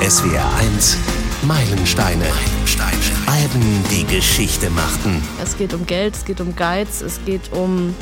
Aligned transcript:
SWR 0.00 0.44
1 0.58 0.98
Meilensteine. 1.42 2.24
Meilensteine. 2.24 2.96
Alben, 3.26 3.84
die 3.90 4.04
Geschichte 4.04 4.68
machten. 4.70 5.22
Es 5.42 5.56
geht 5.56 5.72
um 5.72 5.86
Geld, 5.86 6.14
es 6.14 6.24
geht 6.24 6.40
um 6.40 6.56
Geiz, 6.56 7.00
es 7.00 7.20
geht 7.24 7.52
um 7.52 7.94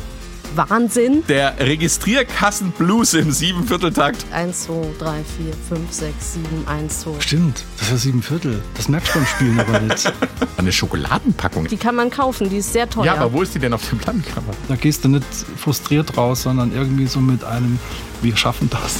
Wahnsinn. 0.55 1.23
Der 1.29 1.55
Registrierkassen-Blues 1.59 3.15
im 3.15 3.33
Siebenvierteltakt. 3.33 4.25
1, 4.33 4.65
2, 4.65 4.73
3, 4.99 5.25
4, 5.69 5.79
5, 5.79 5.93
6, 5.93 6.33
7, 6.35 6.47
1, 6.67 7.01
2. 7.01 7.11
Stimmt, 7.21 7.65
das 7.79 7.91
war 7.91 7.99
sieben 7.99 8.23
Viertel. 8.23 8.63
Das 8.75 8.89
merkst 8.89 9.15
du 9.15 9.19
beim 9.19 9.27
Spielen 9.27 9.61
aber 9.61 9.81
nicht. 9.81 10.13
Eine 10.57 10.73
Schokoladenpackung. 10.73 11.69
Die 11.69 11.77
kann 11.77 11.95
man 11.95 12.11
kaufen, 12.11 12.49
die 12.49 12.57
ist 12.57 12.73
sehr 12.73 12.89
teuer. 12.89 13.05
Ja, 13.05 13.15
aber 13.17 13.33
wo 13.33 13.43
ist 13.43 13.55
die 13.55 13.59
denn 13.59 13.73
auf 13.73 13.89
dem 13.89 13.99
Plattencover? 13.99 14.53
Da 14.69 14.77
gehst 14.77 15.05
du 15.05 15.09
nicht 15.09 15.27
frustriert 15.57 16.17
raus, 16.17 16.43
sondern 16.43 16.73
irgendwie 16.73 17.07
so 17.07 17.21
mit 17.21 17.45
einem, 17.45 17.79
wir 18.23 18.37
schaffen 18.37 18.71
das. 18.71 18.95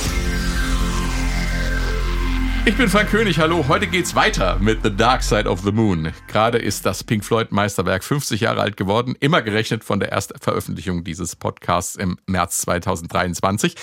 Ich 2.69 2.77
bin 2.77 2.91
Frank 2.91 3.09
König, 3.09 3.39
hallo. 3.39 3.65
Heute 3.67 3.87
geht's 3.87 4.15
weiter 4.15 4.59
mit 4.61 4.83
The 4.83 4.95
Dark 4.95 5.23
Side 5.23 5.49
of 5.49 5.63
the 5.63 5.73
Moon. 5.73 6.13
Gerade 6.27 6.59
ist 6.59 6.85
das 6.85 7.03
Pink 7.03 7.25
Floyd 7.25 7.51
Meisterwerk 7.51 8.05
50 8.05 8.43
Jahre 8.43 8.61
alt 8.61 8.77
geworden, 8.77 9.17
immer 9.21 9.41
gerechnet 9.41 9.85
von 9.85 10.01
der 10.01 10.13
Erstveröffentlichung 10.13 11.03
dieses 11.03 11.35
Podcasts 11.35 11.97
im 11.97 12.19
März 12.27 12.59
2023. 12.59 13.75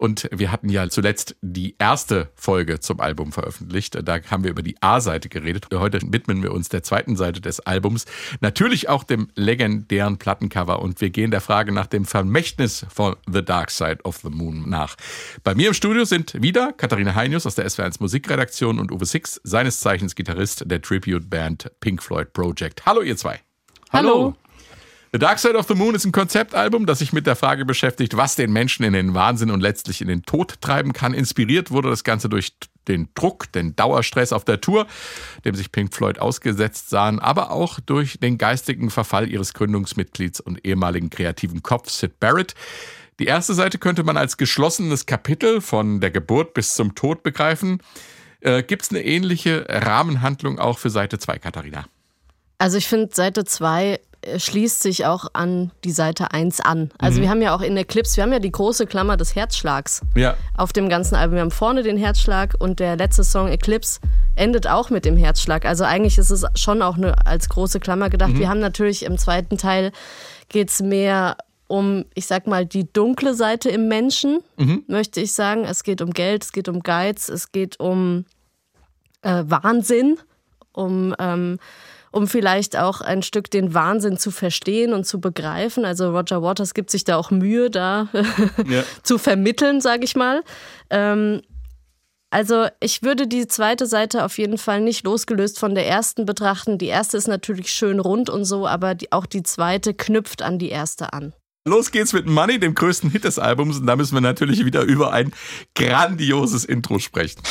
Und 0.00 0.30
wir 0.32 0.50
hatten 0.50 0.70
ja 0.70 0.88
zuletzt 0.88 1.36
die 1.42 1.76
erste 1.78 2.30
Folge 2.34 2.80
zum 2.80 3.00
Album 3.00 3.32
veröffentlicht. 3.32 3.98
Da 4.02 4.18
haben 4.30 4.44
wir 4.44 4.50
über 4.50 4.62
die 4.62 4.80
A-Seite 4.80 5.28
geredet. 5.28 5.66
Heute 5.74 6.00
widmen 6.02 6.42
wir 6.42 6.52
uns 6.52 6.70
der 6.70 6.82
zweiten 6.82 7.16
Seite 7.16 7.42
des 7.42 7.60
Albums. 7.60 8.06
Natürlich 8.40 8.88
auch 8.88 9.04
dem 9.04 9.28
legendären 9.34 10.16
Plattencover. 10.16 10.80
Und 10.80 11.02
wir 11.02 11.10
gehen 11.10 11.30
der 11.30 11.42
Frage 11.42 11.72
nach 11.72 11.86
dem 11.86 12.06
Vermächtnis 12.06 12.86
von 12.88 13.14
The 13.30 13.44
Dark 13.44 13.70
Side 13.70 13.98
of 14.04 14.16
the 14.22 14.30
Moon 14.30 14.70
nach. 14.70 14.96
Bei 15.44 15.54
mir 15.54 15.68
im 15.68 15.74
Studio 15.74 16.06
sind 16.06 16.40
wieder 16.40 16.72
Katharina 16.72 17.14
Heinius 17.14 17.44
aus 17.44 17.56
der 17.56 17.68
SW1 17.68 17.96
Musikredaktion 18.00 18.78
und 18.78 18.92
Uwe 18.92 19.04
Six, 19.04 19.38
seines 19.44 19.80
Zeichens 19.80 20.14
Gitarrist 20.14 20.62
der 20.64 20.80
Tribute-Band 20.80 21.72
Pink 21.80 22.02
Floyd 22.02 22.32
Project. 22.32 22.86
Hallo 22.86 23.02
ihr 23.02 23.18
zwei. 23.18 23.38
Hallo. 23.92 24.34
The 25.12 25.18
Dark 25.18 25.40
Side 25.40 25.56
of 25.56 25.66
the 25.66 25.74
Moon 25.74 25.96
ist 25.96 26.04
ein 26.04 26.12
Konzeptalbum, 26.12 26.86
das 26.86 27.00
sich 27.00 27.12
mit 27.12 27.26
der 27.26 27.34
Frage 27.34 27.64
beschäftigt, 27.64 28.16
was 28.16 28.36
den 28.36 28.52
Menschen 28.52 28.84
in 28.84 28.92
den 28.92 29.12
Wahnsinn 29.12 29.50
und 29.50 29.60
letztlich 29.60 30.00
in 30.00 30.06
den 30.06 30.22
Tod 30.22 30.60
treiben 30.60 30.92
kann. 30.92 31.14
Inspiriert 31.14 31.72
wurde 31.72 31.90
das 31.90 32.04
Ganze 32.04 32.28
durch 32.28 32.52
den 32.86 33.08
Druck, 33.16 33.50
den 33.50 33.74
Dauerstress 33.74 34.32
auf 34.32 34.44
der 34.44 34.60
Tour, 34.60 34.86
dem 35.44 35.56
sich 35.56 35.72
Pink 35.72 35.92
Floyd 35.92 36.20
ausgesetzt 36.20 36.90
sahen, 36.90 37.18
aber 37.18 37.50
auch 37.50 37.80
durch 37.80 38.20
den 38.20 38.38
geistigen 38.38 38.88
Verfall 38.88 39.28
ihres 39.28 39.52
Gründungsmitglieds 39.52 40.38
und 40.38 40.64
ehemaligen 40.64 41.10
kreativen 41.10 41.64
Kopf 41.64 41.90
Sid 41.90 42.20
Barrett. 42.20 42.54
Die 43.18 43.26
erste 43.26 43.54
Seite 43.54 43.78
könnte 43.78 44.04
man 44.04 44.16
als 44.16 44.36
geschlossenes 44.36 45.06
Kapitel 45.06 45.60
von 45.60 46.00
der 46.00 46.12
Geburt 46.12 46.54
bis 46.54 46.74
zum 46.74 46.94
Tod 46.94 47.24
begreifen. 47.24 47.82
Äh, 48.42 48.62
Gibt 48.62 48.82
es 48.82 48.90
eine 48.90 49.04
ähnliche 49.04 49.66
Rahmenhandlung 49.68 50.60
auch 50.60 50.78
für 50.78 50.88
Seite 50.88 51.18
2, 51.18 51.40
Katharina? 51.40 51.86
Also 52.58 52.78
ich 52.78 52.86
finde, 52.86 53.12
Seite 53.12 53.44
2 53.44 53.98
schließt 54.36 54.82
sich 54.82 55.06
auch 55.06 55.28
an 55.32 55.70
die 55.84 55.92
Seite 55.92 56.32
1 56.32 56.60
an. 56.60 56.90
Also 56.98 57.18
mhm. 57.18 57.22
wir 57.22 57.30
haben 57.30 57.42
ja 57.42 57.54
auch 57.54 57.62
in 57.62 57.74
der 57.74 57.84
Clips, 57.84 58.16
wir 58.16 58.24
haben 58.24 58.32
ja 58.32 58.38
die 58.38 58.52
große 58.52 58.86
Klammer 58.86 59.16
des 59.16 59.34
Herzschlags 59.34 60.02
ja. 60.14 60.36
auf 60.56 60.72
dem 60.72 60.88
ganzen 60.88 61.14
Album. 61.14 61.36
Wir 61.36 61.42
haben 61.42 61.50
vorne 61.50 61.82
den 61.82 61.96
Herzschlag 61.96 62.54
und 62.58 62.80
der 62.80 62.96
letzte 62.96 63.24
Song 63.24 63.48
Eclipse 63.48 64.00
endet 64.36 64.66
auch 64.66 64.90
mit 64.90 65.04
dem 65.04 65.16
Herzschlag. 65.16 65.64
Also 65.64 65.84
eigentlich 65.84 66.18
ist 66.18 66.30
es 66.30 66.44
schon 66.54 66.82
auch 66.82 66.96
eine, 66.96 67.26
als 67.26 67.48
große 67.48 67.80
Klammer 67.80 68.10
gedacht. 68.10 68.32
Mhm. 68.32 68.38
Wir 68.40 68.48
haben 68.48 68.60
natürlich 68.60 69.04
im 69.04 69.16
zweiten 69.16 69.56
Teil 69.56 69.92
geht 70.48 70.70
es 70.70 70.80
mehr 70.80 71.36
um, 71.66 72.04
ich 72.14 72.26
sag 72.26 72.46
mal, 72.48 72.66
die 72.66 72.92
dunkle 72.92 73.32
Seite 73.34 73.70
im 73.70 73.86
Menschen, 73.86 74.40
mhm. 74.56 74.82
möchte 74.88 75.20
ich 75.20 75.32
sagen. 75.32 75.64
Es 75.64 75.84
geht 75.84 76.02
um 76.02 76.10
Geld, 76.10 76.42
es 76.44 76.52
geht 76.52 76.68
um 76.68 76.80
Geiz, 76.80 77.28
es 77.28 77.52
geht 77.52 77.78
um 77.78 78.24
äh, 79.22 79.44
Wahnsinn, 79.46 80.18
um 80.72 81.14
ähm, 81.18 81.58
um 82.12 82.26
vielleicht 82.26 82.76
auch 82.76 83.00
ein 83.00 83.22
Stück 83.22 83.50
den 83.50 83.74
Wahnsinn 83.74 84.18
zu 84.18 84.30
verstehen 84.30 84.92
und 84.92 85.04
zu 85.04 85.20
begreifen. 85.20 85.84
Also 85.84 86.10
Roger 86.10 86.42
Waters 86.42 86.74
gibt 86.74 86.90
sich 86.90 87.04
da 87.04 87.16
auch 87.16 87.30
Mühe, 87.30 87.70
da 87.70 88.08
ja. 88.66 88.82
zu 89.02 89.18
vermitteln, 89.18 89.80
sage 89.80 90.04
ich 90.04 90.16
mal. 90.16 90.42
Ähm, 90.90 91.42
also 92.30 92.66
ich 92.78 93.02
würde 93.02 93.26
die 93.26 93.48
zweite 93.48 93.86
Seite 93.86 94.24
auf 94.24 94.38
jeden 94.38 94.56
Fall 94.56 94.80
nicht 94.80 95.04
losgelöst 95.04 95.58
von 95.58 95.74
der 95.74 95.86
ersten 95.86 96.26
betrachten. 96.26 96.78
Die 96.78 96.86
erste 96.86 97.16
ist 97.16 97.26
natürlich 97.26 97.72
schön 97.72 97.98
rund 97.98 98.30
und 98.30 98.44
so, 98.44 98.68
aber 98.68 98.94
die, 98.94 99.10
auch 99.10 99.26
die 99.26 99.42
zweite 99.42 99.94
knüpft 99.94 100.42
an 100.42 100.58
die 100.58 100.68
erste 100.68 101.12
an. 101.12 101.32
Los 101.66 101.90
geht's 101.90 102.12
mit 102.12 102.26
Money, 102.26 102.58
dem 102.58 102.74
größten 102.74 103.10
Hit 103.10 103.24
des 103.24 103.38
Albums. 103.38 103.78
Und 103.78 103.86
da 103.86 103.96
müssen 103.96 104.14
wir 104.14 104.20
natürlich 104.20 104.64
wieder 104.64 104.82
über 104.82 105.12
ein 105.12 105.32
grandioses 105.74 106.64
Intro 106.64 106.98
sprechen. 106.98 107.42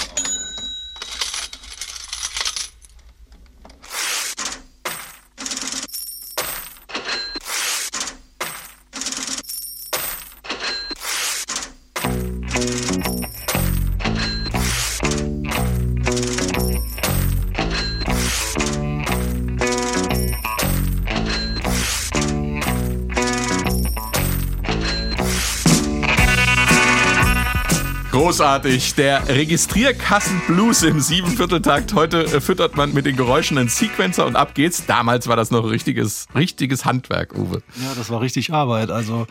Großartig. 28.30 28.94
Der 28.94 29.28
Registrierkassen-Blues 29.28 30.84
im 30.84 31.00
Siebenvierteltakt. 31.00 31.96
Heute 31.96 32.26
äh, 32.26 32.40
füttert 32.40 32.78
man 32.78 32.94
mit 32.94 33.08
den 33.08 33.16
Geräuschen 33.16 33.58
einen 33.58 33.70
Sequencer 33.70 34.28
und 34.28 34.36
ab 34.36 34.54
geht's. 34.54 34.86
Damals 34.86 35.28
war 35.28 35.36
das 35.36 35.50
noch 35.50 35.68
richtiges, 35.68 36.28
richtiges 36.36 36.86
Handwerk, 36.86 37.36
Uwe. 37.36 37.64
Ja, 37.82 37.96
das 37.98 38.12
war 38.12 38.22
richtig 38.22 38.54
Arbeit. 38.54 38.92
Also 38.92 39.26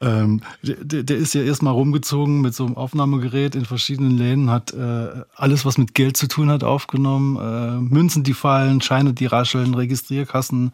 ähm, 0.00 0.40
der, 0.62 1.04
der 1.04 1.16
ist 1.16 1.32
ja 1.32 1.42
erstmal 1.42 1.74
rumgezogen 1.74 2.40
mit 2.40 2.52
so 2.52 2.66
einem 2.66 2.76
Aufnahmegerät 2.76 3.54
in 3.54 3.66
verschiedenen 3.66 4.18
Läden, 4.18 4.50
hat 4.50 4.74
äh, 4.74 5.10
alles, 5.36 5.64
was 5.64 5.78
mit 5.78 5.94
Geld 5.94 6.16
zu 6.16 6.26
tun 6.26 6.50
hat, 6.50 6.64
aufgenommen. 6.64 7.36
Äh, 7.36 7.94
Münzen, 7.94 8.24
die 8.24 8.34
fallen, 8.34 8.80
Scheine, 8.80 9.12
die 9.12 9.26
rascheln, 9.26 9.74
Registrierkassen 9.74 10.72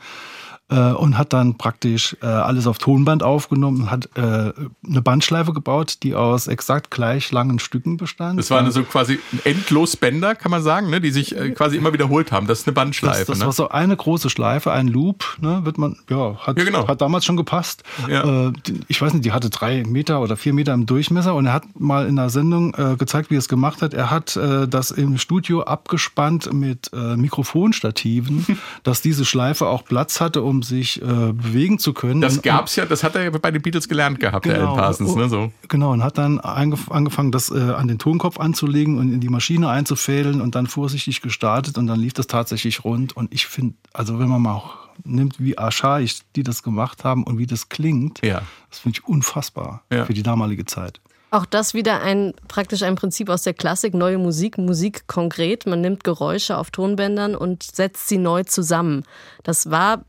äh, 0.68 0.92
und 0.92 1.16
hat 1.16 1.32
dann 1.32 1.56
praktisch 1.56 2.16
äh, 2.22 2.26
alles 2.26 2.66
auf 2.66 2.78
Tonband 2.78 3.22
aufgenommen, 3.22 3.90
hat 3.90 4.08
äh, 4.16 4.20
eine 4.20 5.02
Bandschleife 5.02 5.52
gebaut, 5.52 5.98
die 6.02 6.14
aus 6.14 6.48
exakt 6.48 6.90
gleich 6.90 7.30
langen 7.30 7.58
Stücken 7.58 7.96
bestand. 7.96 8.38
Das 8.38 8.50
waren 8.50 8.70
so 8.72 8.82
quasi 8.82 9.20
endlos 9.44 9.96
Bänder, 9.96 10.34
kann 10.34 10.50
man 10.50 10.62
sagen, 10.62 10.90
ne, 10.90 11.00
die 11.00 11.10
sich 11.10 11.36
äh, 11.36 11.50
quasi 11.50 11.76
immer 11.76 11.92
wiederholt 11.92 12.32
haben. 12.32 12.48
Das 12.48 12.60
ist 12.60 12.66
eine 12.66 12.74
Bandschleife. 12.74 13.18
Das, 13.18 13.26
das 13.26 13.38
ne? 13.38 13.44
war 13.46 13.52
so 13.52 13.68
eine 13.68 13.96
große 13.96 14.28
Schleife, 14.28 14.72
ein 14.72 14.88
Loop, 14.88 15.38
ne, 15.40 15.64
wird 15.64 15.78
man, 15.78 15.98
ja, 16.10 16.36
hat, 16.38 16.58
ja, 16.58 16.64
genau. 16.64 16.88
hat 16.88 17.00
damals 17.00 17.24
schon 17.24 17.36
gepasst. 17.36 17.84
Ja. 18.08 18.48
Äh, 18.48 18.52
ich 18.88 19.00
weiß 19.00 19.12
nicht, 19.12 19.24
die 19.24 19.32
hatte 19.32 19.50
drei 19.50 19.84
Meter 19.84 20.20
oder 20.20 20.36
vier 20.36 20.52
Meter 20.52 20.74
im 20.74 20.86
Durchmesser 20.86 21.34
und 21.34 21.46
er 21.46 21.52
hat 21.52 21.64
mal 21.78 22.08
in 22.08 22.18
einer 22.18 22.30
Sendung 22.30 22.74
äh, 22.74 22.96
gezeigt, 22.96 23.30
wie 23.30 23.36
er 23.36 23.38
es 23.38 23.48
gemacht 23.48 23.82
hat. 23.82 23.94
Er 23.94 24.10
hat 24.10 24.36
das 24.36 24.90
im 24.90 25.18
Studio 25.18 25.62
abgespannt 25.62 26.52
mit 26.52 26.90
Mikrofonstativen, 26.92 28.58
dass 28.82 29.00
diese 29.02 29.24
Schleife 29.24 29.66
auch 29.66 29.84
Platz 29.84 30.20
hatte, 30.20 30.42
um 30.42 30.55
sich 30.62 31.00
äh, 31.00 31.04
bewegen 31.04 31.78
zu 31.78 31.92
können. 31.92 32.20
Das 32.20 32.42
gab 32.42 32.66
es 32.66 32.76
ja, 32.76 32.84
das 32.84 33.02
hat 33.02 33.14
er 33.14 33.24
ja 33.24 33.30
bei 33.30 33.50
den 33.50 33.62
Beatles 33.62 33.88
gelernt 33.88 34.20
gehabt, 34.20 34.44
genau, 34.44 34.56
der 34.56 34.66
Alan 34.66 34.76
Parsons. 34.76 35.14
Ne, 35.14 35.28
so. 35.28 35.52
Genau, 35.68 35.92
und 35.92 36.02
hat 36.02 36.18
dann 36.18 36.40
angefangen, 36.40 37.32
das 37.32 37.50
äh, 37.50 37.58
an 37.58 37.88
den 37.88 37.98
Tonkopf 37.98 38.38
anzulegen 38.38 38.98
und 38.98 39.12
in 39.12 39.20
die 39.20 39.28
Maschine 39.28 39.68
einzufädeln 39.68 40.40
und 40.40 40.54
dann 40.54 40.66
vorsichtig 40.66 41.20
gestartet 41.20 41.78
und 41.78 41.86
dann 41.86 42.00
lief 42.00 42.12
das 42.12 42.26
tatsächlich 42.26 42.84
rund. 42.84 43.16
Und 43.16 43.32
ich 43.32 43.46
finde, 43.46 43.74
also 43.92 44.18
wenn 44.18 44.28
man 44.28 44.42
mal 44.42 44.54
auch 44.54 44.76
nimmt, 45.04 45.40
wie 45.40 45.58
archaisch 45.58 46.20
die 46.34 46.42
das 46.42 46.62
gemacht 46.62 47.04
haben 47.04 47.24
und 47.24 47.38
wie 47.38 47.46
das 47.46 47.68
klingt, 47.68 48.24
ja. 48.24 48.42
das 48.70 48.80
finde 48.80 48.98
ich 48.98 49.08
unfassbar 49.08 49.82
ja. 49.92 50.04
für 50.04 50.14
die 50.14 50.22
damalige 50.22 50.64
Zeit. 50.64 51.00
Auch 51.30 51.44
das 51.44 51.74
wieder 51.74 52.02
ein 52.02 52.34
praktisch 52.46 52.82
ein 52.82 52.94
Prinzip 52.94 53.28
aus 53.28 53.42
der 53.42 53.52
Klassik, 53.52 53.94
neue 53.94 54.16
Musik, 54.16 54.58
Musik 54.58 55.06
konkret. 55.08 55.66
Man 55.66 55.80
nimmt 55.80 56.04
Geräusche 56.04 56.56
auf 56.56 56.70
Tonbändern 56.70 57.34
und 57.34 57.64
setzt 57.64 58.08
sie 58.08 58.18
neu 58.18 58.44
zusammen. 58.44 59.02
Das 59.42 59.70
war 59.70 60.04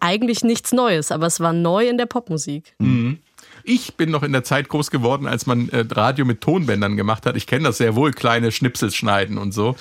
eigentlich 0.00 0.42
nichts 0.44 0.72
Neues, 0.72 1.12
aber 1.12 1.26
es 1.26 1.40
war 1.40 1.52
neu 1.52 1.88
in 1.88 1.98
der 1.98 2.06
Popmusik. 2.06 2.74
Mhm. 2.78 3.18
Ich 3.64 3.94
bin 3.96 4.10
noch 4.10 4.22
in 4.22 4.32
der 4.32 4.44
Zeit 4.44 4.68
groß 4.68 4.90
geworden, 4.90 5.26
als 5.26 5.46
man 5.46 5.68
äh, 5.70 5.84
Radio 5.90 6.24
mit 6.24 6.40
Tonbändern 6.40 6.96
gemacht 6.96 7.26
hat. 7.26 7.36
Ich 7.36 7.46
kenne 7.46 7.64
das 7.64 7.78
sehr 7.78 7.96
wohl, 7.96 8.12
kleine 8.12 8.52
Schnipsel 8.52 8.90
schneiden 8.90 9.38
und 9.38 9.52
so. 9.52 9.76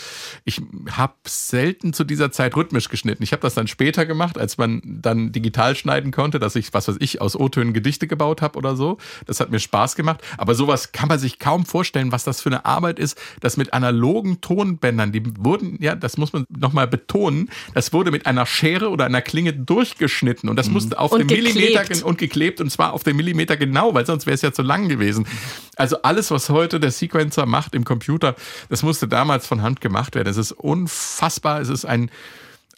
Ich 0.46 0.62
habe 0.92 1.14
selten 1.26 1.94
zu 1.94 2.04
dieser 2.04 2.32
Zeit 2.32 2.56
rhythmisch 2.56 2.90
geschnitten. 2.90 3.24
Ich 3.24 3.32
habe 3.32 3.42
das 3.42 3.54
dann 3.54 3.68
später 3.68 4.06
gemacht, 4.06 4.38
als 4.38 4.58
man 4.58 4.82
dann 4.84 5.32
digital 5.32 5.76
schneiden 5.76 6.12
konnte, 6.12 6.40
dass 6.40 6.56
ich, 6.56 6.74
was 6.74 6.88
weiß 6.88 6.98
ich, 7.00 7.22
aus 7.22 7.36
O-Tönen 7.36 7.74
Gedichte 7.74 8.08
gebaut 8.08 8.42
habe 8.42 8.58
oder 8.58 8.76
so. 8.76 8.98
Das 9.26 9.40
hat 9.40 9.52
mir 9.52 9.60
Spaß 9.60 9.96
gemacht. 9.96 10.22
Aber 10.38 10.56
sowas 10.56 10.92
kann 10.92 11.10
man 11.10 11.20
sich 11.20 11.40
kaum 11.40 11.66
vorstellen, 11.66 12.12
was 12.12 12.24
das 12.24 12.42
für 12.42 12.50
eine 12.50 12.66
Arbeit 12.66 13.00
ist, 13.00 13.18
das 13.40 13.58
mit 13.58 13.74
analogen 13.74 14.42
Tonbändern, 14.42 15.12
die 15.12 15.24
wurden, 15.38 15.78
ja, 15.82 15.96
das 15.96 16.18
muss 16.18 16.34
man 16.34 16.46
nochmal 16.50 16.88
betonen, 16.88 17.50
das 17.74 17.94
wurde 17.94 18.12
mit 18.12 18.26
einer 18.26 18.46
Schere 18.46 18.90
oder 18.90 19.06
einer 19.06 19.22
Klinge 19.22 19.54
durchgeschnitten 19.54 20.50
und 20.50 20.56
das 20.56 20.68
mhm. 20.68 20.74
musste 20.74 21.00
auf 21.00 21.12
und 21.12 21.20
den 21.20 21.28
Millimeter 21.28 22.06
und 22.06 22.18
geklebt 22.18 22.62
und 22.62 22.70
zwar 22.72 22.94
auf 22.94 23.04
den 23.04 23.16
Millimeter 23.16 23.58
genau, 23.68 23.94
weil 23.94 24.06
sonst 24.06 24.26
wäre 24.26 24.36
es 24.36 24.42
ja 24.42 24.52
zu 24.52 24.62
lang 24.62 24.90
gewesen. 24.90 25.28
Also 25.76 26.02
alles, 26.02 26.32
was 26.32 26.50
heute 26.50 26.80
der 26.80 26.92
Sequencer 26.92 27.46
macht 27.46 27.76
im 27.76 27.84
Computer, 27.86 28.36
das 28.70 28.84
musste 28.84 29.08
damals 29.08 29.46
von 29.48 29.62
Hand 29.62 29.82
gemacht 29.82 30.16
werden. 30.16 30.28
Es 30.30 30.38
ist 30.38 30.52
unfassbar. 30.54 31.62
Es 31.62 31.70
ist 31.70 31.86
ein, 31.86 32.10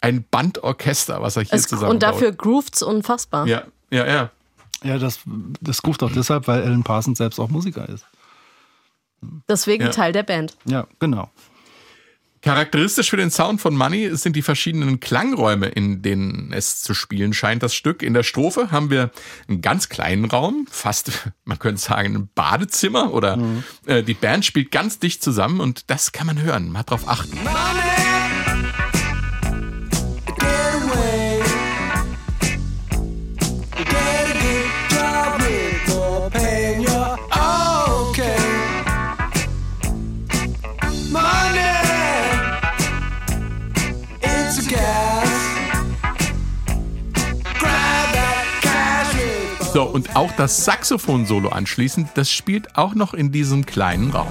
ein 0.00 0.24
Bandorchester, 0.30 1.22
was 1.22 1.36
er 1.36 1.42
hier 1.44 1.54
Es, 1.54 1.62
zusammenbaut. 1.62 1.94
und 1.94 2.02
dafür 2.02 2.32
grooved's 2.32 2.82
unfassbar. 2.82 3.46
Ja, 3.46 3.62
ja, 3.90 4.06
ja. 4.06 4.30
Ja, 4.82 4.98
das, 4.98 5.20
das 5.60 5.80
ruft 5.86 6.02
auch 6.02 6.10
deshalb, 6.10 6.48
weil 6.48 6.62
Alan 6.62 6.82
Parsons 6.84 7.18
selbst 7.18 7.38
auch 7.38 7.48
Musiker 7.50 7.86
ist. 7.88 8.04
Deswegen 9.48 9.84
Ja. 9.84 9.90
Teil 9.90 10.12
der 10.12 10.22
Band. 10.22 10.56
Ja, 10.64 10.86
genau. 10.98 11.30
Charakteristisch 12.42 13.10
für 13.10 13.18
den 13.18 13.30
Sound 13.30 13.60
von 13.60 13.76
Money 13.76 14.16
sind 14.16 14.34
die 14.34 14.42
verschiedenen 14.42 14.98
Klangräume, 14.98 15.66
in 15.66 16.00
denen 16.00 16.52
es 16.52 16.80
zu 16.80 16.94
spielen 16.94 17.34
scheint, 17.34 17.62
das 17.62 17.74
Stück. 17.74 18.02
In 18.02 18.14
der 18.14 18.22
Strophe 18.22 18.70
haben 18.70 18.88
wir 18.88 19.10
einen 19.46 19.60
ganz 19.60 19.90
kleinen 19.90 20.24
Raum, 20.24 20.66
fast, 20.70 21.10
man 21.44 21.58
könnte 21.58 21.80
sagen, 21.80 22.16
ein 22.16 22.28
Badezimmer 22.34 23.12
oder 23.12 23.38
äh, 23.86 24.02
die 24.02 24.14
Band 24.14 24.44
spielt 24.44 24.70
ganz 24.70 24.98
dicht 24.98 25.22
zusammen 25.22 25.60
und 25.60 25.90
das 25.90 26.12
kann 26.12 26.26
man 26.26 26.40
hören. 26.40 26.72
Mal 26.72 26.82
drauf 26.82 27.06
achten. 27.06 27.36
So, 27.36 28.09
auch 50.14 50.32
das 50.32 50.64
Saxophon-Solo 50.64 51.50
anschließend, 51.50 52.10
das 52.14 52.30
spielt 52.30 52.76
auch 52.76 52.94
noch 52.94 53.14
in 53.14 53.32
diesem 53.32 53.66
kleinen 53.66 54.10
Raum. 54.10 54.30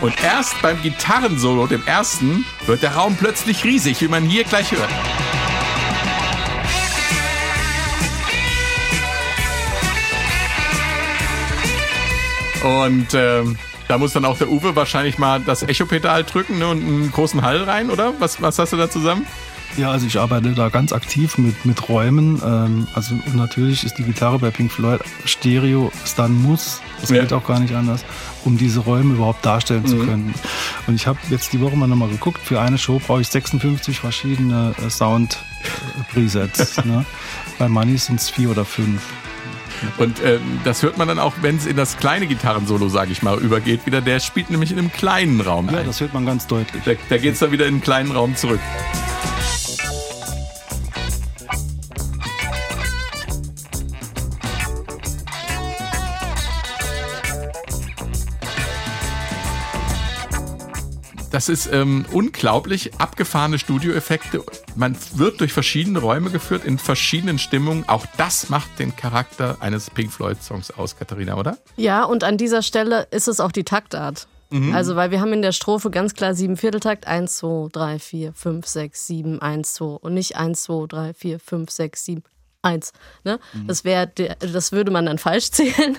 Und 0.00 0.22
erst 0.22 0.62
beim 0.62 0.80
Gitarrensolo, 0.82 1.66
dem 1.66 1.84
ersten, 1.84 2.44
wird 2.66 2.82
der 2.82 2.94
Raum 2.94 3.16
plötzlich 3.18 3.64
riesig, 3.64 4.00
wie 4.00 4.08
man 4.08 4.22
hier 4.22 4.44
gleich 4.44 4.70
hört. 4.70 4.90
Und 12.66 13.08
ähm, 13.14 13.56
da 13.88 13.98
muss 13.98 14.12
dann 14.12 14.24
auch 14.24 14.38
der 14.38 14.48
Uwe 14.50 14.74
wahrscheinlich 14.74 15.18
mal 15.18 15.40
das 15.40 15.62
Echo-Pedal 15.62 16.24
drücken 16.24 16.58
ne, 16.58 16.66
und 16.66 16.78
einen 16.82 17.12
großen 17.12 17.42
Hall 17.42 17.62
rein, 17.62 17.90
oder? 17.90 18.12
Was, 18.18 18.42
was 18.42 18.58
hast 18.58 18.72
du 18.72 18.76
da 18.76 18.90
zusammen? 18.90 19.24
Ja, 19.76 19.90
also 19.90 20.06
ich 20.06 20.18
arbeite 20.18 20.52
da 20.54 20.68
ganz 20.70 20.92
aktiv 20.92 21.36
mit, 21.38 21.66
mit 21.66 21.88
Räumen. 21.88 22.40
Ähm, 22.44 22.88
also 22.94 23.14
natürlich 23.34 23.84
ist 23.84 23.98
die 23.98 24.04
Gitarre 24.04 24.38
bei 24.38 24.50
Pink 24.50 24.72
Floyd 24.72 25.00
Stereo 25.24 25.92
ist 26.04 26.18
dann 26.18 26.34
Muss. 26.42 26.80
Das 27.00 27.10
Ja. 27.10 27.20
geht 27.20 27.32
auch 27.32 27.46
gar 27.46 27.60
nicht 27.60 27.74
anders, 27.74 28.04
um 28.44 28.56
diese 28.56 28.80
Räume 28.80 29.14
überhaupt 29.14 29.44
darstellen 29.44 29.84
zu 29.86 29.98
können. 29.98 30.32
Und 30.86 30.94
ich 30.94 31.06
habe 31.06 31.18
jetzt 31.30 31.52
die 31.52 31.60
Woche 31.60 31.76
mal 31.76 31.86
nochmal 31.88 32.08
geguckt. 32.08 32.40
Für 32.42 32.60
eine 32.60 32.78
Show 32.78 33.00
brauche 33.06 33.20
ich 33.20 33.28
56 33.28 34.00
verschiedene 34.00 34.74
äh, 34.84 34.88
Sound-Presets. 34.88 36.84
ne? 36.84 37.04
Bei 37.58 37.68
Money 37.68 37.98
sind 37.98 38.18
es 38.20 38.30
vier 38.30 38.50
oder 38.50 38.64
fünf. 38.64 39.02
Und 39.98 40.22
ähm, 40.24 40.60
das 40.64 40.82
hört 40.82 40.98
man 40.98 41.08
dann 41.08 41.18
auch, 41.18 41.34
wenn 41.42 41.56
es 41.56 41.66
in 41.66 41.76
das 41.76 41.96
kleine 41.96 42.26
Gitarrensolo, 42.26 42.88
sage 42.88 43.12
ich 43.12 43.22
mal, 43.22 43.38
übergeht 43.38 43.86
wieder. 43.86 44.00
Der 44.00 44.20
spielt 44.20 44.50
nämlich 44.50 44.72
in 44.72 44.78
einem 44.78 44.92
kleinen 44.92 45.40
Raum. 45.40 45.68
Ja, 45.70 45.78
ein. 45.78 45.86
das 45.86 46.00
hört 46.00 46.14
man 46.14 46.26
ganz 46.26 46.46
deutlich. 46.46 46.82
Da, 46.84 46.92
da 47.08 47.18
geht 47.18 47.34
es 47.34 47.40
dann 47.40 47.52
wieder 47.52 47.66
in 47.66 47.74
einen 47.74 47.82
kleinen 47.82 48.10
Raum 48.10 48.36
zurück. 48.36 48.60
Das 61.36 61.50
ist 61.50 61.68
ähm, 61.70 62.06
unglaublich 62.12 62.94
abgefahrene 62.94 63.58
Studioeffekte. 63.58 64.42
Man 64.74 64.96
wird 65.16 65.38
durch 65.42 65.52
verschiedene 65.52 65.98
Räume 65.98 66.30
geführt, 66.30 66.64
in 66.64 66.78
verschiedenen 66.78 67.38
Stimmungen. 67.38 67.86
Auch 67.90 68.06
das 68.16 68.48
macht 68.48 68.78
den 68.78 68.96
Charakter 68.96 69.58
eines 69.60 69.90
Pink 69.90 70.10
Floyd-Songs 70.10 70.70
aus, 70.70 70.96
Katharina, 70.96 71.36
oder? 71.36 71.58
Ja, 71.76 72.04
und 72.04 72.24
an 72.24 72.38
dieser 72.38 72.62
Stelle 72.62 73.06
ist 73.10 73.28
es 73.28 73.40
auch 73.40 73.52
die 73.52 73.64
Taktart. 73.64 74.28
Also, 74.72 74.96
weil 74.96 75.10
wir 75.10 75.20
haben 75.20 75.34
in 75.34 75.42
der 75.42 75.52
Strophe 75.52 75.90
ganz 75.90 76.14
klar 76.14 76.34
sieben 76.34 76.56
Vierteltakt. 76.56 77.06
Eins, 77.06 77.36
zwei, 77.36 77.68
drei, 77.70 77.98
vier, 77.98 78.32
fünf, 78.32 78.66
sechs, 78.66 79.06
sieben, 79.06 79.42
eins, 79.42 79.74
zwei. 79.74 79.96
Und 80.00 80.14
nicht 80.14 80.36
eins, 80.36 80.62
zwei, 80.62 80.86
drei, 80.86 81.12
vier, 81.12 81.38
fünf, 81.38 81.70
sechs, 81.70 82.06
sieben, 82.06 82.22
eins. 82.66 82.92
Ne? 83.24 83.38
Das 83.66 83.84
wäre, 83.84 84.10
das 84.52 84.72
würde 84.72 84.90
man 84.90 85.06
dann 85.06 85.18
falsch 85.18 85.50
zählen. 85.52 85.96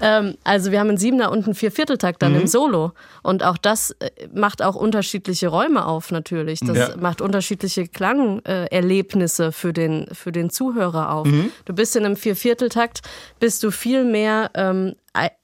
Ähm, 0.00 0.36
also 0.44 0.70
wir 0.70 0.78
haben 0.80 0.88
einen 0.88 0.98
Siebener 0.98 1.32
und 1.32 1.44
einen 1.46 1.54
Viervierteltakt 1.54 2.22
dann 2.22 2.34
im 2.34 2.46
Solo. 2.46 2.92
Und 3.22 3.42
auch 3.44 3.56
das 3.58 3.90
äh, 4.00 4.10
macht 4.32 4.62
auch 4.62 4.76
unterschiedliche 4.76 5.48
Räume 5.48 5.84
auf 5.86 6.10
natürlich. 6.12 6.60
Das 6.60 6.76
Ja. 6.78 6.96
macht 6.96 7.20
unterschiedliche 7.20 7.88
Klangerlebnisse 7.88 9.52
für 9.52 9.72
den, 9.72 10.06
für 10.12 10.32
den 10.32 10.50
Zuhörer 10.50 11.12
auf. 11.12 11.28
Du 11.64 11.72
bist 11.74 11.96
in 11.96 12.04
einem 12.04 12.16
Viervierteltakt, 12.16 13.00
bist 13.38 13.62
du 13.62 13.70
viel 13.70 14.04
mehr, 14.04 14.50
ähm, 14.54 14.94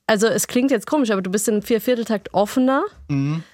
also 0.07 0.29
es 0.29 0.47
klingt 0.47 0.71
jetzt 0.71 0.87
komisch, 0.87 1.11
aber 1.11 1.23
du 1.23 1.31
bist 1.31 1.49
in 1.49 1.55
einem 1.55 1.63
Viervierteltakt 1.63 2.33
offener, 2.33 2.85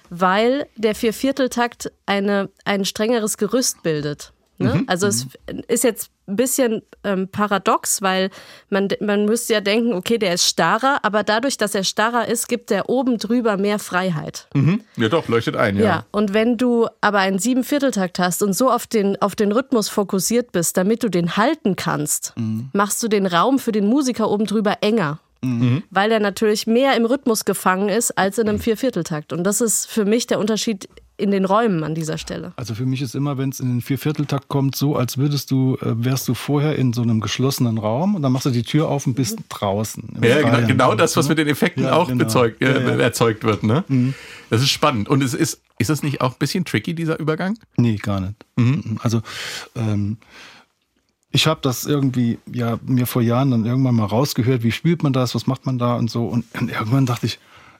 weil 0.09 0.67
der 0.75 0.93
Viervierteltakt 0.93 1.91
eine, 2.05 2.49
ein 2.65 2.85
strengeres 2.85 3.37
Gerüst 3.37 3.81
bildet. 3.81 4.33
Ne? 4.59 4.83
Also 4.87 5.07
es 5.07 5.27
ist 5.67 5.83
jetzt 5.83 6.11
bisschen 6.25 6.81
ähm, 7.03 7.27
paradox, 7.27 8.01
weil 8.01 8.29
man, 8.69 8.87
man 9.01 9.25
müsste 9.25 9.53
ja 9.53 9.61
denken, 9.61 9.93
okay, 9.93 10.17
der 10.17 10.33
ist 10.35 10.45
starrer, 10.47 10.99
aber 11.03 11.23
dadurch, 11.23 11.57
dass 11.57 11.75
er 11.75 11.83
starrer 11.83 12.27
ist, 12.27 12.47
gibt 12.47 12.71
er 12.71 12.89
oben 12.89 13.17
drüber 13.17 13.57
mehr 13.57 13.77
Freiheit. 13.79 14.47
Ja, 14.97 15.09
doch, 15.09 15.27
leuchtet 15.27 15.55
ein, 15.55 15.77
Ja. 15.77 16.05
und 16.11 16.33
wenn 16.33 16.57
du 16.57 16.87
aber 17.01 17.19
einen 17.19 17.39
Siebenvierteltakt 17.39 18.19
hast 18.19 18.41
und 18.41 18.53
so 18.53 18.71
auf 18.71 18.87
den, 18.87 19.21
auf 19.21 19.35
den 19.35 19.51
Rhythmus 19.51 19.89
fokussiert 19.89 20.51
bist, 20.51 20.77
damit 20.77 21.03
du 21.03 21.09
den 21.09 21.35
halten 21.37 21.75
kannst, 21.75 22.33
machst 22.71 23.01
du 23.03 23.07
den 23.07 23.25
Raum 23.25 23.59
für 23.59 23.71
den 23.71 23.87
Musiker 23.87 24.29
oben 24.29 24.45
drüber 24.45 24.77
enger. 24.81 25.19
Weil 25.89 26.09
er 26.13 26.21
natürlich 26.21 26.67
mehr 26.67 26.95
im 26.95 27.03
Rhythmus 27.03 27.43
gefangen 27.43 27.89
ist 27.89 28.17
als 28.17 28.37
in 28.37 28.47
einem 28.47 28.59
Viervierteltakt. 28.61 29.33
Und 29.33 29.43
das 29.43 29.59
ist 29.59 29.87
für 29.87 30.05
mich 30.05 30.25
der 30.25 30.39
Unterschied 30.39 30.87
in 31.15 31.29
den 31.31 31.45
Räumen 31.45 31.83
an 31.83 31.93
dieser 31.93 32.17
Stelle. 32.17 32.53
Also 32.55 32.73
für 32.73 32.85
mich 32.87 33.01
ist 33.01 33.13
immer, 33.13 33.37
wenn 33.37 33.49
es 33.49 33.59
in 33.59 33.69
den 33.69 33.81
Viervierteltakt 33.81 34.47
kommt, 34.47 34.75
so, 34.75 34.95
als 34.95 35.17
würdest 35.17 35.51
du, 35.51 35.75
äh, 35.81 36.03
wärst 36.03 36.27
du 36.27 36.33
vorher 36.33 36.75
in 36.75 36.91
so 36.91 37.01
einem 37.03 37.21
geschlossenen 37.21 37.77
Raum 37.77 38.15
und 38.15 38.23
dann 38.23 38.31
machst 38.31 38.47
du 38.47 38.49
die 38.49 38.63
Tür 38.63 38.89
auf 38.89 39.05
und 39.05 39.13
bist 39.13 39.37
draußen. 39.49 40.19
Ja, 40.23 40.37
genau, 40.41 40.49
Freien. 40.49 40.67
genau 40.67 40.95
das, 40.95 41.15
was 41.15 41.29
mit 41.29 41.37
den 41.37 41.47
Effekten 41.47 41.83
Ja, 41.83 41.93
auch 41.93 42.07
genau. 42.07 42.23
bezeugt, 42.23 42.61
äh, 42.63 42.73
Ja, 42.73 42.79
Mhm. 42.79 42.99
ja. 42.99 43.05
erzeugt 43.05 43.43
wird. 43.43 43.61
Ne? 43.63 43.83
Das 44.49 44.61
ist 44.61 44.69
spannend. 44.71 45.07
Und 45.07 45.23
es 45.23 45.33
ist, 45.35 45.61
ist 45.77 45.89
das 45.91 46.01
nicht 46.01 46.21
auch 46.21 46.31
ein 46.31 46.39
bisschen 46.39 46.65
tricky, 46.65 46.95
dieser 46.95 47.19
Übergang? 47.19 47.57
Nee, 47.77 47.97
gar 47.97 48.19
nicht. 48.19 48.33
Also 49.03 49.21
ähm, 49.75 50.17
ich 51.31 51.47
habe 51.47 51.59
das 51.61 51.85
irgendwie 51.85 52.37
ja 52.51 52.79
mir 52.85 53.05
vor 53.07 53.21
Jahren 53.21 53.51
dann 53.51 53.65
irgendwann 53.65 53.95
mal 53.95 54.05
rausgehört, 54.05 54.63
wie 54.63 54.71
spielt 54.71 55.03
man 55.03 55.13
das, 55.13 55.33
was 55.35 55.47
macht 55.47 55.65
man 55.65 55.77
da 55.77 55.95
und 55.95 56.09
so. 56.11 56.25
Und, 56.27 56.45
und 56.59 56.71
irgendwann 56.71 57.05
dachte 57.05 57.25
ich, 57.27 57.39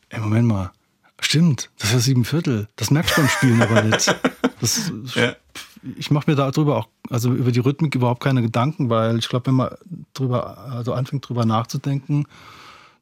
ey, 0.10 0.20
Moment 0.20 0.48
mal, 0.48 0.72
stimmt, 1.26 1.70
das 1.78 1.90
ist 1.90 1.94
ja 1.94 2.00
sieben 2.00 2.26
Viertel. 2.26 2.68
Das 2.76 2.92
merkst 2.92 3.18
du 3.18 3.22
beim 3.22 3.30
Spielen 3.30 3.62
aber 3.62 3.82
nicht. 3.84 4.16
Das, 4.62 4.92
Ja. 5.16 5.36
Ich 5.98 6.12
mache 6.12 6.32
mir 6.32 6.38
darüber 6.38 6.78
auch, 6.78 6.88
also 7.10 7.34
über 7.34 7.52
die 7.52 7.60
Rhythmik 7.60 7.94
überhaupt 7.96 8.24
keine 8.24 8.42
Gedanken, 8.42 8.90
weil 8.90 9.18
ich 9.20 9.28
glaube, 9.28 9.48
wenn 9.48 9.56
man 9.56 9.76
drüber, 10.14 10.58
also 10.58 10.94
anfängt 10.94 11.28
drüber 11.28 11.46
nachzudenken, 11.46 12.26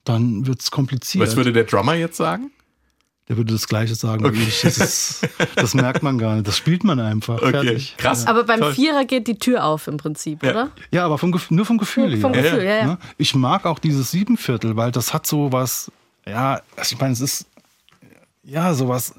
dann 0.03 0.47
wird 0.47 0.61
es 0.61 0.71
kompliziert. 0.71 1.23
Was 1.27 1.35
würde 1.35 1.53
der 1.53 1.65
Drummer 1.65 1.93
jetzt 1.93 2.17
sagen? 2.17 2.49
Der 3.29 3.37
würde 3.37 3.53
das 3.53 3.67
Gleiche 3.67 3.93
sagen 3.93 4.33
wie 4.33 4.41
ich. 4.41 4.61
Das, 4.61 4.77
ist, 4.79 5.29
das 5.55 5.73
merkt 5.75 6.01
man 6.01 6.17
gar 6.17 6.33
nicht. 6.35 6.47
Das 6.47 6.57
spielt 6.57 6.83
man 6.83 6.99
einfach. 6.99 7.39
Fertig. 7.39 7.95
krass. 7.97 8.25
Aber 8.25 8.43
beim 8.45 8.59
Toll. 8.59 8.73
Vierer 8.73 9.05
geht 9.05 9.27
die 9.27 9.37
Tür 9.37 9.63
auf 9.63 9.87
im 9.87 9.97
Prinzip, 9.97 10.43
Ja. 10.43 10.49
oder? 10.49 10.71
Ja, 10.89 11.05
aber 11.05 11.19
vom, 11.19 11.39
nur 11.49 11.65
vom 11.65 11.77
Gefühl 11.77 12.19
Vom 12.19 12.33
her. 12.33 12.43
Gefühl, 12.43 12.63
ja, 12.63 12.75
ja. 12.77 12.85
Ne? 12.87 12.97
Ich 13.17 13.35
mag 13.35 13.65
auch 13.67 13.77
dieses 13.79 14.09
Siebenviertel, 14.11 14.75
weil 14.75 14.91
das 14.91 15.13
hat 15.13 15.27
so 15.27 15.51
was, 15.51 15.91
ja, 16.27 16.61
also 16.75 16.95
ich 16.95 16.99
meine, 16.99 17.13
es 17.13 17.21
ist 17.21 17.45
ja 18.43 18.73
sowas 18.73 19.15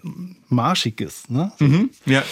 Marschiges, 0.49 1.29
ne? 1.29 1.53
Ja. 2.07 2.23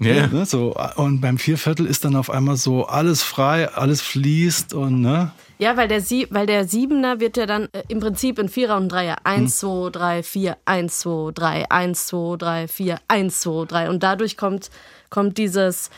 ja. 0.00 0.26
Ne? 0.26 0.46
So, 0.46 0.74
und 0.96 1.20
beim 1.20 1.38
Vierviertel 1.38 1.86
ist 1.86 2.04
dann 2.04 2.16
auf 2.16 2.30
einmal 2.30 2.56
so 2.56 2.86
alles 2.86 3.22
frei, 3.22 3.68
alles 3.68 4.00
fließt 4.02 4.74
und 4.74 5.00
ne? 5.00 5.32
Ja, 5.58 5.76
weil 5.76 5.86
der, 5.86 6.00
Sie 6.00 6.26
weil 6.30 6.46
der 6.46 6.66
Siebener 6.66 7.20
wird 7.20 7.36
ja 7.36 7.46
dann 7.46 7.68
äh, 7.72 7.84
im 7.86 8.00
Prinzip 8.00 8.40
in 8.40 8.48
Vierer 8.48 8.76
und 8.76 8.88
Dreier. 8.88 9.18
Eins, 9.22 9.58
zwei, 9.58 9.90
drei, 9.90 10.22
vier, 10.24 10.56
eins, 10.64 10.98
zwei, 10.98 11.30
drei, 11.32 11.70
eins, 11.70 12.08
zwei, 12.08 12.36
drei, 12.36 12.66
vier, 12.66 12.98
eins, 13.06 13.40
zwei, 13.40 13.64
drei. 13.66 13.88
Und 13.88 14.02
dadurch 14.02 14.36
kommt, 14.36 14.70
kommt 15.08 15.38
dieses, 15.38 15.90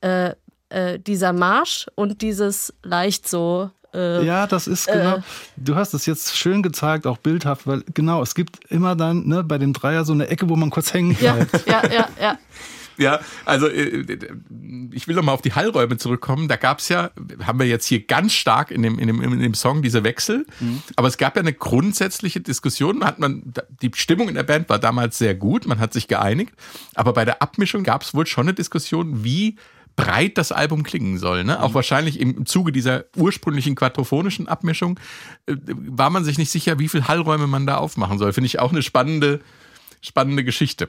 äh, 0.00 0.30
äh, 0.70 0.98
dieser 0.98 1.34
Marsch 1.34 1.86
und 1.96 2.22
dieses 2.22 2.72
leicht 2.82 3.28
so 3.28 3.70
äh, 3.94 4.24
ja, 4.24 4.46
das 4.46 4.66
ist 4.66 4.86
genau. 4.86 5.16
Äh, 5.16 5.22
du 5.56 5.76
hast 5.76 5.94
es 5.94 6.06
jetzt 6.06 6.36
schön 6.36 6.62
gezeigt, 6.62 7.06
auch 7.06 7.18
bildhaft, 7.18 7.66
weil 7.66 7.82
genau, 7.94 8.22
es 8.22 8.34
gibt 8.34 8.58
immer 8.70 8.96
dann 8.96 9.26
ne, 9.26 9.44
bei 9.44 9.58
dem 9.58 9.72
Dreier 9.72 10.04
so 10.04 10.12
eine 10.12 10.28
Ecke, 10.28 10.48
wo 10.48 10.56
man 10.56 10.70
kurz 10.70 10.92
hängen 10.92 11.14
bleibt. 11.14 11.66
Ja, 11.66 11.82
ja, 11.84 11.92
ja, 11.92 12.08
ja. 12.20 12.38
Ja, 13.00 13.20
also 13.46 13.66
äh, 13.66 14.04
ich 14.92 15.08
will 15.08 15.16
noch 15.16 15.22
mal 15.22 15.32
auf 15.32 15.40
die 15.40 15.54
Hallräume 15.54 15.96
zurückkommen. 15.96 16.48
Da 16.48 16.56
gab 16.56 16.80
es 16.80 16.90
ja, 16.90 17.10
haben 17.42 17.58
wir 17.58 17.66
jetzt 17.66 17.86
hier 17.86 18.04
ganz 18.04 18.34
stark 18.34 18.70
in 18.70 18.82
dem, 18.82 18.98
in 18.98 19.06
dem, 19.06 19.22
in 19.22 19.40
dem 19.40 19.54
Song 19.54 19.80
diese 19.80 20.04
Wechsel. 20.04 20.44
Mhm. 20.60 20.82
Aber 20.96 21.08
es 21.08 21.16
gab 21.16 21.34
ja 21.36 21.40
eine 21.40 21.54
grundsätzliche 21.54 22.42
Diskussion. 22.42 23.02
Hat 23.02 23.18
man, 23.18 23.54
die 23.80 23.90
Stimmung 23.94 24.28
in 24.28 24.34
der 24.34 24.42
Band 24.42 24.68
war 24.68 24.78
damals 24.78 25.16
sehr 25.16 25.34
gut, 25.34 25.66
man 25.66 25.78
hat 25.78 25.94
sich 25.94 26.08
geeinigt. 26.08 26.52
Aber 26.94 27.14
bei 27.14 27.24
der 27.24 27.40
Abmischung 27.40 27.84
gab 27.84 28.02
es 28.02 28.12
wohl 28.12 28.26
schon 28.26 28.44
eine 28.44 28.54
Diskussion, 28.54 29.24
wie 29.24 29.56
breit 30.00 30.38
das 30.38 30.52
Album 30.52 30.82
klingen 30.82 31.18
soll. 31.18 31.44
Ne? 31.44 31.62
Auch 31.62 31.70
mhm. 31.70 31.74
wahrscheinlich 31.74 32.20
im 32.20 32.46
Zuge 32.46 32.72
dieser 32.72 33.04
ursprünglichen 33.16 33.74
quadrophonischen 33.74 34.48
Abmischung 34.48 34.98
äh, 35.46 35.56
war 35.66 36.10
man 36.10 36.24
sich 36.24 36.38
nicht 36.38 36.50
sicher, 36.50 36.78
wie 36.78 36.88
viel 36.88 37.08
Hallräume 37.08 37.46
man 37.46 37.66
da 37.66 37.76
aufmachen 37.76 38.18
soll. 38.18 38.32
Finde 38.32 38.46
ich 38.46 38.58
auch 38.58 38.72
eine 38.72 38.82
spannende, 38.82 39.40
spannende 40.00 40.44
Geschichte 40.44 40.88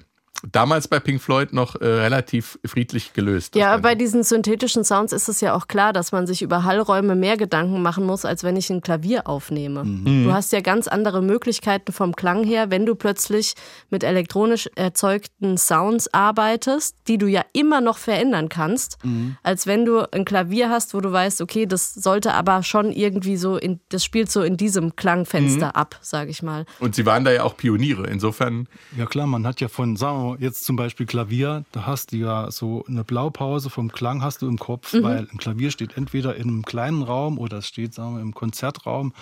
damals 0.51 0.87
bei 0.87 0.99
Pink 0.99 1.21
Floyd 1.21 1.53
noch 1.53 1.75
äh, 1.75 1.85
relativ 1.85 2.59
friedlich 2.65 3.13
gelöst. 3.13 3.55
Ja, 3.55 3.77
bei 3.77 3.95
diesen 3.95 4.23
synthetischen 4.23 4.83
Sounds 4.83 5.13
ist 5.13 5.29
es 5.29 5.41
ja 5.41 5.53
auch 5.53 5.67
klar, 5.67 5.93
dass 5.93 6.11
man 6.11 6.27
sich 6.27 6.41
über 6.41 6.63
Hallräume 6.63 7.15
mehr 7.15 7.37
Gedanken 7.37 7.81
machen 7.81 8.05
muss, 8.05 8.25
als 8.25 8.43
wenn 8.43 8.55
ich 8.55 8.69
ein 8.69 8.81
Klavier 8.81 9.27
aufnehme. 9.27 9.83
Mhm. 9.83 10.25
Du 10.25 10.33
hast 10.33 10.51
ja 10.51 10.61
ganz 10.61 10.87
andere 10.87 11.21
Möglichkeiten 11.21 11.91
vom 11.91 12.15
Klang 12.15 12.43
her, 12.43 12.71
wenn 12.71 12.85
du 12.85 12.95
plötzlich 12.95 13.53
mit 13.89 14.03
elektronisch 14.03 14.69
erzeugten 14.75 15.57
Sounds 15.57 16.13
arbeitest, 16.13 16.95
die 17.07 17.17
du 17.17 17.27
ja 17.27 17.43
immer 17.53 17.81
noch 17.81 17.97
verändern 17.97 18.49
kannst, 18.49 18.97
mhm. 19.03 19.37
als 19.43 19.67
wenn 19.67 19.85
du 19.85 20.11
ein 20.11 20.25
Klavier 20.25 20.69
hast, 20.69 20.93
wo 20.93 21.01
du 21.01 21.11
weißt, 21.11 21.41
okay, 21.41 21.65
das 21.65 21.93
sollte 21.93 22.33
aber 22.33 22.63
schon 22.63 22.91
irgendwie 22.91 23.37
so, 23.37 23.57
in, 23.57 23.79
das 23.89 24.03
spielt 24.03 24.31
so 24.31 24.41
in 24.41 24.57
diesem 24.57 24.95
Klangfenster 24.95 25.67
mhm. 25.67 25.71
ab, 25.71 25.99
sage 26.01 26.31
ich 26.31 26.41
mal. 26.41 26.65
Und 26.79 26.95
sie 26.95 27.05
waren 27.05 27.23
da 27.23 27.31
ja 27.31 27.43
auch 27.43 27.57
Pioniere, 27.57 28.07
insofern. 28.07 28.67
Ja 28.97 29.05
klar, 29.05 29.27
man 29.27 29.45
hat 29.45 29.61
ja 29.61 29.67
von, 29.67 29.95
sagen 29.95 30.23
wir 30.23 30.30
jetzt 30.39 30.65
zum 30.65 30.75
Beispiel 30.75 31.05
Klavier, 31.05 31.63
da 31.71 31.85
hast 31.85 32.11
du 32.11 32.17
ja 32.17 32.51
so 32.51 32.83
eine 32.87 33.03
Blaupause 33.03 33.69
vom 33.69 33.91
Klang 33.91 34.21
hast 34.21 34.41
du 34.41 34.47
im 34.47 34.57
Kopf, 34.57 34.93
mhm. 34.93 35.03
weil 35.03 35.27
ein 35.31 35.37
Klavier 35.37 35.71
steht 35.71 35.97
entweder 35.97 36.35
in 36.35 36.47
einem 36.47 36.63
kleinen 36.63 37.03
Raum 37.03 37.37
oder 37.37 37.57
es 37.57 37.67
steht, 37.67 37.93
sagen 37.93 38.15
wir, 38.15 38.21
im 38.21 38.33
Konzertraum. 38.33 39.13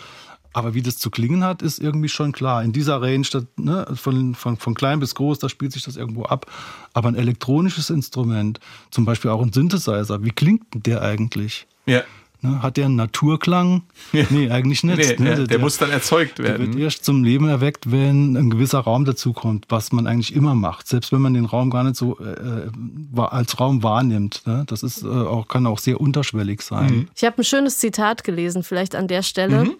Aber 0.51 0.73
wie 0.73 0.81
das 0.81 0.97
zu 0.97 1.11
klingen 1.11 1.43
hat, 1.43 1.61
ist 1.61 1.79
irgendwie 1.79 2.09
schon 2.09 2.31
klar. 2.31 2.63
In 2.63 2.73
dieser 2.73 3.01
Range, 3.01 3.25
das, 3.31 3.45
ne, 3.57 3.85
von, 3.93 4.33
von, 4.33 4.57
von 4.57 4.73
klein 4.73 4.99
bis 4.99 5.13
groß, 5.13 5.37
da 5.39 5.47
spielt 5.47 5.73
sich 5.73 5.83
das 5.83 5.95
irgendwo 5.95 6.23
ab. 6.23 6.47
Aber 6.93 7.07
ein 7.07 7.15
elektronisches 7.15 7.91
Instrument, 7.91 8.59
zum 8.89 9.05
Beispiel 9.05 9.29
auch 9.29 9.41
ein 9.41 9.53
Synthesizer, 9.53 10.23
wie 10.23 10.31
klingt 10.31 10.65
der 10.73 11.03
eigentlich? 11.03 11.67
Ja. 11.85 12.03
Ne, 12.41 12.61
hat 12.61 12.77
der 12.77 12.85
einen 12.85 12.95
Naturklang? 12.95 13.83
Nee, 14.29 14.49
eigentlich 14.49 14.83
nicht. 14.85 15.19
Nee, 15.19 15.29
ne? 15.29 15.35
der, 15.35 15.47
der, 15.47 15.59
muss 15.59 15.77
dann 15.77 15.89
erzeugt 15.89 16.39
werden. 16.39 16.65
Der 16.65 16.73
wird 16.73 16.79
erst 16.81 17.03
zum 17.03 17.23
Leben 17.23 17.49
erweckt, 17.49 17.91
wenn 17.91 18.37
ein 18.37 18.49
gewisser 18.49 18.79
Raum 18.79 19.03
dazukommt, 19.03 19.65
was 19.67 19.91
man 19.91 20.07
eigentlich 20.07 20.33
immer 20.33 20.55
macht, 20.55 20.87
selbst 20.87 21.11
wenn 21.11 21.21
man 21.21 21.33
den 21.33 21.43
Raum 21.43 21.69
gar 21.69 21.83
nicht 21.83 21.97
so 21.97 22.17
äh, 22.19 22.69
als 23.17 23.59
Raum 23.59 23.83
wahrnimmt. 23.83 24.43
Ne? 24.45 24.63
Das 24.67 24.83
ist, 24.83 25.03
äh, 25.03 25.07
auch, 25.07 25.49
kann 25.49 25.67
auch 25.67 25.79
sehr 25.79 25.99
unterschwellig 25.99 26.61
sein. 26.61 26.93
Mhm. 26.93 27.07
Ich 27.13 27.25
habe 27.25 27.39
ein 27.39 27.43
schönes 27.43 27.79
Zitat 27.79 28.23
gelesen, 28.23 28.63
vielleicht 28.63 28.95
an 28.95 29.09
der 29.09 29.21
Stelle. 29.21 29.65
Mhm. 29.65 29.75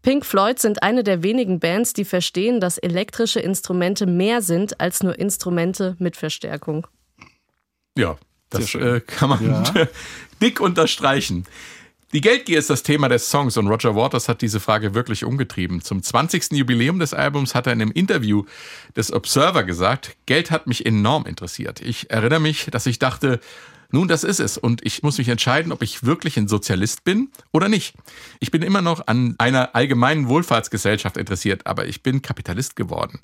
Pink 0.00 0.24
Floyd 0.24 0.58
sind 0.58 0.82
eine 0.82 1.04
der 1.04 1.22
wenigen 1.22 1.60
Bands, 1.60 1.92
die 1.92 2.06
verstehen, 2.06 2.60
dass 2.60 2.78
elektrische 2.78 3.40
Instrumente 3.40 4.06
mehr 4.06 4.40
sind 4.40 4.80
als 4.80 5.02
nur 5.02 5.18
Instrumente 5.18 5.96
mit 5.98 6.16
Verstärkung. 6.16 6.86
Ja, 7.96 8.16
das 8.56 8.74
äh, 8.74 9.00
kann 9.00 9.28
man 9.30 9.44
ja. 9.44 9.88
dick 10.40 10.60
unterstreichen. 10.60 11.46
Die 12.12 12.20
Geldgier 12.20 12.58
ist 12.58 12.70
das 12.70 12.82
Thema 12.82 13.08
des 13.08 13.28
Songs 13.30 13.56
und 13.56 13.66
Roger 13.66 13.96
Waters 13.96 14.28
hat 14.28 14.40
diese 14.40 14.60
Frage 14.60 14.94
wirklich 14.94 15.24
umgetrieben. 15.24 15.82
Zum 15.82 16.02
20. 16.02 16.52
Jubiläum 16.52 17.00
des 17.00 17.12
Albums 17.12 17.54
hat 17.54 17.66
er 17.66 17.72
in 17.72 17.82
einem 17.82 17.90
Interview 17.90 18.44
des 18.94 19.12
Observer 19.12 19.64
gesagt, 19.64 20.16
Geld 20.24 20.50
hat 20.52 20.68
mich 20.68 20.86
enorm 20.86 21.26
interessiert. 21.26 21.80
Ich 21.82 22.10
erinnere 22.10 22.40
mich, 22.40 22.68
dass 22.70 22.86
ich 22.86 23.00
dachte, 23.00 23.40
nun, 23.90 24.08
das 24.08 24.24
ist 24.24 24.40
es. 24.40 24.56
Und 24.56 24.84
ich 24.84 25.02
muss 25.02 25.18
mich 25.18 25.28
entscheiden, 25.28 25.72
ob 25.72 25.82
ich 25.82 26.04
wirklich 26.04 26.36
ein 26.36 26.48
Sozialist 26.48 27.04
bin 27.04 27.28
oder 27.52 27.68
nicht. 27.68 27.94
Ich 28.40 28.50
bin 28.50 28.62
immer 28.62 28.82
noch 28.82 29.06
an 29.08 29.34
einer 29.38 29.74
allgemeinen 29.74 30.28
Wohlfahrtsgesellschaft 30.28 31.16
interessiert, 31.16 31.66
aber 31.66 31.86
ich 31.86 32.02
bin 32.02 32.22
Kapitalist 32.22 32.76
geworden. 32.76 33.20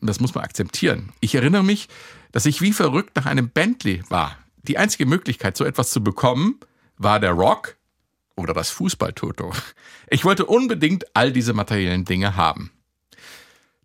Und 0.00 0.06
das 0.06 0.20
muss 0.20 0.34
man 0.34 0.42
akzeptieren. 0.44 1.10
Ich 1.20 1.34
erinnere 1.34 1.64
mich, 1.64 1.88
dass 2.32 2.46
ich 2.46 2.60
wie 2.60 2.72
verrückt 2.72 3.14
nach 3.14 3.26
einem 3.26 3.50
Bentley 3.50 4.02
war 4.08 4.36
die 4.62 4.78
einzige 4.78 5.06
Möglichkeit, 5.06 5.56
so 5.56 5.64
etwas 5.64 5.90
zu 5.90 6.02
bekommen, 6.02 6.60
war 6.96 7.20
der 7.20 7.32
Rock 7.32 7.76
oder 8.36 8.54
das 8.54 8.70
Fußballtoto. 8.70 9.52
Ich 10.08 10.24
wollte 10.24 10.46
unbedingt 10.46 11.04
all 11.16 11.32
diese 11.32 11.52
materiellen 11.52 12.04
Dinge 12.04 12.36
haben. 12.36 12.70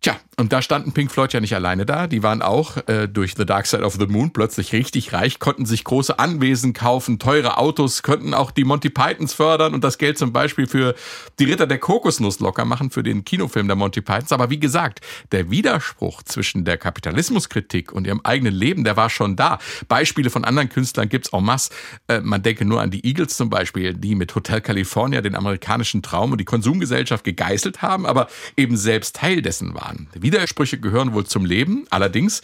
Tja, 0.00 0.16
und 0.36 0.52
da 0.52 0.62
standen 0.62 0.92
Pink 0.92 1.10
Floyd 1.10 1.32
ja 1.32 1.40
nicht 1.40 1.56
alleine 1.56 1.84
da. 1.84 2.06
Die 2.06 2.22
waren 2.22 2.40
auch 2.40 2.76
äh, 2.86 3.08
durch 3.08 3.34
The 3.36 3.44
Dark 3.44 3.66
Side 3.66 3.82
of 3.82 3.94
the 3.94 4.06
Moon 4.06 4.32
plötzlich 4.32 4.72
richtig 4.72 5.12
reich, 5.12 5.40
konnten 5.40 5.66
sich 5.66 5.82
große 5.82 6.20
Anwesen 6.20 6.72
kaufen, 6.72 7.18
teure 7.18 7.58
Autos, 7.58 8.04
könnten 8.04 8.32
auch 8.32 8.52
die 8.52 8.62
Monty 8.62 8.90
Pythons 8.90 9.34
fördern 9.34 9.74
und 9.74 9.82
das 9.82 9.98
Geld 9.98 10.16
zum 10.16 10.32
Beispiel 10.32 10.68
für 10.68 10.94
die 11.40 11.46
Ritter 11.46 11.66
der 11.66 11.78
Kokosnuss 11.78 12.38
locker 12.38 12.64
machen, 12.64 12.90
für 12.90 13.02
den 13.02 13.24
Kinofilm 13.24 13.66
der 13.66 13.74
Monty 13.74 14.00
Pythons. 14.00 14.30
Aber 14.30 14.48
wie 14.50 14.60
gesagt, 14.60 15.00
der 15.32 15.50
Widerspruch 15.50 16.22
zwischen 16.22 16.64
der 16.64 16.78
Kapitalismuskritik 16.78 17.90
und 17.90 18.06
ihrem 18.06 18.20
eigenen 18.22 18.54
Leben, 18.54 18.84
der 18.84 18.96
war 18.96 19.10
schon 19.10 19.34
da. 19.34 19.58
Beispiele 19.88 20.30
von 20.30 20.44
anderen 20.44 20.68
Künstlern 20.68 21.08
gibt's 21.08 21.32
en 21.32 21.42
masse. 21.42 21.70
Äh, 22.06 22.20
man 22.20 22.44
denke 22.44 22.64
nur 22.64 22.80
an 22.80 22.92
die 22.92 23.04
Eagles 23.04 23.36
zum 23.36 23.50
Beispiel, 23.50 23.94
die 23.94 24.14
mit 24.14 24.32
Hotel 24.36 24.60
California 24.60 25.20
den 25.20 25.34
amerikanischen 25.34 26.00
Traum 26.00 26.30
und 26.30 26.38
die 26.38 26.44
Konsumgesellschaft 26.44 27.24
gegeißelt 27.24 27.82
haben, 27.82 28.06
aber 28.06 28.28
eben 28.56 28.76
selbst 28.76 29.16
Teil 29.16 29.42
dessen 29.42 29.74
waren. 29.74 29.87
Widersprüche 30.14 30.78
gehören 30.78 31.12
wohl 31.12 31.26
zum 31.26 31.44
Leben. 31.44 31.86
Allerdings, 31.90 32.42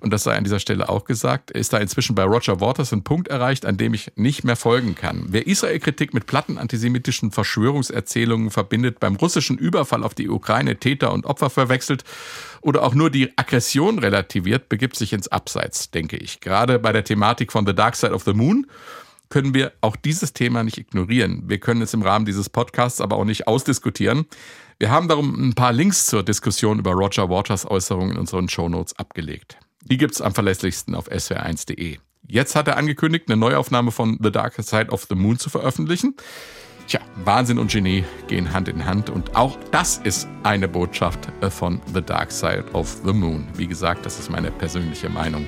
und 0.00 0.12
das 0.12 0.22
sei 0.22 0.36
an 0.36 0.44
dieser 0.44 0.60
Stelle 0.60 0.88
auch 0.88 1.04
gesagt, 1.04 1.50
ist 1.50 1.72
da 1.72 1.78
inzwischen 1.78 2.14
bei 2.14 2.24
Roger 2.24 2.60
Waters 2.60 2.92
ein 2.92 3.04
Punkt 3.04 3.28
erreicht, 3.28 3.66
an 3.66 3.76
dem 3.76 3.94
ich 3.94 4.12
nicht 4.16 4.44
mehr 4.44 4.56
folgen 4.56 4.94
kann. 4.94 5.26
Wer 5.28 5.46
Israel-Kritik 5.46 6.14
mit 6.14 6.26
platten 6.26 6.58
antisemitischen 6.58 7.30
Verschwörungserzählungen 7.30 8.50
verbindet, 8.50 9.00
beim 9.00 9.16
russischen 9.16 9.58
Überfall 9.58 10.04
auf 10.04 10.14
die 10.14 10.28
Ukraine 10.28 10.76
Täter 10.76 11.12
und 11.12 11.26
Opfer 11.26 11.50
verwechselt 11.50 12.04
oder 12.60 12.82
auch 12.82 12.94
nur 12.94 13.10
die 13.10 13.36
Aggression 13.36 13.98
relativiert, 13.98 14.68
begibt 14.68 14.96
sich 14.96 15.12
ins 15.12 15.28
Abseits, 15.28 15.90
denke 15.90 16.16
ich. 16.16 16.40
Gerade 16.40 16.78
bei 16.78 16.92
der 16.92 17.04
Thematik 17.04 17.52
von 17.52 17.66
The 17.66 17.74
Dark 17.74 17.96
Side 17.96 18.12
of 18.12 18.24
the 18.24 18.32
Moon 18.32 18.66
können 19.30 19.54
wir 19.54 19.72
auch 19.80 19.96
dieses 19.96 20.32
Thema 20.32 20.64
nicht 20.64 20.76
ignorieren. 20.76 21.44
Wir 21.46 21.58
können 21.58 21.82
es 21.82 21.94
im 21.94 22.02
Rahmen 22.02 22.26
dieses 22.26 22.50
Podcasts 22.50 23.00
aber 23.00 23.16
auch 23.16 23.24
nicht 23.24 23.46
ausdiskutieren. 23.46 24.26
Wir 24.80 24.90
haben 24.90 25.08
darum 25.08 25.34
ein 25.34 25.52
paar 25.52 25.74
Links 25.74 26.06
zur 26.06 26.22
Diskussion 26.22 26.78
über 26.78 26.92
Roger 26.92 27.28
Waters 27.28 27.70
Äußerungen 27.70 28.12
in 28.12 28.16
unseren 28.16 28.48
Shownotes 28.48 28.98
abgelegt. 28.98 29.58
Die 29.82 29.98
gibt's 29.98 30.22
am 30.22 30.32
verlässlichsten 30.32 30.94
auf 30.94 31.06
swr1.de. 31.10 31.98
Jetzt 32.26 32.56
hat 32.56 32.66
er 32.66 32.78
angekündigt, 32.78 33.26
eine 33.28 33.36
Neuaufnahme 33.36 33.90
von 33.90 34.18
The 34.22 34.32
Dark 34.32 34.54
Side 34.54 34.86
of 34.88 35.06
the 35.10 35.16
Moon 35.16 35.38
zu 35.38 35.50
veröffentlichen. 35.50 36.14
Tja, 36.86 37.00
Wahnsinn 37.26 37.58
und 37.58 37.70
Genie 37.70 38.04
gehen 38.26 38.54
Hand 38.54 38.68
in 38.68 38.86
Hand 38.86 39.10
und 39.10 39.36
auch 39.36 39.58
das 39.70 39.98
ist 39.98 40.26
eine 40.44 40.66
Botschaft 40.66 41.28
äh, 41.42 41.50
von 41.50 41.82
The 41.92 42.00
Dark 42.00 42.32
Side 42.32 42.64
of 42.72 43.02
the 43.04 43.12
Moon. 43.12 43.46
Wie 43.56 43.66
gesagt, 43.66 44.06
das 44.06 44.18
ist 44.18 44.30
meine 44.30 44.50
persönliche 44.50 45.10
Meinung. 45.10 45.46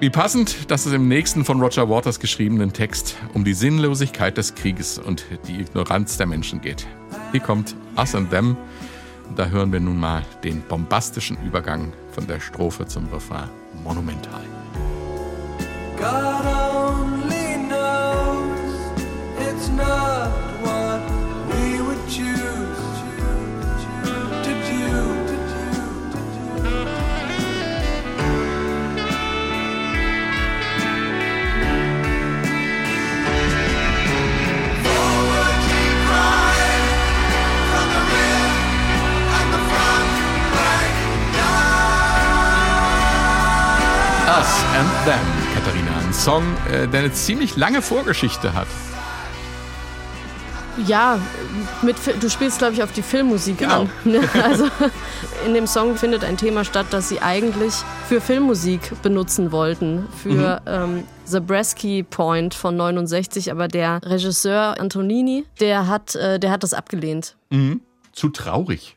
Wie 0.00 0.10
passend, 0.10 0.70
dass 0.70 0.86
es 0.86 0.92
im 0.92 1.08
nächsten 1.08 1.44
von 1.44 1.60
Roger 1.60 1.88
Waters 1.88 2.18
geschriebenen 2.18 2.72
Text 2.72 3.16
um 3.32 3.44
die 3.44 3.54
Sinnlosigkeit 3.54 4.36
des 4.36 4.54
Krieges 4.54 4.98
und 4.98 5.24
die 5.46 5.60
Ignoranz 5.60 6.16
der 6.16 6.26
Menschen 6.26 6.60
geht. 6.60 6.86
Hier 7.30 7.40
kommt 7.40 7.76
Us 7.96 8.14
and 8.14 8.30
Them. 8.30 8.56
Da 9.36 9.46
hören 9.46 9.72
wir 9.72 9.80
nun 9.80 9.98
mal 9.98 10.22
den 10.42 10.62
bombastischen 10.62 11.38
Übergang 11.46 11.92
von 12.10 12.26
der 12.26 12.40
Strophe 12.40 12.86
zum 12.86 13.08
Refrain 13.08 13.48
monumental. 13.82 14.42
God 15.96 16.44
only 16.44 17.56
knows 17.68 18.90
it's 19.38 19.68
not 19.68 20.53
Them, 45.04 45.18
Katharina. 45.54 45.98
Ein 45.98 46.12
Song, 46.14 46.42
äh, 46.72 46.88
der 46.88 47.00
eine 47.00 47.12
ziemlich 47.12 47.56
lange 47.56 47.82
Vorgeschichte 47.82 48.54
hat. 48.54 48.66
Ja, 50.86 51.18
mit, 51.82 51.96
du 52.20 52.28
spielst, 52.30 52.58
glaube 52.58 52.72
ich, 52.72 52.82
auf 52.82 52.90
die 52.92 53.02
Filmmusik 53.02 53.58
Genau. 53.58 53.82
an. 53.82 53.90
Ne? 54.04 54.20
Also 54.42 54.66
in 55.46 55.54
dem 55.54 55.66
Song 55.66 55.96
findet 55.96 56.24
ein 56.24 56.36
Thema 56.36 56.64
statt, 56.64 56.86
das 56.90 57.08
sie 57.08 57.20
eigentlich 57.20 57.74
für 58.08 58.20
Filmmusik 58.20 59.00
benutzen 59.02 59.52
wollten. 59.52 60.06
Für 60.22 60.62
ähm, 60.66 61.04
Zabreski 61.26 62.02
Point 62.02 62.54
von 62.54 62.76
69, 62.76 63.50
aber 63.52 63.68
der 63.68 64.00
Regisseur 64.04 64.80
Antonini, 64.80 65.44
der 65.60 65.86
hat, 65.86 66.14
äh, 66.16 66.40
der 66.40 66.50
hat 66.50 66.62
das 66.62 66.72
abgelehnt. 66.74 67.36
Zu 68.12 68.28
traurig. 68.30 68.96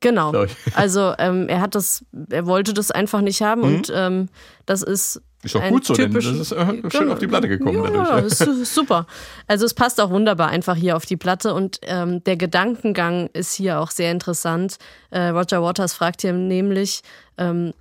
Genau. 0.00 0.32
Also 0.74 1.14
ähm, 1.18 1.48
er 1.48 1.60
hat 1.60 1.74
das, 1.74 2.04
er 2.30 2.46
wollte 2.46 2.72
das 2.74 2.90
einfach 2.90 3.20
nicht 3.20 3.42
haben 3.42 3.62
und 3.62 3.92
ähm, 3.94 4.28
das 4.66 4.82
ist 4.82 5.20
Ist 5.44 5.56
doch 5.56 5.68
gut 5.68 5.84
so, 5.84 5.94
denn 5.94 6.12
das 6.12 6.24
ist 6.24 6.52
äh, 6.52 6.90
schön 6.90 7.10
auf 7.10 7.18
die 7.18 7.26
Platte 7.26 7.48
gekommen 7.48 7.82
ja, 7.82 8.04
dadurch. 8.04 8.34
Super. 8.64 9.06
Also 9.48 9.66
es 9.66 9.74
passt 9.74 10.00
auch 10.00 10.10
wunderbar 10.10 10.48
einfach 10.48 10.76
hier 10.76 10.96
auf 10.96 11.04
die 11.04 11.16
Platte 11.16 11.52
und 11.54 11.80
ähm, 11.82 12.22
der 12.24 12.36
Gedankengang 12.36 13.28
ist 13.32 13.54
hier 13.54 13.80
auch 13.80 13.90
sehr 13.90 14.12
interessant. 14.12 14.78
Äh, 15.10 15.28
Roger 15.28 15.62
Waters 15.62 15.94
fragt 15.94 16.22
hier 16.22 16.32
nämlich, 16.32 17.02
ähm, 17.38 17.72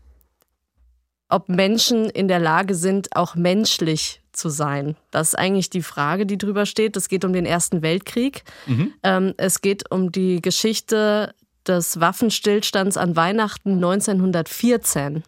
ob 1.30 1.50
Menschen 1.50 2.10
in 2.10 2.28
der 2.28 2.40
Lage 2.40 2.74
sind, 2.74 3.16
auch 3.16 3.36
menschlich 3.36 4.22
zu 4.34 4.50
sein. 4.50 4.96
Das 5.12 5.30
ist 5.30 5.36
eigentlich 5.36 5.70
die 5.70 5.84
Frage, 5.84 6.26
die 6.26 6.38
drüber 6.38 6.66
steht. 6.66 6.98
Es 6.98 7.10
geht 7.10 7.26
um 7.26 7.34
den 7.34 7.46
Ersten 7.46 7.82
Weltkrieg. 7.82 8.44
Ähm, 9.04 9.34
es 9.38 9.62
geht 9.62 9.92
um 9.92 10.12
die 10.12 10.42
Geschichte 10.42 11.34
des 11.68 12.00
Waffenstillstands 12.00 12.98
an 12.98 13.16
Weihnachten 13.16 13.76
1914 13.76 15.24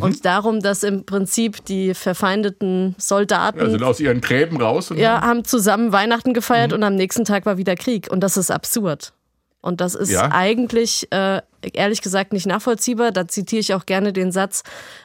und 0.00 0.24
darum, 0.24 0.60
dass 0.60 0.82
im 0.82 1.04
Prinzip 1.04 1.64
die 1.66 1.94
verfeindeten 1.94 2.94
Soldaten 2.98 3.58
Ja, 3.58 3.70
sind 3.70 3.82
aus 3.82 4.00
ihren 4.00 4.20
Gräben 4.20 4.60
raus 4.60 4.90
und 4.90 4.98
ja, 4.98 5.20
haben 5.20 5.44
zusammen 5.44 5.92
Weihnachten 5.92 6.32
gefeiert 6.34 6.70
Mhm. 6.70 6.76
und 6.78 6.82
am 6.84 6.94
nächsten 6.94 7.24
Tag 7.24 7.46
war 7.46 7.58
wieder 7.58 7.76
Krieg. 7.76 8.08
Und 8.10 8.20
das 8.20 8.36
ist 8.36 8.50
absurd. 8.50 9.12
Und 9.60 9.80
das 9.80 9.94
ist 9.94 10.10
Ja. 10.10 10.30
eigentlich, 10.30 11.08
äh, 11.10 11.40
ehrlich 11.72 12.02
gesagt, 12.02 12.32
nicht 12.32 12.46
nachvollziehbar. 12.46 13.12
Da 13.12 13.26
zitiere 13.28 13.60
ich 13.60 13.74
auch 13.74 13.86
gerne 13.86 14.12
den 14.12 14.32
Satz, 14.32 14.62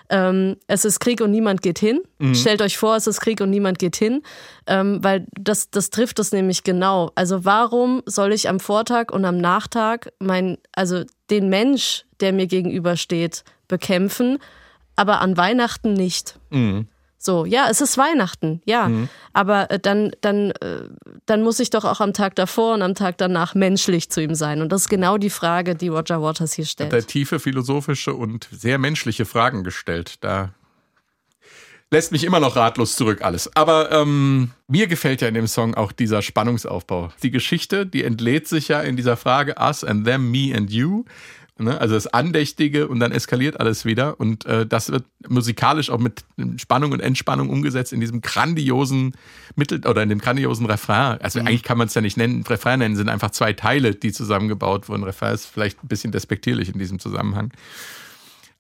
ähm, 0.10 0.58
es 0.68 0.86
ist 0.86 1.00
Krieg 1.00 1.22
und 1.22 1.32
niemand 1.32 1.62
geht 1.62 1.80
hin. 1.80 2.02
Mhm. 2.20 2.36
Stellt 2.36 2.62
euch 2.62 2.78
vor, 2.78 2.96
es 2.96 3.08
ist 3.08 3.22
Krieg 3.22 3.42
und 3.42 3.50
niemand 3.50 3.80
geht 3.80 3.96
hin. 3.96 4.22
Ähm, 4.68 5.04
weil 5.04 5.26
das, 5.40 5.70
das 5.70 5.90
trifft 5.90 6.20
es 6.20 6.32
nämlich 6.32 6.64
genau. 6.64 7.12
Also 7.16 7.46
warum 7.46 8.02
soll 8.06 8.34
ich 8.34 8.50
am 8.50 8.60
Vortag 8.60 9.12
und 9.12 9.26
am 9.26 9.38
Nachtag 9.38 10.12
mein, 10.20 10.58
also 10.74 11.04
den 11.30 11.50
Mensch, 11.50 12.06
der 12.20 12.34
mir 12.34 12.48
gegenübersteht, 12.48 13.44
bekämpfen, 13.68 14.40
aber 14.96 15.22
an 15.22 15.38
Weihnachten 15.38 15.94
nicht? 15.94 16.40
So, 17.22 17.44
ja, 17.44 17.68
es 17.70 17.82
ist 17.82 17.98
Weihnachten, 17.98 18.62
ja. 18.64 18.90
Aber 19.34 19.70
äh, 19.72 19.80
dann, 19.80 20.12
dann, 20.22 20.52
äh, 20.52 20.84
dann 21.26 21.44
muss 21.44 21.60
ich 21.60 21.70
doch 21.70 21.84
auch 21.84 22.00
am 22.00 22.14
Tag 22.14 22.36
davor 22.36 22.74
und 22.76 22.82
am 22.82 22.96
Tag 22.96 23.18
danach 23.18 23.56
menschlich 23.56 24.10
zu 24.10 24.22
ihm 24.22 24.36
sein. 24.36 24.62
Und 24.62 24.72
das 24.72 24.84
ist 24.84 24.90
genau 24.90 25.18
die 25.18 25.30
Frage, 25.30 25.76
die 25.76 25.90
Roger 25.90 26.22
Waters 26.22 26.54
hier 26.54 26.66
stellt. 26.66 26.94
der 26.94 27.06
tiefe 27.06 27.40
philosophische 27.40 28.14
und 28.14 28.48
sehr 28.52 28.78
menschliche 28.78 29.26
Fragen 29.26 29.66
gestellt. 29.66 30.16
Da 30.22 30.54
lässt 31.92 32.12
mich 32.14 32.24
immer 32.24 32.40
noch 32.40 32.56
ratlos 32.56 32.96
zurück 32.96 33.22
alles. 33.22 33.54
Aber 33.56 33.92
ähm, 33.92 34.52
mir 34.68 34.88
gefällt 34.88 35.22
ja 35.22 35.28
in 35.28 35.34
dem 35.34 35.48
Song 35.48 35.76
auch 35.76 35.92
dieser 35.92 36.22
Spannungsaufbau. 36.22 37.12
Die 37.24 37.32
Geschichte, 37.32 37.86
die 37.86 38.04
entlädt 38.04 38.48
sich 38.48 38.68
ja 38.68 38.82
in 38.82 38.96
dieser 38.96 39.18
Frage 39.18 39.56
Us 39.60 39.84
and 39.84 40.06
them, 40.06 40.32
me 40.32 40.56
and 40.56 40.72
you. 40.72 41.04
Ne? 41.60 41.80
Also 41.80 41.96
das 41.96 42.08
Andächtige 42.08 42.88
und 42.88 43.00
dann 43.00 43.12
eskaliert 43.12 43.60
alles 43.60 43.84
wieder. 43.84 44.20
Und 44.20 44.46
äh, 44.46 44.66
das 44.66 44.92
wird 44.92 45.06
musikalisch 45.28 45.90
auch 45.90 46.00
mit 46.00 46.24
Spannung 46.58 46.94
und 46.94 47.02
Entspannung 47.02 47.50
umgesetzt 47.50 47.92
in 47.92 48.00
diesem 48.00 48.22
grandiosen 48.22 49.14
Mittel 49.56 49.86
oder 49.86 50.02
in 50.02 50.10
dem 50.10 50.20
grandiosen 50.20 50.66
Refrain. 50.66 51.20
Also 51.22 51.40
eigentlich 51.40 51.64
kann 51.64 51.78
man 51.78 51.88
es 51.88 51.94
ja 51.94 52.02
nicht 52.02 52.18
nennen. 52.18 52.44
Refrain 52.44 52.80
nennen 52.80 52.96
sind 52.96 53.10
einfach 53.10 53.32
zwei 53.32 53.54
Teile, 53.54 53.94
die 53.94 54.14
zusammengebaut 54.14 54.88
wurden. 54.88 55.04
Refrain 55.04 55.34
ist 55.34 55.46
vielleicht 55.48 55.84
ein 55.84 55.88
bisschen 55.88 56.12
despektierlich 56.12 56.70
in 56.70 56.80
diesem 56.80 57.00
Zusammenhang. 57.00 57.52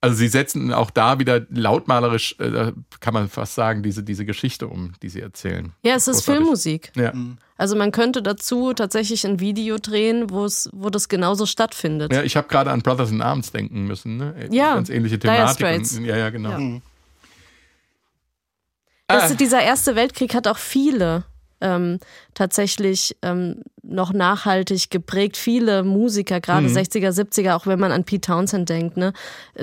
Also 0.02 0.16
sie 0.16 0.28
setzen 0.28 0.74
auch 0.74 0.92
da 0.92 1.20
wieder 1.20 1.46
lautmalerisch, 1.50 2.36
äh, 2.40 2.72
kann 3.00 3.14
man 3.14 3.30
fast 3.30 3.56
sagen, 3.56 3.84
diese, 3.84 4.04
diese 4.04 4.26
Geschichte 4.26 4.68
um, 4.68 4.94
die 5.02 5.10
sie 5.10 5.20
erzählen. 5.20 5.74
ja, 5.84 5.96
es 5.96 6.08
ist 6.08 6.26
Großartig. 6.26 6.36
Filmmusik. 6.36 6.92
Ja. 6.96 7.14
Also 7.60 7.76
man 7.76 7.92
könnte 7.92 8.24
dazu 8.24 8.74
tatsächlich 8.74 9.28
ein 9.28 9.42
Video 9.42 9.78
drehen, 9.78 10.30
wo 10.30 10.46
es, 10.46 10.70
wo 10.72 10.90
das 10.90 11.10
genauso 11.10 11.46
stattfindet. 11.46 12.14
Ja, 12.14 12.24
ich 12.24 12.38
habe 12.38 12.48
gerade 12.48 12.72
an 12.72 12.82
Brothers 12.82 13.12
in 13.12 13.22
Arms 13.22 13.52
denken 13.52 13.84
müssen. 13.86 14.16
Ne? 14.16 14.34
Ja, 14.50 14.76
Ganz 14.76 14.90
ähnliche 14.90 15.20
Thematik. 15.20 15.66
Und, 15.68 16.06
ja, 16.06 16.16
ja, 16.18 16.30
genau. 16.30 16.58
Ja. 16.58 16.80
Das, 19.08 19.32
Ah. 19.32 19.34
dieser 19.36 19.62
Erste 19.62 19.96
Weltkrieg 19.96 20.34
hat 20.34 20.48
auch 20.48 20.58
viele 20.58 21.26
ähm, 21.62 22.00
tatsächlich 22.34 23.18
ähm, 23.22 23.62
noch 23.84 24.14
nachhaltig 24.14 24.90
geprägt. 24.90 25.36
Viele 25.36 25.84
Musiker, 25.84 26.40
gerade 26.40 26.68
Mhm. 26.70 26.74
60er, 26.78 27.10
70er, 27.12 27.56
auch 27.56 27.68
wenn 27.68 27.80
man 27.80 27.92
an 27.92 28.06
Pete 28.06 28.22
Townsend 28.32 28.70
denkt. 28.70 28.96
Ne? 28.96 29.12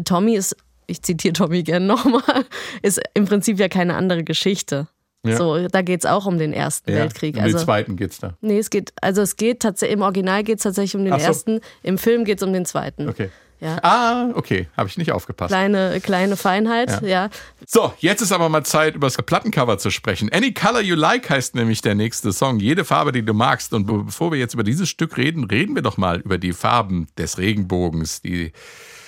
Tommy 0.04 0.35
ist, 0.37 0.54
ich 0.87 1.00
zitiere 1.00 1.32
Tommy 1.32 1.62
gern 1.62 1.87
nochmal, 1.87 2.44
ist 2.82 3.00
im 3.14 3.24
Prinzip 3.24 3.59
ja 3.59 3.68
keine 3.68 3.94
andere 3.94 4.22
Geschichte. 4.24 4.88
Ja. 5.28 5.36
So, 5.36 5.68
da 5.68 5.82
geht 5.82 6.00
es 6.00 6.06
auch 6.06 6.26
um 6.26 6.38
den 6.38 6.52
Ersten 6.52 6.90
Ja, 6.90 6.98
Weltkrieg. 6.98 7.36
Um 7.36 7.42
Also, 7.42 7.58
den 7.58 7.64
zweiten 7.64 7.96
geht's 7.96 8.18
da. 8.18 8.34
nee, 8.40 8.58
es 8.58 8.70
geht, 8.70 8.92
also 9.00 9.22
es 9.22 9.36
geht 9.36 9.60
tatsächlich, 9.60 9.94
im 9.96 10.02
Original 10.02 10.42
geht 10.44 10.58
es 10.58 10.62
tatsächlich 10.64 10.96
um 10.96 11.04
den 11.04 11.18
so. 11.18 11.24
ersten, 11.26 11.60
im 11.82 11.98
Film 11.98 12.24
geht 12.24 12.38
es 12.38 12.46
um 12.46 12.52
den 12.52 12.64
zweiten. 12.64 13.08
Okay. 13.08 13.30
Ja. 13.58 13.78
Ah, 13.82 14.28
okay. 14.34 14.68
Habe 14.76 14.90
ich 14.90 14.98
nicht 14.98 15.12
aufgepasst. 15.12 15.48
Kleine, 15.48 15.98
kleine 16.02 16.36
Feinheit, 16.36 17.00
ja. 17.02 17.30
So, 17.66 17.90
jetzt 18.00 18.20
ist 18.20 18.30
aber 18.32 18.50
mal 18.50 18.64
Zeit, 18.64 18.94
über 18.94 19.06
das 19.06 19.16
Plattencover 19.16 19.78
zu 19.78 19.90
sprechen. 19.90 20.30
Any 20.30 20.52
Color 20.52 20.82
You 20.82 20.94
Like 20.94 21.30
heißt 21.30 21.54
nämlich 21.54 21.80
der 21.80 21.94
nächste 21.94 22.34
Song. 22.34 22.58
Jede 22.60 22.84
Farbe, 22.84 23.12
die 23.12 23.22
du 23.24 23.32
magst. 23.32 23.72
Und 23.72 23.86
be- 23.86 24.04
bevor 24.04 24.30
wir 24.30 24.38
jetzt 24.38 24.52
über 24.52 24.62
dieses 24.62 24.90
Stück 24.90 25.16
reden, 25.16 25.44
reden 25.44 25.74
wir 25.74 25.80
doch 25.80 25.96
mal 25.96 26.20
über 26.20 26.36
die 26.36 26.52
Farben 26.52 27.06
des 27.16 27.38
Regenbogens, 27.38 28.20
die 28.20 28.52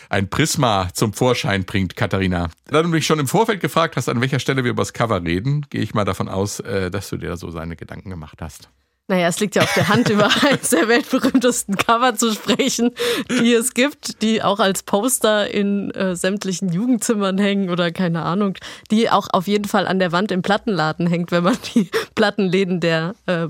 ein 0.09 0.29
Prisma 0.29 0.89
zum 0.93 1.13
Vorschein 1.13 1.65
bringt, 1.65 1.97
Katharina. 1.97 2.51
Da 2.67 2.83
du 2.83 2.89
mich 2.89 3.07
schon 3.07 3.19
im 3.19 3.27
Vorfeld 3.27 3.61
gefragt 3.61 3.97
hast, 3.97 4.09
an 4.09 4.21
welcher 4.21 4.39
Stelle 4.39 4.65
wir 4.65 4.71
über 4.71 4.83
das 4.83 4.93
Cover 4.93 5.23
reden, 5.23 5.67
gehe 5.71 5.83
ich 5.83 5.95
mal 5.95 6.05
davon 6.05 6.29
aus, 6.29 6.61
äh, 6.61 6.91
dass 6.91 7.09
du 7.09 7.17
dir 7.17 7.37
so 7.37 7.51
seine 7.51 7.77
Gedanken 7.77 8.11
gemacht 8.11 8.41
hast. 8.41 8.69
Naja, 9.11 9.29
es 9.29 9.41
liegt 9.41 9.55
ja 9.57 9.63
auf 9.63 9.73
der 9.73 9.89
Hand, 9.89 10.09
über 10.11 10.29
eines 10.43 10.69
der 10.69 10.87
weltberühmtesten 10.87 11.77
Cover 11.77 12.15
zu 12.15 12.33
sprechen, 12.33 12.91
die 13.31 13.55
es 13.55 13.73
gibt, 13.73 14.21
die 14.21 14.43
auch 14.43 14.61
als 14.61 14.83
Poster 14.83 15.51
in 15.51 15.91
äh, 15.93 16.15
sämtlichen 16.15 16.71
Jugendzimmern 16.71 17.39
hängen 17.39 17.71
oder 17.71 17.91
keine 17.91 18.23
Ahnung, 18.23 18.59
die 18.91 19.09
auch 19.09 19.29
auf 19.33 19.47
jeden 19.47 19.65
Fall 19.65 19.87
an 19.87 19.99
der 19.99 20.13
Wand 20.13 20.31
im 20.31 20.43
Plattenladen 20.43 21.07
hängt, 21.07 21.33
wenn 21.33 21.43
man 21.43 21.57
die 21.75 21.89
Plattenläden 22.15 22.81
der, 22.81 23.15
äh, 23.25 23.49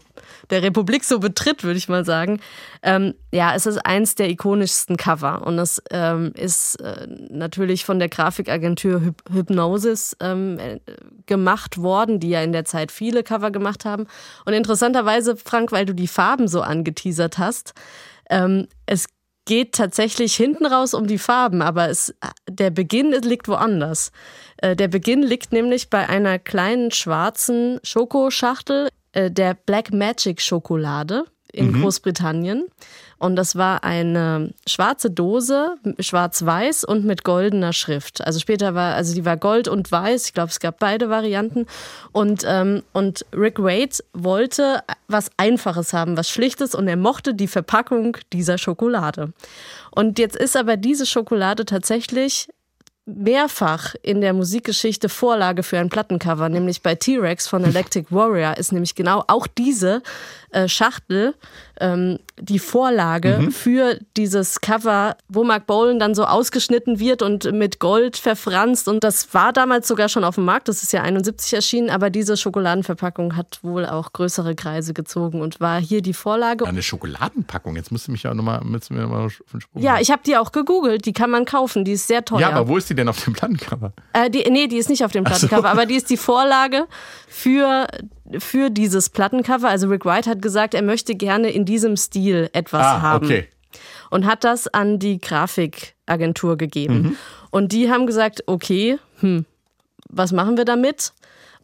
der 0.51 0.63
Republik 0.63 1.05
so 1.05 1.19
betritt, 1.19 1.65
würde 1.65 1.79
ich 1.79 1.89
mal 1.89 2.05
sagen. 2.05 2.41
Ähm, 2.85 3.15
ja, 3.31 3.55
es 3.55 3.67
ist 3.67 3.79
eins 3.79 4.15
der 4.15 4.31
ikonischsten 4.31 4.97
Cover 4.97 5.47
und 5.47 5.59
es 5.59 5.83
ähm, 5.91 6.33
ist 6.35 6.77
äh, 6.77 7.07
natürlich 7.31 7.85
von 7.85 7.99
der 7.99 8.09
Grafikagentur 8.09 9.01
Hyp 9.03 9.23
Hypnosis 9.31 10.17
ähm, 10.21 10.59
äh, 10.59 10.81
gemacht 11.27 11.77
worden, 11.77 12.21
die 12.21 12.31
ja 12.31 12.43
in 12.43 12.53
der 12.53 12.65
Zeit 12.65 12.91
viele 12.91 13.23
Cover 13.23 13.51
gemacht 13.51 13.85
haben. 13.85 14.07
Und 14.47 14.55
interessanterweise, 14.55 15.37
Frank, 15.37 15.73
weil 15.73 15.85
du 15.85 15.95
die 15.95 16.09
Farben 16.09 16.49
so 16.49 16.63
angeteasert 16.63 17.37
hast, 17.37 17.75
ähm, 18.31 18.67
es 18.87 19.07
geht 19.45 19.75
tatsächlich 19.75 20.35
hinten 20.35 20.67
raus 20.67 20.95
um 20.95 21.07
die 21.07 21.19
Farben, 21.19 21.63
aber 21.63 21.89
es, 21.89 22.15
der 22.49 22.71
Beginn 22.71 23.13
liegt 23.13 23.49
woanders. 23.49 24.11
Äh, 24.59 24.75
der 24.75 24.89
Beginn 24.89 25.23
liegt 25.23 25.53
nämlich 25.53 25.91
bei 25.91 26.09
einer 26.09 26.39
kleinen 26.39 26.91
schwarzen 26.93 27.79
Schokoschachtel 27.83 28.89
äh, 29.13 29.31
der 29.31 29.55
Black 29.55 29.93
Magic 29.93 30.41
Schokolade 30.41 31.25
in 31.53 31.73
Großbritannien. 31.81 32.67
Und 33.19 33.37
das 33.37 33.57
war 33.57 33.83
eine 33.83 34.53
schwarze 34.67 35.11
Dose, 35.11 35.77
schwarz-weiß 35.99 36.85
und 36.85 37.05
mit 37.05 37.25
goldener 37.25 37.73
Schrift. 37.73 38.25
Also 38.25 38.39
später 38.39 38.75
war, 38.75 38.95
also 38.95 39.15
die 39.15 39.25
war 39.25 39.37
gold 39.37 39.67
und 39.67 39.91
weiß. 39.91 40.27
Ich 40.27 40.35
glaube, 40.35 40.51
es 40.51 40.61
gab 40.61 40.79
beide 40.79 41.11
Varianten. 41.11 41.67
Und, 42.13 42.45
ähm, 42.47 42.83
und 42.93 43.27
Rick 43.35 43.59
Wade 43.59 43.97
wollte 44.13 44.83
was 45.09 45.31
Einfaches 45.37 45.93
haben, 45.93 46.17
was 46.17 46.31
Schlichtes 46.31 46.75
und 46.75 46.87
er 46.87 46.97
mochte 46.97 47.35
die 47.35 47.49
Verpackung 47.49 48.17
dieser 48.33 48.57
Schokolade. 48.57 49.33
Und 49.91 50.19
jetzt 50.19 50.37
ist 50.37 50.57
aber 50.57 50.77
diese 50.77 51.07
Schokolade 51.07 51.65
tatsächlich 51.65 52.49
mehrfach 53.09 53.95
in 54.03 54.21
der 54.21 54.35
Musikgeschichte 54.35 55.09
Vorlage 55.09 55.63
für 55.63 55.79
ein 55.79 55.89
Plattencover, 55.89 56.49
nämlich 56.49 56.83
bei 56.83 56.95
T-Rex 56.95 57.49
von 57.49 57.65
Electric 57.65 58.07
Warrior 58.11 58.59
ist 58.59 58.71
nämlich 58.71 58.95
genau 58.95 59.25
auch 59.29 59.47
diese 59.47 60.03
äh, 60.51 60.69
Schachtel 60.69 61.35
ähm, 61.81 62.19
die 62.41 62.59
Vorlage 62.59 63.49
für 63.51 63.99
dieses 64.17 64.61
Cover, 64.61 65.17
wo 65.29 65.45
Mark 65.45 65.67
Bolan 65.67 65.99
dann 65.99 66.15
so 66.15 66.25
ausgeschnitten 66.25 66.99
wird 67.01 67.23
und 67.23 67.53
mit 67.53 67.79
Gold 67.79 68.17
verfranst 68.17 68.89
und 68.89 69.05
das 69.05 69.33
war 69.35 69.53
damals 69.53 69.89
sogar 69.89 70.09
schon 70.09 70.25
auf 70.25 70.37
dem 70.37 70.45
Markt, 70.45 70.69
das 70.69 70.83
ist 70.83 70.93
ja 70.93 71.03
71 71.03 71.55
erschienen, 71.55 71.91
aber 71.91 72.11
diese 72.11 72.37
Schokoladenverpackung 72.37 73.37
hat 73.37 73.61
wohl 73.63 73.87
auch 73.87 74.13
größere 74.13 74.55
Kreise 74.55 74.95
gezogen 74.95 75.41
und 75.41 75.61
war 75.61 75.81
hier 75.81 76.03
die 76.03 76.15
Vorlage. 76.15 76.67
Eine 76.67 76.83
Schokoladenpackung. 76.83 77.77
Jetzt 77.77 77.93
musst 77.93 78.09
du 78.09 78.13
mich 78.13 78.23
ja 78.23 78.35
nochmal 78.35 78.61
noch 78.65 78.91
mal 78.91 79.27
auf 79.27 79.43
den 79.53 79.61
Sprung 79.61 79.83
Ja, 79.83 80.01
ich 80.01 80.11
habe 80.11 80.23
die 80.25 80.37
auch 80.37 80.53
gegoogelt, 80.53 81.07
die 81.07 81.13
kann 81.13 81.31
man 81.31 81.45
kaufen, 81.45 81.85
die 81.85 81.93
ist 81.93 82.07
sehr 82.07 82.25
teuer. 82.25 82.41
ja, 82.41 82.51
aber 82.51 82.69
wo 82.69 82.77
ist 82.77 82.91
die 82.91 82.95
denn 82.95 83.09
auf 83.09 83.23
dem 83.25 83.33
Plattencover? 83.33 83.93
Äh, 84.13 84.31
die, 84.31 84.49
nee, 84.51 84.67
die 84.67 84.77
ist 84.77 84.89
nicht 84.89 85.05
auf 85.05 85.13
dem 85.13 85.25
Plattencover, 85.25 85.69
aber 85.69 85.87
die 85.87 85.97
ist 85.97 86.11
die 86.11 86.17
Vorlage 86.17 86.87
für 87.29 87.87
für 88.39 88.71
dieses 88.71 89.09
Plattencover, 89.09 89.69
also 89.69 89.89
Rick 89.89 90.05
White 90.05 90.29
hat 90.29 90.43
gesagt, 90.43 90.75
er 90.75 90.83
möchte 90.83 91.15
gerne 91.15 91.51
in 91.51 91.65
diesem 91.65 91.97
Stil 91.97 92.51
etwas 92.53 92.85
Ah, 92.85 93.01
haben 93.01 93.27
okay. 93.27 93.49
und 94.11 94.27
hat 94.27 94.45
das 94.45 94.69
an 94.69 94.99
die 94.99 95.21
Grafikagentur 95.21 96.57
gegeben. 96.57 97.03
Mhm. 97.03 97.17
Und 97.51 97.73
die 97.73 97.91
haben 97.91 98.07
gesagt, 98.07 98.45
okay, 98.47 98.99
hm, 99.21 99.47
was 100.09 100.33
machen 100.33 100.57
wir 100.57 100.65
damit? 100.65 101.13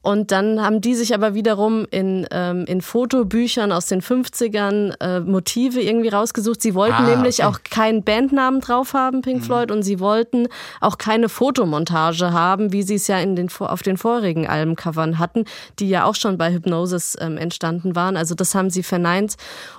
Und 0.04 0.32
dann 0.32 0.60
haben 0.62 0.82
die 0.82 0.94
sich 0.94 1.14
aber 1.14 1.32
wiederum 1.34 1.86
in, 1.90 2.26
ähm, 2.30 2.66
in 2.66 2.82
Fotobüchern 2.82 3.72
aus 3.72 3.86
den 3.86 4.02
50ern 4.02 4.92
äh, 5.00 5.20
Motive 5.20 5.80
irgendwie 5.80 6.10
rausgesucht. 6.10 6.60
Sie 6.60 6.74
wollten 6.74 6.92
Ah, 7.04 7.08
nämlich 7.08 7.38
okay. 7.42 7.48
auch 7.48 7.58
keinen 7.64 8.02
Bandnamen 8.04 8.60
drauf 8.60 8.92
haben, 8.92 9.22
Pink 9.22 9.40
Mhm. 9.40 9.44
Floyd, 9.44 9.70
und 9.70 9.82
sie 9.82 10.00
wollten 10.00 10.48
auch 10.82 10.98
keine 10.98 11.30
Fotomontage 11.30 12.32
haben, 12.32 12.70
wie 12.70 12.82
sie 12.82 12.96
es 12.96 13.06
ja 13.06 13.18
in 13.18 13.34
den, 13.34 13.48
auf 13.60 13.82
den 13.82 13.96
vorigen 13.96 14.46
Albencovern 14.46 15.18
hatten, 15.18 15.46
die 15.78 15.88
ja 15.88 16.04
auch 16.04 16.14
schon 16.14 16.36
bei 16.36 16.52
Hypnosis 16.52 17.16
ähm, 17.18 17.38
entstanden 17.38 17.96
waren. 17.96 18.18
Also 18.18 18.34
das 18.34 18.54
haben 18.54 18.68
sie 18.68 18.82
verneint. 18.82 19.36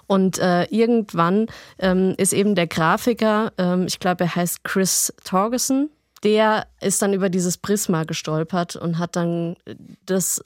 Und 0.08 0.40
äh, 0.40 0.64
irgendwann 0.66 1.46
ähm, 1.78 2.16
ist 2.18 2.34
eben 2.34 2.56
der 2.56 2.66
Grafiker, 2.66 3.52
ähm, 3.60 3.86
ich 3.88 4.00
glaube, 4.00 4.24
er 4.24 4.36
heißt 4.36 4.64
Chris 4.64 5.14
Torgerson, 5.24 5.90
der 6.26 6.66
ist 6.82 7.02
dann 7.04 7.14
über 7.14 7.30
dieses 7.30 7.58
Prisma 7.58 8.04
gestolpert 8.04 8.76
und 8.76 8.98
hat 8.98 9.16
dann 9.16 9.56
das 10.06 10.44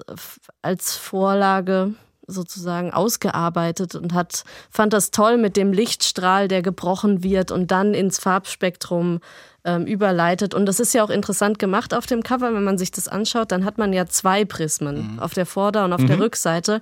als 0.61 0.95
Vorlage 0.95 1.93
sozusagen 2.27 2.91
ausgearbeitet 2.91 3.95
und 3.95 4.13
hat 4.13 4.43
fand 4.69 4.93
das 4.93 5.09
toll 5.09 5.37
mit 5.37 5.57
dem 5.57 5.73
Lichtstrahl, 5.73 6.47
der 6.47 6.61
gebrochen 6.61 7.23
wird 7.23 7.49
und 7.49 7.71
dann 7.71 7.93
ins 7.93 8.19
Farbspektrum 8.19 9.21
ähm, 9.63 9.85
überleitet. 9.85 10.53
Und 10.53 10.65
das 10.65 10.81
ist 10.81 10.93
ja 10.93 11.03
auch 11.03 11.09
interessant 11.09 11.59
gemacht 11.59 11.93
auf 11.93 12.05
dem 12.05 12.23
Cover, 12.23 12.53
wenn 12.53 12.63
man 12.63 12.77
sich 12.77 12.91
das 12.91 13.07
anschaut, 13.07 13.51
dann 13.51 13.65
hat 13.65 13.77
man 13.77 13.93
ja 13.93 14.05
zwei 14.05 14.45
Prismen 14.45 15.17
auf 15.19 15.33
der 15.33 15.45
Vorder- 15.45 15.85
und 15.85 15.93
auf 15.93 16.05
der 16.05 16.19
Rückseite. 16.19 16.81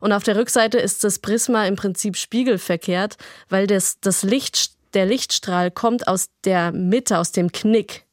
Und 0.00 0.12
auf 0.12 0.22
der 0.22 0.36
Rückseite 0.36 0.78
ist 0.78 1.04
das 1.04 1.18
Prisma 1.18 1.66
im 1.66 1.76
Prinzip 1.76 2.16
spiegelverkehrt, 2.16 3.18
weil 3.50 3.66
das, 3.66 4.00
das 4.00 4.22
Licht, 4.22 4.72
der 4.94 5.04
Lichtstrahl 5.04 5.70
kommt 5.70 6.08
aus 6.08 6.30
der 6.44 6.72
Mitte, 6.72 7.18
aus 7.18 7.30
dem 7.30 7.52
Knick 7.52 8.07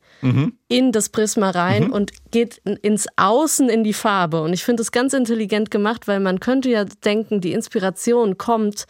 in 0.67 0.91
das 0.91 1.09
Prisma 1.09 1.51
rein 1.51 1.89
und 1.91 2.11
geht 2.31 2.61
in- 2.65 2.77
ins 2.77 3.07
Außen 3.15 3.69
in 3.69 3.83
die 3.83 3.93
Farbe. 3.93 4.41
Und 4.41 4.53
ich 4.53 4.63
finde 4.63 4.81
das 4.81 4.91
ganz 4.91 5.13
intelligent 5.13 5.71
gemacht, 5.71 6.07
weil 6.07 6.19
man 6.19 6.39
könnte 6.39 6.69
ja 6.69 6.85
denken, 6.85 7.41
die 7.41 7.53
Inspiration 7.53 8.37
kommt 8.37 8.85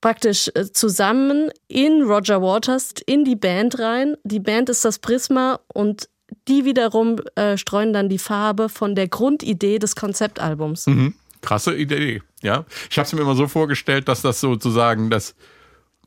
praktisch 0.00 0.50
äh, 0.54 0.70
zusammen 0.72 1.50
in 1.68 2.02
Roger 2.02 2.42
Waters, 2.42 2.94
in 3.06 3.24
die 3.24 3.36
Band 3.36 3.78
rein. 3.78 4.16
Die 4.24 4.40
Band 4.40 4.68
ist 4.68 4.84
das 4.84 4.98
Prisma 4.98 5.60
und 5.72 6.08
die 6.48 6.64
wiederum 6.64 7.16
äh, 7.36 7.56
streuen 7.56 7.92
dann 7.92 8.08
die 8.08 8.18
Farbe 8.18 8.68
von 8.68 8.94
der 8.94 9.06
Grundidee 9.08 9.78
des 9.78 9.94
Konzeptalbums. 9.96 10.86
Krasse 11.42 11.74
Idee, 11.76 12.22
ja. 12.42 12.64
Ich 12.90 12.98
habe 12.98 13.06
es 13.06 13.12
mir 13.12 13.20
immer 13.20 13.34
so 13.34 13.46
vorgestellt, 13.48 14.08
dass 14.08 14.22
das 14.22 14.40
sozusagen 14.40 15.10
das, 15.10 15.34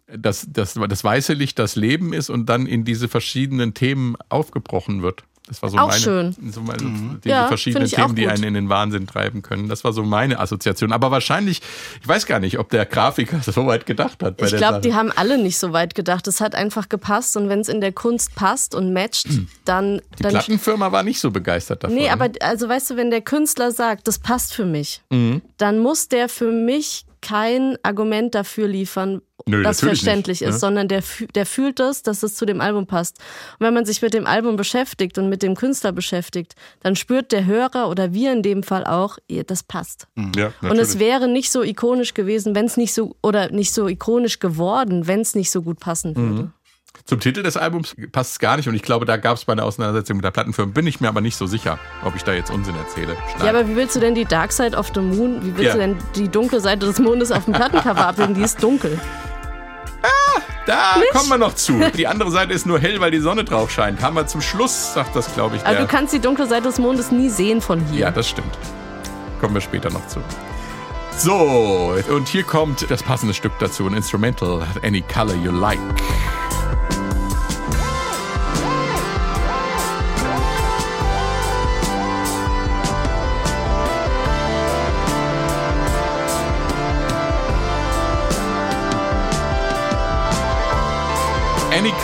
das, 0.08 0.48
das, 0.50 0.74
das 0.88 1.04
weiße 1.04 1.34
Licht 1.34 1.58
das 1.60 1.76
Leben 1.76 2.14
ist 2.14 2.30
und 2.30 2.48
dann 2.48 2.66
in 2.68 2.86
diese 2.86 3.08
verschiedenen 3.08 3.74
Themen 3.74 4.16
aufgebrochen 4.30 5.02
wird. 5.02 5.24
Das 5.48 5.62
war 5.62 5.70
so 5.70 5.78
Auch 5.78 5.88
meine, 5.90 6.00
schön. 6.02 6.36
So 6.52 6.62
meine, 6.62 7.20
diese 7.24 7.30
Ja, 7.30 7.48
verschiedenen 7.48 7.84
find 7.84 7.94
ich 7.94 8.00
auch 8.00 8.06
Themen, 8.08 8.16
die 8.16 8.28
einen 8.28 8.44
in 8.44 8.54
den 8.56 8.70
Wahnsinn 8.70 9.06
treiben 9.06 9.44
können. 9.44 9.70
Das 9.70 9.84
war 9.84 9.94
so 9.94 10.02
meine 10.02 10.40
Assoziation. 10.40 10.92
Aber 10.92 11.12
wahrscheinlich, 11.12 11.62
ich 12.02 12.08
weiß 12.08 12.26
gar 12.26 12.40
nicht, 12.40 12.58
ob 12.58 12.70
der 12.72 12.88
Grafiker 12.88 13.40
so 13.52 13.68
weit 13.68 13.86
gedacht 13.86 14.24
hat 14.24 14.38
bei 14.38 14.48
Ich 14.48 14.56
glaube, 14.58 14.82
die 14.82 14.96
haben 14.96 15.12
alle 15.12 15.38
nicht 15.38 15.60
so 15.60 15.72
weit 15.72 15.94
gedacht. 15.94 16.28
Es 16.28 16.42
hat 16.42 16.56
einfach 16.56 16.90
gepasst 16.90 17.38
und 17.38 17.48
wenn 17.48 17.60
es 17.60 17.70
in 17.70 17.80
der 17.80 17.92
Kunst 17.92 18.34
passt 18.34 18.74
und 18.74 18.92
matcht, 18.92 19.28
dann. 19.66 20.02
Die 20.18 20.24
dann 20.24 20.32
Plattenfirma 20.32 20.92
war 20.92 21.04
nicht 21.04 21.20
so 21.20 21.30
begeistert 21.30 21.84
davon. 21.84 21.96
Nee, 21.96 22.06
ne? 22.08 22.12
aber 22.12 22.30
also 22.42 22.68
weißt 22.68 22.90
du, 22.90 22.96
wenn 22.96 23.12
der 23.12 23.22
Künstler 23.22 23.72
sagt, 23.72 24.08
das 24.08 24.18
passt 24.18 24.52
für 24.54 24.66
mich, 24.66 25.04
Mhm. 25.12 25.44
dann 25.58 25.78
muss 25.78 26.08
der 26.08 26.28
für 26.28 26.52
mich 26.52 27.05
kein 27.26 27.78
Argument 27.84 28.36
dafür 28.36 28.68
liefern, 28.68 29.22
Nö, 29.48 29.64
das 29.64 29.80
verständlich 29.82 30.42
nicht, 30.42 30.48
ist, 30.50 30.56
ne? 30.56 30.60
sondern 30.60 30.88
der, 30.88 31.04
der 31.36 31.46
fühlt 31.46 31.80
es, 31.80 32.04
dass 32.04 32.24
es 32.24 32.36
zu 32.36 32.46
dem 32.46 32.62
Album 32.62 32.86
passt. 32.88 33.18
Und 33.60 33.66
wenn 33.66 33.74
man 33.74 33.86
sich 33.86 34.02
mit 34.02 34.14
dem 34.14 34.26
Album 34.28 34.56
beschäftigt 34.56 35.18
und 35.18 35.30
mit 35.30 35.42
dem 35.44 35.56
Künstler 35.56 35.92
beschäftigt, 35.92 36.56
dann 36.82 36.96
spürt 36.96 37.32
der 37.32 37.46
Hörer 37.46 37.90
oder 37.90 38.14
wir 38.14 38.32
in 38.32 38.42
dem 38.44 38.64
Fall 38.64 38.86
auch, 38.86 39.18
das 39.48 39.64
passt. 39.64 40.08
ja, 40.36 40.52
Und 40.62 40.78
es 40.80 40.96
Mhm. 40.96 41.00
wäre 41.00 41.28
nicht 41.28 41.52
so 41.52 41.64
ikonisch 41.64 42.14
gewesen, 42.14 42.56
wenn 42.56 42.66
es 42.66 42.78
nicht 42.78 42.94
so 42.94 43.16
oder 43.22 43.52
nicht 43.52 43.74
so 43.74 43.88
ikonisch 43.88 44.40
geworden, 44.40 45.08
wenn 45.08 45.22
es 45.22 45.36
nicht 45.36 45.52
so 45.52 45.62
gut 45.62 45.80
passen 45.80 46.14
Mhm. 46.16 46.52
Zum 47.08 47.20
Titel 47.20 47.44
des 47.44 47.56
Albums 47.56 47.96
passt 48.12 48.32
es 48.32 48.40
gar 48.40 48.58
nicht 48.58 48.68
und 48.68 48.74
ich 48.74 48.82
glaube, 48.82 49.06
da 49.06 49.18
gab 49.18 49.38
es 49.38 49.46
bei 49.46 49.54
einer 49.54 49.64
Auseinandersetzung 49.64 50.18
mit 50.18 50.26
der 50.26 50.32
Plattenfirma, 50.32 50.72
bin 50.72 50.88
ich 50.88 51.02
mir 51.02 51.08
aber 51.08 51.22
nicht 51.22 51.38
so 51.38 51.46
sicher, 51.46 51.78
ob 52.04 52.16
ich 52.16 52.24
da 52.24 52.34
jetzt 52.34 52.50
Unsinn 52.50 52.76
erzähle. 52.76 53.16
Ja, 53.44 53.50
aber 53.50 53.68
wie 53.70 53.76
willst 53.76 53.96
du 53.96 54.00
denn 54.00 54.16
die 54.16 54.26
Dark 54.26 54.52
Side 54.52 54.76
of 54.76 54.90
the 54.96 55.02
Moon, 55.02 55.40
wie 55.44 55.56
willst 55.56 55.64
Ja. 55.66 55.74
du 55.74 55.80
denn 55.80 55.98
die 56.16 56.28
dunkle 56.30 56.60
Seite 56.60 56.88
des 56.88 56.98
Mondes 56.98 57.32
auf 57.32 57.46
dem 57.46 57.54
Plattencover 57.54 58.08
abbilden? 58.08 58.34
Die 58.34 58.42
ist 58.42 58.62
dunkel. 58.64 59.00
Da 60.66 60.96
kommen 61.12 61.30
wir 61.30 61.38
noch 61.38 61.54
zu. 61.54 61.80
Die 61.96 62.08
andere 62.08 62.32
Seite 62.32 62.52
ist 62.54 62.66
nur 62.66 62.80
hell, 62.80 63.00
weil 63.00 63.12
die 63.12 63.20
Sonne 63.20 63.44
drauf 63.44 63.70
scheint. 63.70 64.02
Haben 64.02 64.16
wir 64.16 64.26
zum 64.26 64.42
Schluss, 64.42 64.96
sagt 64.96 65.16
das, 65.16 65.32
glaube 65.36 65.58
ich, 65.58 65.62
Also 65.64 65.78
der. 65.78 65.86
du 65.86 65.92
kannst 65.92 66.12
die 66.12 66.20
dunkle 66.20 66.48
Seite 66.48 66.64
des 66.64 66.80
Mondes 66.80 67.12
nie 67.12 67.30
sehen 67.30 67.62
von 67.62 67.82
hier. 67.86 68.00
ja, 68.00 68.10
das 68.12 68.28
stimmt. 68.28 68.58
Kommen 69.40 69.54
wir 69.54 69.62
später 69.62 69.92
noch 69.92 70.08
zu. 70.08 70.22
So, 71.20 71.94
und 72.10 72.28
hier 72.28 72.42
kommt 72.42 72.90
das 72.90 73.04
passende 73.04 73.36
Stück 73.36 73.52
dazu, 73.60 73.86
ein 73.86 73.94
Instrumental, 73.94 74.64
Any 74.84 75.02
Color 75.04 75.36
You 75.36 75.52
Like. 75.52 75.78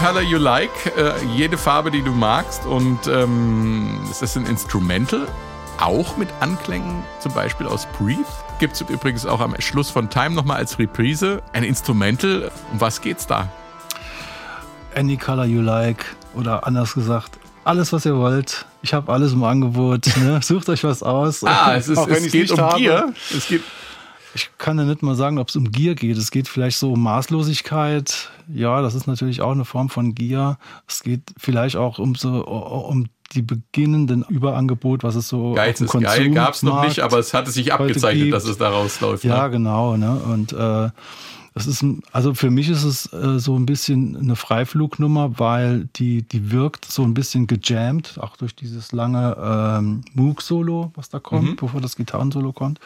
Color 0.01 0.21
you 0.21 0.39
like, 0.39 0.71
äh, 0.97 1.13
jede 1.35 1.57
Farbe, 1.57 1.91
die 1.91 2.01
du 2.01 2.11
magst. 2.11 2.65
Und 2.65 3.05
ähm, 3.07 3.99
es 4.09 4.23
ist 4.23 4.35
ein 4.35 4.47
Instrumental, 4.47 5.27
auch 5.79 6.17
mit 6.17 6.27
Anklängen, 6.39 7.03
zum 7.19 7.33
Beispiel 7.33 7.67
aus 7.67 7.87
Breathe. 7.99 8.25
Gibt 8.59 8.73
es 8.73 8.81
übrigens 8.81 9.27
auch 9.27 9.39
am 9.39 9.53
Schluss 9.59 9.91
von 9.91 10.09
Time 10.09 10.31
nochmal 10.31 10.57
als 10.57 10.79
Reprise. 10.79 11.43
Ein 11.53 11.63
Instrumental, 11.63 12.51
um 12.71 12.81
was 12.81 13.01
geht's 13.01 13.27
da? 13.27 13.47
Any 14.95 15.17
color 15.17 15.45
you 15.45 15.61
like. 15.61 16.03
Oder 16.33 16.65
anders 16.65 16.95
gesagt, 16.95 17.37
alles, 17.63 17.93
was 17.93 18.03
ihr 18.05 18.15
wollt. 18.15 18.65
Ich 18.81 18.95
habe 18.95 19.13
alles 19.13 19.33
im 19.33 19.43
Angebot. 19.43 20.07
Ne? 20.17 20.39
Sucht 20.43 20.67
euch 20.69 20.83
was 20.83 21.03
aus. 21.03 21.43
Ah, 21.43 21.75
es, 21.75 21.87
ist, 21.87 21.99
es 21.99 22.23
geht 22.23 22.33
nicht 22.33 22.51
um 22.51 22.59
habe. 22.59 22.77
Gier. 22.77 23.13
Es 23.37 23.47
geht, 23.47 23.61
Ich 24.33 24.49
kann 24.57 24.77
ja 24.77 24.85
nicht 24.85 25.03
mal 25.03 25.15
sagen, 25.15 25.39
ob 25.39 25.49
es 25.49 25.55
um 25.55 25.71
Gier 25.71 25.95
geht. 25.95 26.17
Es 26.17 26.31
geht 26.31 26.47
vielleicht 26.47 26.77
so 26.77 26.93
um 26.93 27.03
Maßlosigkeit. 27.03 28.29
Ja, 28.53 28.81
das 28.81 28.95
ist 28.95 29.07
natürlich 29.07 29.41
auch 29.41 29.51
eine 29.51 29.65
Form 29.65 29.89
von 29.89 30.15
Gier. 30.15 30.57
Es 30.87 31.03
geht 31.03 31.21
vielleicht 31.37 31.75
auch 31.75 31.99
um 31.99 32.15
so 32.15 32.45
um 32.45 33.07
die 33.33 33.41
beginnenden 33.41 34.25
Überangebot, 34.27 35.03
was 35.03 35.15
es 35.15 35.27
so 35.27 35.53
Geiz 35.53 35.79
ist 35.79 35.91
geil, 35.93 36.31
gab 36.31 36.53
es 36.53 36.63
noch 36.63 36.83
nicht, 36.83 36.99
aber 36.99 37.19
es 37.19 37.33
hatte 37.33 37.51
sich 37.51 37.71
abgezeichnet, 37.71 38.23
gibt. 38.23 38.33
dass 38.33 38.45
es 38.45 38.57
daraus 38.57 38.99
läuft. 38.99 39.23
Ja, 39.23 39.43
ne? 39.43 39.51
genau. 39.51 39.95
Ne? 39.95 40.15
Und 40.15 40.53
äh, 40.53 40.89
das 41.53 41.67
ist, 41.67 41.83
also 42.11 42.33
für 42.33 42.49
mich 42.49 42.69
ist 42.69 42.83
es 42.83 43.11
äh, 43.11 43.39
so 43.39 43.57
ein 43.57 43.65
bisschen 43.65 44.15
eine 44.15 44.35
Freiflugnummer, 44.35 45.39
weil 45.39 45.89
die, 45.95 46.23
die 46.23 46.51
wirkt 46.51 46.85
so 46.85 47.03
ein 47.03 47.13
bisschen 47.13 47.47
gejammt, 47.47 48.17
auch 48.19 48.37
durch 48.37 48.55
dieses 48.55 48.93
lange 48.93 49.35
ähm, 49.41 50.01
Moog-Solo, 50.13 50.91
was 50.95 51.09
da 51.09 51.19
kommt, 51.19 51.57
bevor 51.57 51.81
das 51.81 51.95
Gitarrensolo 51.97 52.53
kommt. 52.53 52.79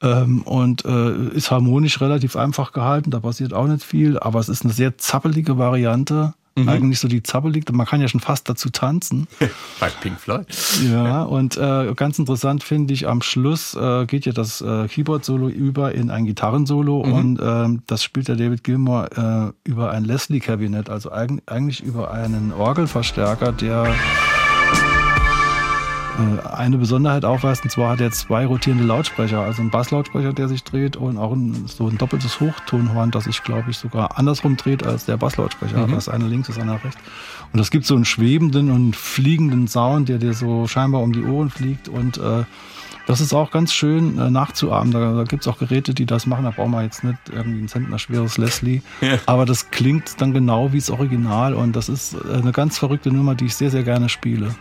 Ähm, 0.00 0.42
und 0.42 0.84
äh, 0.84 1.28
ist 1.30 1.50
harmonisch 1.50 2.00
relativ 2.00 2.36
einfach 2.36 2.72
gehalten, 2.72 3.10
da 3.10 3.20
passiert 3.20 3.52
auch 3.52 3.66
nicht 3.66 3.84
viel, 3.84 4.18
aber 4.18 4.38
es 4.38 4.48
ist 4.48 4.64
eine 4.64 4.72
sehr 4.72 4.96
zappelige 4.96 5.58
Variante. 5.58 6.34
Eigentlich 6.66 6.98
so 6.98 7.08
die 7.08 7.22
zappelige, 7.22 7.72
man 7.72 7.86
kann 7.86 8.00
ja 8.00 8.08
schon 8.08 8.20
fast 8.20 8.48
dazu 8.48 8.70
tanzen. 8.70 9.28
Bei 9.80 9.90
Pink 9.90 10.18
Floyd. 10.18 10.46
Ja, 10.90 11.22
und 11.22 11.56
äh, 11.56 11.92
ganz 11.94 12.18
interessant 12.18 12.64
finde 12.64 12.94
ich, 12.94 13.06
am 13.06 13.22
Schluss 13.22 13.74
äh, 13.74 14.06
geht 14.06 14.26
ja 14.26 14.32
das 14.32 14.60
äh, 14.60 14.88
Keyboard-Solo 14.88 15.48
über 15.48 15.92
in 15.94 16.10
ein 16.10 16.24
Gitarrensolo 16.24 17.00
und 17.00 17.38
ähm, 17.40 17.82
das 17.86 18.02
spielt 18.02 18.28
der 18.28 18.36
David 18.36 18.64
Gilmour 18.64 19.54
äh, 19.64 19.68
über 19.68 19.90
ein 19.92 20.04
Leslie-Kabinett, 20.04 20.90
also 20.90 21.12
eig 21.12 21.30
eigentlich 21.46 21.82
über 21.82 22.10
einen 22.10 22.52
Orgelverstärker, 22.52 23.52
der 23.52 23.94
eine 26.18 26.78
Besonderheit 26.78 27.24
aufweist, 27.24 27.64
und 27.64 27.70
zwar 27.70 27.92
hat 27.92 28.00
er 28.00 28.10
zwei 28.10 28.46
rotierende 28.46 28.84
Lautsprecher, 28.84 29.40
also 29.40 29.62
einen 29.62 29.70
Basslautsprecher, 29.70 30.32
der 30.32 30.48
sich 30.48 30.64
dreht 30.64 30.96
und 30.96 31.16
auch 31.16 31.32
ein, 31.32 31.66
so 31.66 31.88
ein 31.88 31.98
doppeltes 31.98 32.40
Hochtonhorn, 32.40 33.10
das 33.10 33.24
sich, 33.24 33.42
glaube 33.42 33.70
ich, 33.70 33.78
sogar 33.78 34.18
andersrum 34.18 34.56
dreht 34.56 34.84
als 34.84 35.04
der 35.04 35.16
Basslautsprecher. 35.16 35.86
Das 35.86 36.08
eine 36.08 36.26
links, 36.26 36.48
das 36.48 36.58
andere 36.58 36.82
rechts. 36.84 37.00
Und 37.52 37.58
das 37.58 37.70
gibt 37.70 37.86
so 37.86 37.94
einen 37.94 38.04
schwebenden 38.04 38.70
und 38.70 38.96
fliegenden 38.96 39.68
Sound, 39.68 40.08
der 40.08 40.18
dir 40.18 40.34
so 40.34 40.66
scheinbar 40.66 41.02
um 41.02 41.12
die 41.12 41.22
Ohren 41.22 41.50
fliegt 41.50 41.88
und 41.88 42.18
äh, 42.18 42.44
das 43.08 43.22
ist 43.22 43.32
auch 43.32 43.50
ganz 43.50 43.72
schön 43.72 44.18
äh, 44.18 44.30
nachzuahmen. 44.30 44.92
Da, 44.92 45.14
da 45.14 45.24
gibt 45.24 45.42
es 45.42 45.48
auch 45.48 45.58
Geräte, 45.58 45.94
die 45.94 46.04
das 46.04 46.26
machen. 46.26 46.44
Da 46.44 46.50
brauchen 46.50 46.72
wir 46.72 46.82
jetzt 46.82 47.04
nicht 47.04 47.16
irgendwie 47.32 47.62
ein 47.62 47.68
Zentner 47.68 47.98
schweres 47.98 48.36
Leslie. 48.36 48.82
Ja. 49.00 49.16
Aber 49.24 49.46
das 49.46 49.70
klingt 49.70 50.20
dann 50.20 50.34
genau 50.34 50.72
wie 50.72 50.78
das 50.78 50.90
Original. 50.90 51.54
Und 51.54 51.74
das 51.74 51.88
ist 51.88 52.14
äh, 52.14 52.34
eine 52.34 52.52
ganz 52.52 52.76
verrückte 52.76 53.10
Nummer, 53.10 53.34
die 53.34 53.46
ich 53.46 53.54
sehr, 53.54 53.70
sehr 53.70 53.82
gerne 53.82 54.10
spiele. 54.10 54.54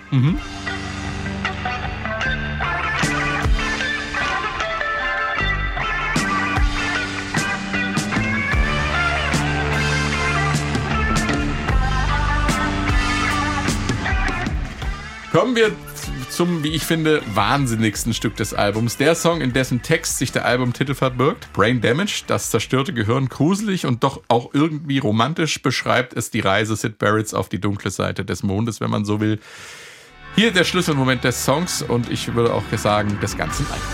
Kommen 15.38 15.56
wir 15.56 15.72
zum, 16.32 16.64
wie 16.64 16.70
ich 16.70 16.82
finde, 16.82 17.22
wahnsinnigsten 17.36 18.16
Stück 18.16 18.36
des 18.38 18.56
Albums. 18.56 18.98
Der 18.98 19.14
Song, 19.14 19.40
in 19.40 19.54
dessen 19.54 19.84
Text 19.84 20.18
sich 20.18 20.32
der 20.32 20.46
Albumtitel 20.46 20.96
verbirgt, 20.96 21.54
Brain 21.54 21.80
Damage, 21.80 22.24
das 22.26 22.50
zerstörte 22.50 22.92
Gehirn, 22.92 23.30
gruselig 23.30 23.86
und 23.86 24.04
doch 24.04 24.24
auch 24.30 24.56
irgendwie 24.56 24.98
romantisch 24.98 25.62
beschreibt 25.62 26.14
es 26.14 26.32
die 26.32 26.40
Reise 26.40 26.76
Sid 26.76 26.98
Barretts 26.98 27.36
auf 27.36 27.50
die 27.50 27.62
dunkle 27.62 27.92
Seite 27.92 28.26
des 28.26 28.42
Mondes, 28.42 28.82
wenn 28.82 28.90
man 28.90 29.06
so 29.06 29.20
will. 29.22 29.40
Hier 30.34 30.50
der 30.50 30.64
Schlüsselmoment 30.64 31.24
des 31.24 31.46
Songs 31.46 31.84
und 31.84 32.10
ich 32.10 32.34
würde 32.34 32.52
auch 32.52 32.64
sagen, 32.76 33.20
des 33.22 33.38
ganzen 33.38 33.68
Albums. 33.68 33.88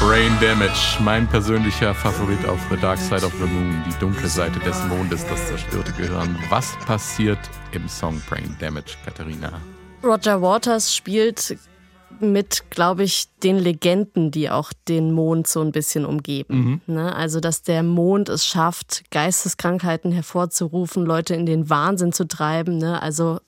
Brain 0.00 0.32
Damage, 0.40 0.98
mein 1.00 1.26
persönlicher 1.26 1.94
Favorit 1.94 2.46
auf 2.46 2.60
The 2.70 2.76
Dark 2.78 2.98
Side 2.98 3.26
of 3.26 3.32
the 3.40 3.46
Moon, 3.46 3.82
die 3.86 3.98
dunkle 3.98 4.28
Seite 4.28 4.58
des 4.60 4.82
Mondes, 4.84 5.26
das 5.26 5.48
zerstörte 5.48 5.92
Gehirn. 5.92 6.38
Was 6.48 6.76
passiert 6.86 7.38
im 7.72 7.88
Song 7.88 8.22
Brain 8.28 8.56
Damage, 8.58 8.96
Katharina? 9.04 9.60
Roger 10.02 10.40
Waters 10.40 10.94
spielt 10.94 11.56
mit, 12.20 12.70
glaube 12.70 13.04
ich, 13.04 13.28
den 13.42 13.58
Legenden, 13.58 14.30
die 14.30 14.50
auch 14.50 14.72
den 14.88 15.12
Mond 15.12 15.46
so 15.46 15.60
ein 15.60 15.72
bisschen 15.72 16.04
umgeben. 16.04 16.80
Mhm. 16.86 16.94
Ne? 16.94 17.14
Also, 17.14 17.40
dass 17.40 17.62
der 17.62 17.82
Mond 17.82 18.28
es 18.28 18.46
schafft, 18.46 19.10
Geisteskrankheiten 19.10 20.12
hervorzurufen, 20.12 21.04
Leute 21.04 21.34
in 21.34 21.46
den 21.46 21.70
Wahnsinn 21.70 22.12
zu 22.12 22.26
treiben. 22.26 22.78
Ne? 22.78 23.00
Also 23.02 23.40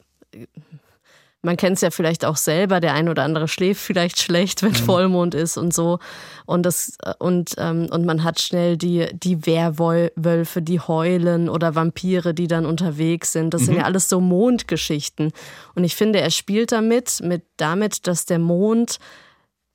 man 1.42 1.56
kennt 1.56 1.76
es 1.76 1.80
ja 1.80 1.90
vielleicht 1.90 2.24
auch 2.24 2.36
selber, 2.36 2.80
der 2.80 2.94
ein 2.94 3.08
oder 3.08 3.22
andere 3.22 3.46
schläft 3.46 3.80
vielleicht 3.80 4.20
schlecht, 4.20 4.62
wenn 4.62 4.72
mhm. 4.72 4.76
Vollmond 4.76 5.34
ist 5.34 5.56
und 5.56 5.72
so. 5.72 5.98
Und 6.44 6.64
das, 6.64 6.98
und, 7.18 7.54
ähm, 7.58 7.88
und 7.90 8.04
man 8.04 8.24
hat 8.24 8.40
schnell 8.40 8.76
die, 8.76 9.06
die 9.12 9.46
Werwölfe, 9.46 10.62
die 10.62 10.80
heulen 10.80 11.48
oder 11.48 11.74
Vampire, 11.74 12.34
die 12.34 12.48
dann 12.48 12.66
unterwegs 12.66 13.32
sind. 13.32 13.54
Das 13.54 13.62
mhm. 13.62 13.66
sind 13.66 13.76
ja 13.76 13.82
alles 13.84 14.08
so 14.08 14.20
Mondgeschichten. 14.20 15.32
Und 15.74 15.84
ich 15.84 15.94
finde, 15.94 16.20
er 16.20 16.30
spielt 16.30 16.72
damit, 16.72 17.20
mit 17.22 17.44
damit, 17.56 18.06
dass 18.06 18.26
der 18.26 18.38
Mond 18.38 18.98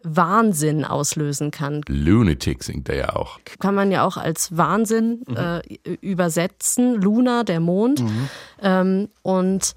Wahnsinn 0.04 0.84
auslösen 0.84 1.52
kann. 1.52 1.82
Lunatic 1.88 2.63
singt 2.63 2.89
er 2.89 2.95
ja 2.95 3.15
auch. 3.15 3.39
Kann 3.60 3.76
man 3.76 3.91
ja 3.91 4.04
auch 4.04 4.17
als 4.17 4.58
Wahnsinn 4.58 5.24
mhm. 5.28 5.38
äh, 5.38 5.62
übersetzen. 6.02 6.95
Luna, 6.95 7.43
der 7.43 7.60
Mond. 7.60 8.02
Mhm. 8.02 8.30
Ähm, 8.62 9.10
und 9.21 9.74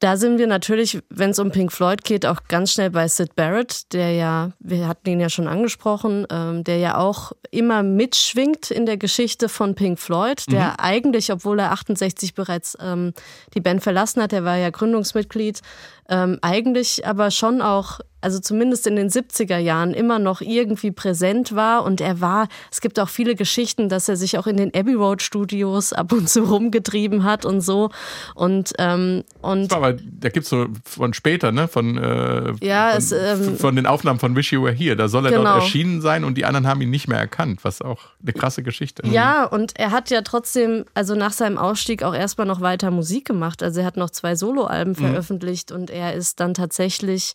da 0.00 0.16
sind 0.16 0.38
wir 0.38 0.46
natürlich, 0.46 1.00
wenn 1.10 1.30
es 1.30 1.38
um 1.38 1.50
Pink 1.50 1.72
Floyd 1.72 2.04
geht, 2.04 2.26
auch 2.26 2.44
ganz 2.48 2.72
schnell 2.72 2.90
bei 2.90 3.08
Sid 3.08 3.34
Barrett, 3.34 3.92
der 3.92 4.12
ja, 4.12 4.50
wir 4.58 4.88
hatten 4.88 5.08
ihn 5.08 5.20
ja 5.20 5.28
schon 5.28 5.48
angesprochen, 5.48 6.26
ähm, 6.30 6.64
der 6.64 6.78
ja 6.78 6.98
auch 6.98 7.32
immer 7.50 7.82
mitschwingt 7.82 8.70
in 8.70 8.86
der 8.86 8.96
Geschichte 8.96 9.48
von 9.48 9.74
Pink 9.74 9.98
Floyd, 9.98 10.44
der 10.50 10.70
mhm. 10.70 10.74
eigentlich, 10.78 11.32
obwohl 11.32 11.58
er 11.58 11.72
68 11.72 12.34
bereits 12.34 12.76
ähm, 12.80 13.12
die 13.54 13.60
Band 13.60 13.82
verlassen 13.82 14.22
hat, 14.22 14.32
der 14.32 14.44
war 14.44 14.56
ja 14.56 14.70
Gründungsmitglied, 14.70 15.60
ähm, 16.08 16.38
eigentlich 16.42 17.06
aber 17.06 17.30
schon 17.30 17.62
auch 17.62 18.00
also 18.24 18.40
zumindest 18.40 18.86
in 18.86 18.96
den 18.96 19.10
70er 19.10 19.58
Jahren 19.58 19.92
immer 19.92 20.18
noch 20.18 20.40
irgendwie 20.40 20.90
präsent 20.90 21.54
war. 21.54 21.84
Und 21.84 22.00
er 22.00 22.22
war, 22.22 22.48
es 22.72 22.80
gibt 22.80 22.98
auch 22.98 23.10
viele 23.10 23.34
Geschichten, 23.34 23.90
dass 23.90 24.08
er 24.08 24.16
sich 24.16 24.38
auch 24.38 24.46
in 24.46 24.56
den 24.56 24.74
Abbey 24.74 24.94
Road 24.94 25.20
Studios 25.20 25.92
ab 25.92 26.10
und 26.12 26.28
zu 26.28 26.44
rumgetrieben 26.44 27.24
hat 27.24 27.44
und 27.44 27.60
so. 27.60 27.90
Und, 28.34 28.72
ähm, 28.78 29.24
und 29.42 29.70
aber 29.74 29.92
da 29.92 30.30
gibt 30.30 30.44
es 30.44 30.48
so 30.48 30.66
von 30.84 31.12
später, 31.12 31.52
ne? 31.52 31.68
Von, 31.68 31.98
äh, 31.98 32.54
ja, 32.62 32.92
von, 32.92 32.98
es, 32.98 33.12
ähm, 33.12 33.58
von 33.58 33.76
den 33.76 33.84
Aufnahmen 33.84 34.18
von 34.18 34.34
Wish 34.34 34.54
You 34.54 34.64
Were 34.64 34.72
Here. 34.72 34.96
Da 34.96 35.08
soll 35.08 35.26
er 35.26 35.32
genau. 35.32 35.44
dort 35.44 35.56
erschienen 35.64 36.00
sein 36.00 36.24
und 36.24 36.38
die 36.38 36.46
anderen 36.46 36.66
haben 36.66 36.80
ihn 36.80 36.90
nicht 36.90 37.08
mehr 37.08 37.18
erkannt, 37.18 37.60
was 37.62 37.82
auch 37.82 38.00
eine 38.22 38.32
krasse 38.32 38.62
Geschichte 38.62 39.02
ist. 39.02 39.12
Ja, 39.12 39.44
und 39.44 39.78
er 39.78 39.90
hat 39.90 40.08
ja 40.08 40.22
trotzdem, 40.22 40.86
also 40.94 41.14
nach 41.14 41.32
seinem 41.32 41.58
Ausstieg 41.58 42.02
auch 42.02 42.14
erstmal 42.14 42.46
noch 42.46 42.62
weiter 42.62 42.90
Musik 42.90 43.26
gemacht. 43.26 43.62
Also 43.62 43.80
er 43.80 43.86
hat 43.86 43.98
noch 43.98 44.08
zwei 44.08 44.34
Soloalben 44.34 44.94
mhm. 44.94 44.96
veröffentlicht 44.96 45.72
und 45.72 45.90
er 45.94 46.14
ist 46.14 46.40
dann 46.40 46.54
tatsächlich 46.54 47.34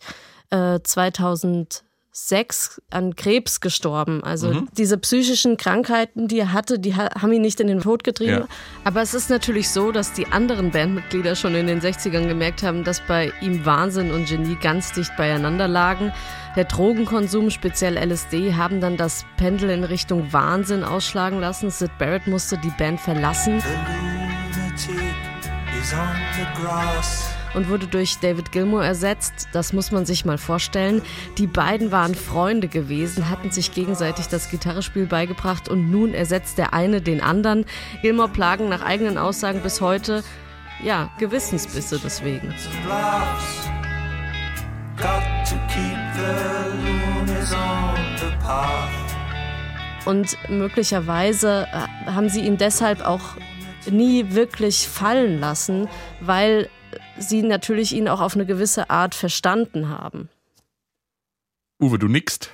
äh, 0.50 0.80
2006 0.82 2.82
an 2.90 3.16
Krebs 3.16 3.60
gestorben. 3.60 4.22
Also 4.22 4.52
mhm. 4.52 4.68
diese 4.76 4.98
psychischen 4.98 5.56
Krankheiten, 5.56 6.28
die 6.28 6.40
er 6.40 6.52
hatte, 6.52 6.78
die 6.78 6.94
haben 6.94 7.32
ihn 7.32 7.40
nicht 7.40 7.58
in 7.60 7.68
den 7.68 7.80
Tod 7.80 8.04
getrieben. 8.04 8.32
Ja. 8.32 8.46
Aber 8.84 9.00
es 9.00 9.14
ist 9.14 9.30
natürlich 9.30 9.70
so, 9.70 9.92
dass 9.92 10.12
die 10.12 10.26
anderen 10.26 10.72
Bandmitglieder 10.72 11.36
schon 11.36 11.54
in 11.54 11.66
den 11.66 11.80
60ern 11.80 12.28
gemerkt 12.28 12.62
haben, 12.62 12.84
dass 12.84 13.00
bei 13.00 13.32
ihm 13.40 13.64
Wahnsinn 13.64 14.10
und 14.10 14.28
Genie 14.28 14.58
ganz 14.60 14.92
dicht 14.92 15.16
beieinander 15.16 15.66
lagen. 15.66 16.12
Der 16.56 16.64
Drogenkonsum, 16.64 17.50
speziell 17.50 17.96
LSD, 17.96 18.54
haben 18.54 18.80
dann 18.80 18.96
das 18.96 19.24
Pendel 19.36 19.70
in 19.70 19.84
Richtung 19.84 20.32
Wahnsinn 20.32 20.82
ausschlagen 20.84 21.40
lassen. 21.40 21.70
Sid 21.70 21.96
Barrett 21.98 22.26
musste 22.26 22.58
die 22.58 22.72
Band 22.76 23.00
verlassen. 23.00 23.62
The 25.82 27.39
und 27.54 27.68
wurde 27.68 27.86
durch 27.86 28.18
David 28.20 28.52
Gilmour 28.52 28.84
ersetzt. 28.84 29.48
Das 29.52 29.72
muss 29.72 29.90
man 29.90 30.06
sich 30.06 30.24
mal 30.24 30.38
vorstellen. 30.38 31.02
Die 31.38 31.46
beiden 31.46 31.90
waren 31.92 32.14
Freunde 32.14 32.68
gewesen, 32.68 33.28
hatten 33.28 33.50
sich 33.50 33.72
gegenseitig 33.72 34.28
das 34.28 34.50
Gitarrespiel 34.50 35.06
beigebracht 35.06 35.68
und 35.68 35.90
nun 35.90 36.14
ersetzt 36.14 36.58
der 36.58 36.74
eine 36.74 37.00
den 37.00 37.20
anderen. 37.20 37.64
Gilmour 38.02 38.28
plagen 38.28 38.68
nach 38.68 38.82
eigenen 38.82 39.18
Aussagen 39.18 39.60
bis 39.60 39.80
heute 39.80 40.22
ja, 40.82 41.10
Gewissensbisse 41.18 42.00
deswegen. 42.02 42.54
Und 50.06 50.36
möglicherweise 50.48 51.66
äh, 51.72 52.10
haben 52.10 52.28
sie 52.28 52.40
ihn 52.40 52.56
deshalb 52.56 53.02
auch 53.02 53.36
nie 53.90 54.34
wirklich 54.34 54.88
fallen 54.88 55.40
lassen, 55.40 55.88
weil 56.20 56.68
sie 57.18 57.42
natürlich 57.42 57.94
ihn 57.94 58.08
auch 58.08 58.20
auf 58.20 58.34
eine 58.34 58.46
gewisse 58.46 58.90
Art 58.90 59.14
verstanden 59.14 59.88
haben. 59.88 60.28
Uwe, 61.80 61.98
du 61.98 62.08
nickst. 62.08 62.50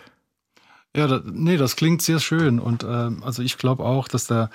Ja, 0.97 1.07
da, 1.07 1.21
nee, 1.25 1.57
das 1.57 1.77
klingt 1.77 2.01
sehr 2.01 2.21
schön. 2.21 2.59
Und 2.59 2.85
ähm, 2.85 3.23
also 3.23 3.43
ich 3.43 3.59
glaube 3.59 3.85
auch, 3.85 4.09
dass 4.09 4.27
der 4.27 4.51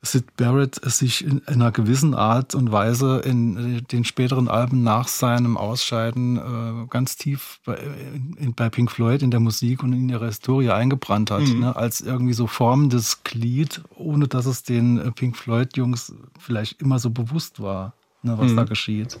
Sid 0.00 0.36
Barrett 0.36 0.76
sich 0.84 1.24
in 1.24 1.44
einer 1.48 1.72
gewissen 1.72 2.14
Art 2.14 2.54
und 2.54 2.70
Weise 2.70 3.20
in 3.24 3.84
den 3.90 4.04
späteren 4.04 4.46
Alben 4.46 4.84
nach 4.84 5.08
seinem 5.08 5.56
Ausscheiden 5.56 6.36
äh, 6.36 6.86
ganz 6.88 7.16
tief 7.16 7.58
bei, 7.64 7.76
in, 8.38 8.54
bei, 8.54 8.68
Pink 8.70 8.92
Floyd 8.92 9.22
in 9.22 9.32
der 9.32 9.40
Musik 9.40 9.82
und 9.82 9.92
in 9.92 10.08
ihrer 10.08 10.26
Historie 10.26 10.70
eingebrannt 10.70 11.32
hat, 11.32 11.42
mhm. 11.42 11.60
ne, 11.60 11.76
als 11.76 12.00
irgendwie 12.00 12.34
so 12.34 12.46
formendes 12.46 13.24
Glied, 13.24 13.82
ohne 13.96 14.28
dass 14.28 14.46
es 14.46 14.62
den 14.62 14.98
äh, 14.98 15.10
Pink 15.10 15.36
Floyd-Jungs 15.36 16.14
vielleicht 16.38 16.80
immer 16.80 17.00
so 17.00 17.10
bewusst 17.10 17.60
war 17.60 17.94
ne, 18.28 18.38
was 18.38 18.52
mhm. 18.52 18.56
da 18.56 18.64
geschieht. 18.64 19.18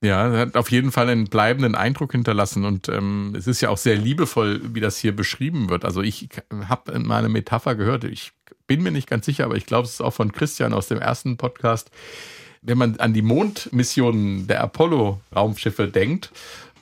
Ja, 0.00 0.28
er 0.32 0.40
hat 0.40 0.56
auf 0.56 0.70
jeden 0.70 0.92
Fall 0.92 1.08
einen 1.08 1.24
bleibenden 1.24 1.74
Eindruck 1.74 2.12
hinterlassen 2.12 2.64
und 2.64 2.88
ähm, 2.88 3.34
es 3.36 3.48
ist 3.48 3.60
ja 3.60 3.68
auch 3.68 3.78
sehr 3.78 3.96
liebevoll, 3.96 4.60
wie 4.72 4.80
das 4.80 4.96
hier 4.96 5.14
beschrieben 5.14 5.70
wird. 5.70 5.84
Also 5.84 6.02
ich 6.02 6.28
habe 6.68 6.96
mal 7.00 7.18
eine 7.18 7.28
Metapher 7.28 7.74
gehört, 7.74 8.04
ich 8.04 8.32
bin 8.68 8.82
mir 8.82 8.92
nicht 8.92 9.08
ganz 9.08 9.26
sicher, 9.26 9.44
aber 9.44 9.56
ich 9.56 9.66
glaube, 9.66 9.86
es 9.86 9.94
ist 9.94 10.00
auch 10.00 10.12
von 10.12 10.30
Christian 10.30 10.72
aus 10.72 10.86
dem 10.86 10.98
ersten 10.98 11.36
Podcast. 11.36 11.90
Wenn 12.62 12.78
man 12.78 12.96
an 12.98 13.12
die 13.12 13.22
Mondmissionen 13.22 14.46
der 14.46 14.60
Apollo-Raumschiffe 14.62 15.88
denkt 15.88 16.30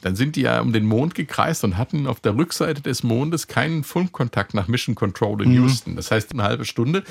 dann 0.07 0.15
sind 0.15 0.37
die 0.37 0.43
ja 0.43 0.61
um 0.61 0.73
den 0.73 0.87
Mond 0.87 1.17
gekreist 1.17 1.65
und 1.65 1.77
hatten 1.77 2.07
auf 2.07 2.21
der 2.21 2.37
Rückseite 2.37 2.81
des 2.81 3.03
Mondes 3.03 3.49
keinen 3.49 3.83
Funkkontakt 3.83 4.55
nach 4.55 4.69
Mission 4.69 4.95
Control 4.95 5.43
in 5.43 5.51
mhm. 5.51 5.63
Houston. 5.63 5.97
Das 5.97 6.13
heißt, 6.13 6.33
eine 6.33 6.45
halbe 6.45 6.65
Stunde 6.65 7.03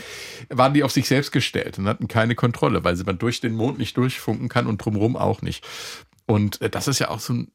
waren 0.47 0.73
die 0.73 0.81
auf 0.81 0.91
sich 0.91 1.05
selbst 1.05 1.33
gestellt 1.33 1.77
und 1.77 1.87
hatten 1.87 2.07
keine 2.07 2.35
Kontrolle, 2.35 2.85
weil 2.85 2.95
man 3.05 3.17
durch 3.17 3.41
den 3.41 3.53
Mond 3.53 3.79
nicht 3.79 3.97
durchfunken 3.97 4.47
kann 4.47 4.65
und 4.65 4.77
drumherum 4.77 5.17
auch 5.17 5.41
nicht. 5.41 5.67
Und 6.25 6.61
äh, 6.61 6.69
das 6.69 6.87
ist 6.87 6.99
ja 6.99 7.09
auch 7.09 7.19
so 7.19 7.33
ein 7.33 7.51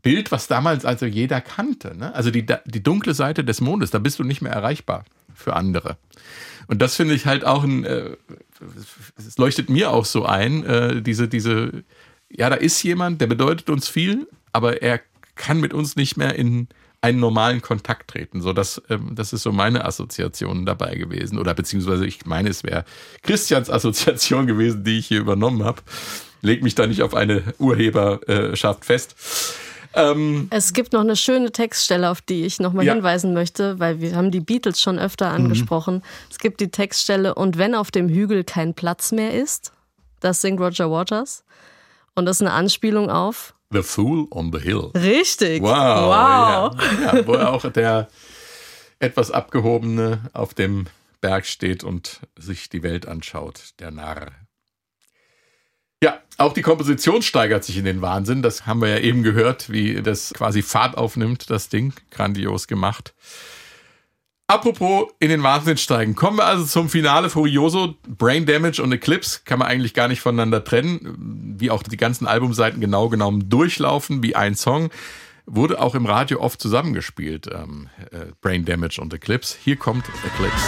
Bild, 0.00 0.32
was 0.32 0.46
damals 0.46 0.86
also 0.86 1.04
jeder 1.04 1.42
kannte. 1.42 1.94
Ne? 1.94 2.14
Also 2.14 2.30
die, 2.30 2.46
die 2.64 2.82
dunkle 2.82 3.12
Seite 3.12 3.44
des 3.44 3.60
Mondes, 3.60 3.90
da 3.90 3.98
bist 3.98 4.18
du 4.18 4.24
nicht 4.24 4.40
mehr 4.40 4.52
erreichbar 4.52 5.04
für 5.34 5.54
andere. 5.54 5.98
Und 6.66 6.80
das 6.80 6.96
finde 6.96 7.12
ich 7.12 7.26
halt 7.26 7.44
auch 7.44 7.62
ein, 7.62 7.84
äh, 7.84 8.16
es 9.18 9.36
leuchtet 9.36 9.68
mir 9.68 9.90
auch 9.90 10.06
so 10.06 10.24
ein, 10.24 10.64
äh, 10.64 11.02
diese, 11.02 11.28
diese, 11.28 11.84
ja, 12.30 12.48
da 12.48 12.56
ist 12.56 12.82
jemand, 12.82 13.20
der 13.20 13.26
bedeutet 13.26 13.68
uns 13.68 13.86
viel, 13.86 14.28
aber 14.52 14.82
er 14.82 15.00
kann 15.34 15.60
mit 15.60 15.72
uns 15.74 15.96
nicht 15.96 16.16
mehr 16.16 16.34
in 16.34 16.68
einen 17.02 17.18
normalen 17.18 17.60
Kontakt 17.60 18.10
treten. 18.10 18.40
So, 18.40 18.52
das, 18.52 18.80
ähm, 18.88 19.14
das 19.14 19.32
ist 19.32 19.42
so 19.42 19.50
meine 19.50 19.84
Assoziation 19.84 20.64
dabei 20.64 20.94
gewesen. 20.94 21.38
Oder 21.38 21.52
beziehungsweise 21.52 22.06
ich 22.06 22.24
meine, 22.26 22.48
es 22.48 22.62
wäre 22.62 22.84
Christians 23.22 23.68
Assoziation 23.68 24.46
gewesen, 24.46 24.84
die 24.84 24.98
ich 24.98 25.06
hier 25.06 25.20
übernommen 25.20 25.64
habe. 25.64 25.82
leg 26.42 26.62
mich 26.62 26.74
da 26.74 26.86
nicht 26.86 27.02
auf 27.02 27.14
eine 27.14 27.42
Urheberschaft 27.58 28.84
fest. 28.84 29.16
Ähm, 29.94 30.46
es 30.50 30.72
gibt 30.72 30.92
noch 30.92 31.00
eine 31.00 31.16
schöne 31.16 31.50
Textstelle, 31.50 32.08
auf 32.08 32.22
die 32.22 32.44
ich 32.44 32.60
nochmal 32.60 32.86
ja. 32.86 32.94
hinweisen 32.94 33.34
möchte, 33.34 33.78
weil 33.78 34.00
wir 34.00 34.14
haben 34.16 34.30
die 34.30 34.40
Beatles 34.40 34.80
schon 34.80 34.98
öfter 34.98 35.28
mhm. 35.28 35.44
angesprochen. 35.44 35.96
Mhm. 35.96 36.02
Es 36.30 36.38
gibt 36.38 36.60
die 36.60 36.70
Textstelle, 36.70 37.34
und 37.34 37.58
wenn 37.58 37.74
auf 37.74 37.90
dem 37.90 38.08
Hügel 38.08 38.44
kein 38.44 38.74
Platz 38.74 39.12
mehr 39.12 39.34
ist, 39.34 39.72
das 40.20 40.40
singt 40.40 40.60
Roger 40.60 40.90
Waters. 40.90 41.44
Und 42.14 42.26
das 42.26 42.36
ist 42.36 42.42
eine 42.42 42.52
Anspielung 42.52 43.10
auf 43.10 43.54
The 43.72 43.82
Fool 43.82 44.26
on 44.30 44.52
the 44.52 44.58
Hill. 44.58 44.90
Richtig. 44.94 45.62
Wow. 45.62 45.68
wow. 45.68 46.12
Ja. 46.12 46.70
ja, 47.14 47.26
wo 47.26 47.34
auch 47.34 47.70
der 47.70 48.08
etwas 48.98 49.30
abgehobene 49.30 50.30
auf 50.32 50.54
dem 50.54 50.86
Berg 51.20 51.46
steht 51.46 51.84
und 51.84 52.20
sich 52.36 52.68
die 52.68 52.82
Welt 52.82 53.06
anschaut, 53.06 53.74
der 53.78 53.90
Narr. 53.90 54.32
Ja, 56.02 56.20
auch 56.36 56.52
die 56.52 56.62
Komposition 56.62 57.22
steigert 57.22 57.64
sich 57.64 57.76
in 57.76 57.84
den 57.84 58.02
Wahnsinn. 58.02 58.42
Das 58.42 58.66
haben 58.66 58.80
wir 58.80 58.88
ja 58.88 58.98
eben 58.98 59.22
gehört, 59.22 59.70
wie 59.70 60.02
das 60.02 60.32
quasi 60.34 60.62
Fahrt 60.62 60.96
aufnimmt, 60.96 61.48
das 61.48 61.68
Ding. 61.68 61.94
Grandios 62.10 62.66
gemacht. 62.66 63.14
Apropos 64.52 65.08
in 65.18 65.30
den 65.30 65.42
Wahnsinn 65.42 65.78
steigen. 65.78 66.14
Kommen 66.14 66.36
wir 66.36 66.44
also 66.44 66.66
zum 66.66 66.90
Finale 66.90 67.30
Furioso. 67.30 67.94
Brain 68.06 68.44
Damage 68.44 68.82
und 68.82 68.92
Eclipse 68.92 69.40
kann 69.46 69.58
man 69.58 69.66
eigentlich 69.66 69.94
gar 69.94 70.08
nicht 70.08 70.20
voneinander 70.20 70.62
trennen. 70.62 71.56
Wie 71.58 71.70
auch 71.70 71.82
die 71.82 71.96
ganzen 71.96 72.26
Albumseiten 72.26 72.78
genau 72.78 73.08
genommen 73.08 73.48
durchlaufen, 73.48 74.22
wie 74.22 74.36
ein 74.36 74.54
Song. 74.54 74.90
Wurde 75.46 75.80
auch 75.80 75.94
im 75.94 76.04
Radio 76.04 76.38
oft 76.38 76.60
zusammengespielt. 76.60 77.48
Ähm, 77.50 77.88
äh, 78.10 78.26
Brain 78.42 78.66
Damage 78.66 79.00
und 79.00 79.14
Eclipse. 79.14 79.56
Hier 79.58 79.76
kommt 79.76 80.04
Eclipse. 80.22 80.66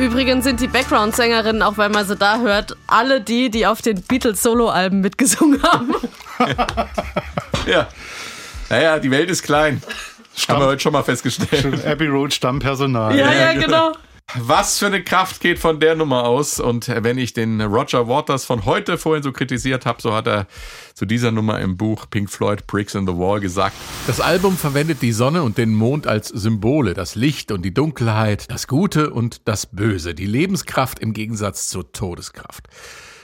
Übrigen 0.00 0.42
sind 0.42 0.60
die 0.60 0.66
Background-Sängerinnen, 0.66 1.62
auch 1.62 1.78
wenn 1.78 1.92
man 1.92 2.06
sie 2.06 2.16
da 2.16 2.38
hört, 2.40 2.76
alle 2.86 3.20
die, 3.20 3.50
die 3.50 3.66
auf 3.66 3.82
den 3.82 4.02
Beatles-Solo-Alben 4.02 5.00
mitgesungen 5.00 5.62
haben. 5.72 5.94
ja. 7.66 7.88
Naja, 8.68 8.98
die 8.98 9.10
Welt 9.10 9.30
ist 9.30 9.42
klein. 9.42 9.82
Stamm, 10.36 10.56
haben 10.56 10.62
wir 10.62 10.68
heute 10.68 10.82
schon 10.82 10.92
mal 10.92 11.02
festgestellt. 11.02 11.84
Abbey 11.86 12.06
Road 12.06 12.32
Stammpersonal. 12.32 13.16
Ja, 13.16 13.32
ja, 13.32 13.52
genau. 13.52 13.92
Was 14.36 14.78
für 14.78 14.86
eine 14.86 15.02
Kraft 15.02 15.40
geht 15.40 15.58
von 15.58 15.80
der 15.80 15.96
Nummer 15.96 16.24
aus? 16.24 16.60
Und 16.60 16.88
wenn 16.88 17.18
ich 17.18 17.32
den 17.32 17.60
Roger 17.60 18.06
Waters 18.06 18.44
von 18.44 18.64
heute 18.64 18.96
vorhin 18.96 19.22
so 19.22 19.32
kritisiert 19.32 19.86
habe, 19.86 20.00
so 20.00 20.14
hat 20.14 20.28
er 20.28 20.46
zu 20.94 21.04
dieser 21.04 21.32
Nummer 21.32 21.60
im 21.60 21.76
Buch 21.76 22.06
Pink 22.08 22.30
Floyd 22.30 22.66
Bricks 22.66 22.94
in 22.94 23.06
the 23.06 23.14
Wall 23.14 23.40
gesagt. 23.40 23.74
Das 24.06 24.20
Album 24.20 24.56
verwendet 24.56 25.02
die 25.02 25.12
Sonne 25.12 25.42
und 25.42 25.58
den 25.58 25.74
Mond 25.74 26.06
als 26.06 26.28
Symbole, 26.28 26.94
das 26.94 27.16
Licht 27.16 27.50
und 27.50 27.62
die 27.62 27.74
Dunkelheit, 27.74 28.50
das 28.50 28.68
Gute 28.68 29.10
und 29.10 29.48
das 29.48 29.66
Böse, 29.66 30.14
die 30.14 30.26
Lebenskraft 30.26 31.00
im 31.00 31.12
Gegensatz 31.12 31.68
zur 31.68 31.90
Todeskraft. 31.92 32.68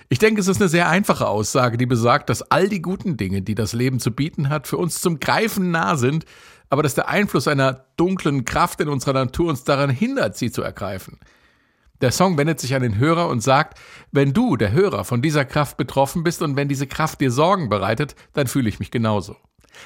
Ich 0.08 0.18
denke, 0.18 0.40
es 0.40 0.48
ist 0.48 0.60
eine 0.60 0.68
sehr 0.68 0.88
einfache 0.88 1.26
Aussage, 1.26 1.76
die 1.78 1.86
besagt, 1.86 2.30
dass 2.30 2.42
all 2.42 2.68
die 2.68 2.80
guten 2.80 3.16
Dinge, 3.16 3.42
die 3.42 3.56
das 3.56 3.72
Leben 3.72 3.98
zu 3.98 4.12
bieten 4.12 4.48
hat, 4.48 4.68
für 4.68 4.76
uns 4.76 5.00
zum 5.00 5.18
Greifen 5.18 5.70
nah 5.70 5.96
sind 5.96 6.24
aber 6.68 6.82
dass 6.82 6.94
der 6.94 7.08
Einfluss 7.08 7.48
einer 7.48 7.86
dunklen 7.96 8.44
Kraft 8.44 8.80
in 8.80 8.88
unserer 8.88 9.12
Natur 9.12 9.50
uns 9.50 9.64
daran 9.64 9.90
hindert, 9.90 10.36
sie 10.36 10.50
zu 10.50 10.62
ergreifen. 10.62 11.18
Der 12.00 12.12
Song 12.12 12.36
wendet 12.36 12.60
sich 12.60 12.74
an 12.74 12.82
den 12.82 12.98
Hörer 12.98 13.28
und 13.28 13.40
sagt, 13.40 13.78
wenn 14.12 14.34
du, 14.34 14.56
der 14.56 14.72
Hörer, 14.72 15.04
von 15.04 15.22
dieser 15.22 15.44
Kraft 15.44 15.76
betroffen 15.76 16.24
bist 16.24 16.42
und 16.42 16.56
wenn 16.56 16.68
diese 16.68 16.86
Kraft 16.86 17.20
dir 17.20 17.30
Sorgen 17.30 17.68
bereitet, 17.68 18.14
dann 18.34 18.46
fühle 18.46 18.68
ich 18.68 18.78
mich 18.78 18.90
genauso. 18.90 19.36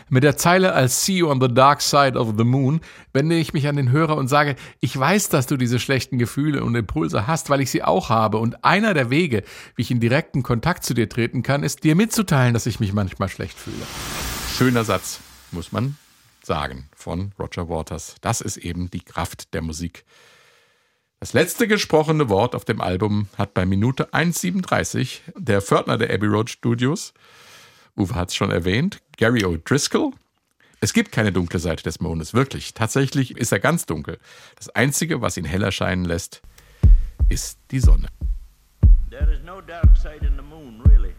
Mit 0.08 0.22
der 0.22 0.36
Zeile 0.36 0.76
I'll 0.76 0.88
see 0.88 1.18
you 1.18 1.30
on 1.30 1.40
the 1.40 1.52
dark 1.52 1.82
side 1.82 2.16
of 2.16 2.34
the 2.36 2.44
moon 2.44 2.80
wende 3.12 3.36
ich 3.36 3.52
mich 3.52 3.66
an 3.66 3.76
den 3.76 3.90
Hörer 3.90 4.16
und 4.16 4.28
sage, 4.28 4.56
ich 4.80 4.96
weiß, 4.96 5.30
dass 5.30 5.46
du 5.46 5.56
diese 5.56 5.80
schlechten 5.80 6.18
Gefühle 6.18 6.62
und 6.62 6.76
Impulse 6.76 7.26
hast, 7.26 7.50
weil 7.50 7.60
ich 7.60 7.70
sie 7.70 7.82
auch 7.82 8.08
habe 8.08 8.38
und 8.38 8.64
einer 8.64 8.94
der 8.94 9.10
Wege, 9.10 9.42
wie 9.74 9.82
ich 9.82 9.90
in 9.90 10.00
direkten 10.00 10.42
Kontakt 10.42 10.84
zu 10.84 10.94
dir 10.94 11.08
treten 11.08 11.42
kann, 11.42 11.64
ist 11.64 11.82
dir 11.82 11.96
mitzuteilen, 11.96 12.54
dass 12.54 12.66
ich 12.66 12.78
mich 12.78 12.92
manchmal 12.92 13.28
schlecht 13.28 13.58
fühle. 13.58 13.76
Schöner 14.56 14.84
Satz, 14.84 15.20
muss 15.50 15.72
man 15.72 15.96
sagen 16.44 16.88
von 16.94 17.32
Roger 17.38 17.68
Waters. 17.68 18.16
Das 18.20 18.40
ist 18.40 18.56
eben 18.56 18.90
die 18.90 19.00
Kraft 19.00 19.54
der 19.54 19.62
Musik. 19.62 20.04
Das 21.20 21.34
letzte 21.34 21.68
gesprochene 21.68 22.28
Wort 22.30 22.54
auf 22.54 22.64
dem 22.64 22.80
Album 22.80 23.28
hat 23.36 23.52
bei 23.52 23.66
Minute 23.66 24.14
1,37 24.14 25.20
der 25.36 25.60
Pförtner 25.60 25.98
der 25.98 26.12
Abbey 26.14 26.26
Road 26.26 26.48
Studios, 26.48 27.12
Uwe 27.96 28.14
hat 28.14 28.30
es 28.30 28.34
schon 28.34 28.50
erwähnt, 28.50 29.00
Gary 29.18 29.44
O'Driscoll. 29.44 30.12
Es 30.80 30.94
gibt 30.94 31.12
keine 31.12 31.32
dunkle 31.32 31.58
Seite 31.58 31.82
des 31.82 32.00
Mondes, 32.00 32.32
wirklich. 32.32 32.72
Tatsächlich 32.72 33.36
ist 33.36 33.52
er 33.52 33.60
ganz 33.60 33.84
dunkel. 33.84 34.18
Das 34.56 34.70
Einzige, 34.70 35.20
was 35.20 35.36
ihn 35.36 35.44
hell 35.44 35.62
erscheinen 35.62 36.06
lässt, 36.06 36.40
ist 37.28 37.58
die 37.70 37.80
Sonne. 37.80 38.08
There 39.10 39.30
is 39.30 39.42
no 39.44 39.60
dark 39.60 39.94
side 39.98 40.26
in 40.26 40.36
the 40.36 40.42
moon, 40.42 40.80
really. 40.86 41.12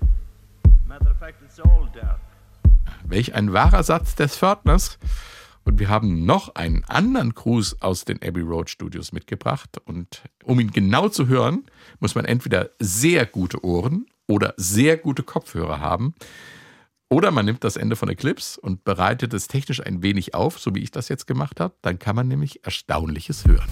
Matter 0.88 1.12
of 1.12 1.20
fact, 1.20 1.44
it's 1.44 1.60
all 1.60 1.88
dark. 1.94 2.20
Welch 3.06 3.34
ein 3.34 3.54
wahrer 3.54 3.84
Satz 3.84 4.16
des 4.16 4.38
Pförtners. 4.38 4.98
Und 5.64 5.80
wir 5.80 5.90
haben 5.90 6.26
noch 6.26 6.56
einen 6.56 6.84
anderen 6.86 7.34
Gruß 7.34 7.82
aus 7.82 8.06
den 8.06 8.22
Abbey 8.24 8.42
Road 8.42 8.70
Studios 8.70 9.12
mitgebracht. 9.12 9.78
Und 9.86 10.24
um 10.44 10.60
ihn 10.60 10.72
genau 10.72 11.08
zu 11.10 11.28
hören, 11.28 11.66
muss 12.00 12.16
man 12.16 12.26
entweder 12.26 12.72
sehr 12.80 13.26
gute 13.26 13.64
Ohren 13.64 14.08
oder 14.28 14.54
sehr 14.58 14.98
gute 14.98 15.24
Kopfhörer 15.24 15.80
haben. 15.80 16.16
Oder 17.10 17.30
man 17.32 17.46
nimmt 17.46 17.64
das 17.64 17.76
Ende 17.76 17.96
von 17.96 18.10
Eclipse 18.10 18.60
und 18.60 18.86
bereitet 18.86 19.34
es 19.34 19.48
technisch 19.48 19.86
ein 19.86 20.02
wenig 20.02 20.34
auf, 20.34 20.60
so 20.60 20.74
wie 20.74 20.80
ich 20.80 20.92
das 20.92 21.10
jetzt 21.10 21.28
gemacht 21.28 21.60
habe. 21.60 21.76
Dann 21.82 22.00
kann 22.00 22.16
man 22.16 22.28
nämlich 22.28 22.64
Erstaunliches 22.64 23.46
hören. 23.46 23.70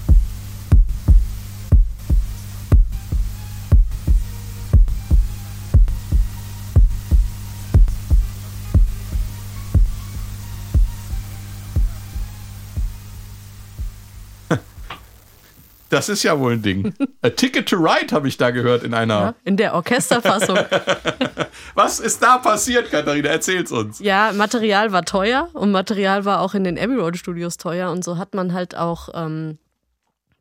Das 15.89 16.07
ist 16.07 16.23
ja 16.23 16.39
wohl 16.39 16.53
ein 16.53 16.61
Ding. 16.61 16.93
A 17.21 17.29
Ticket 17.29 17.67
to 17.67 17.75
Ride 17.77 18.13
habe 18.13 18.27
ich 18.27 18.37
da 18.37 18.51
gehört 18.51 18.83
in 18.83 18.93
einer. 18.93 19.19
Ja, 19.19 19.35
in 19.43 19.57
der 19.57 19.73
Orchesterfassung. 19.73 20.57
Was 21.73 21.99
ist 21.99 22.21
da 22.21 22.37
passiert, 22.37 22.91
Katharina? 22.91 23.29
Erzähl's 23.29 23.71
uns. 23.71 23.99
Ja, 23.99 24.31
Material 24.33 24.91
war 24.91 25.03
teuer 25.03 25.49
und 25.53 25.71
Material 25.71 26.25
war 26.25 26.41
auch 26.41 26.53
in 26.53 26.63
den 26.63 26.77
Abbey 26.77 26.95
Road 26.95 27.17
Studios 27.17 27.57
teuer 27.57 27.91
und 27.91 28.03
so 28.03 28.17
hat 28.17 28.35
man 28.35 28.53
halt 28.53 28.75
auch 28.75 29.09
ähm, 29.13 29.57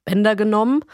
Bänder 0.04 0.36
genommen 0.36 0.84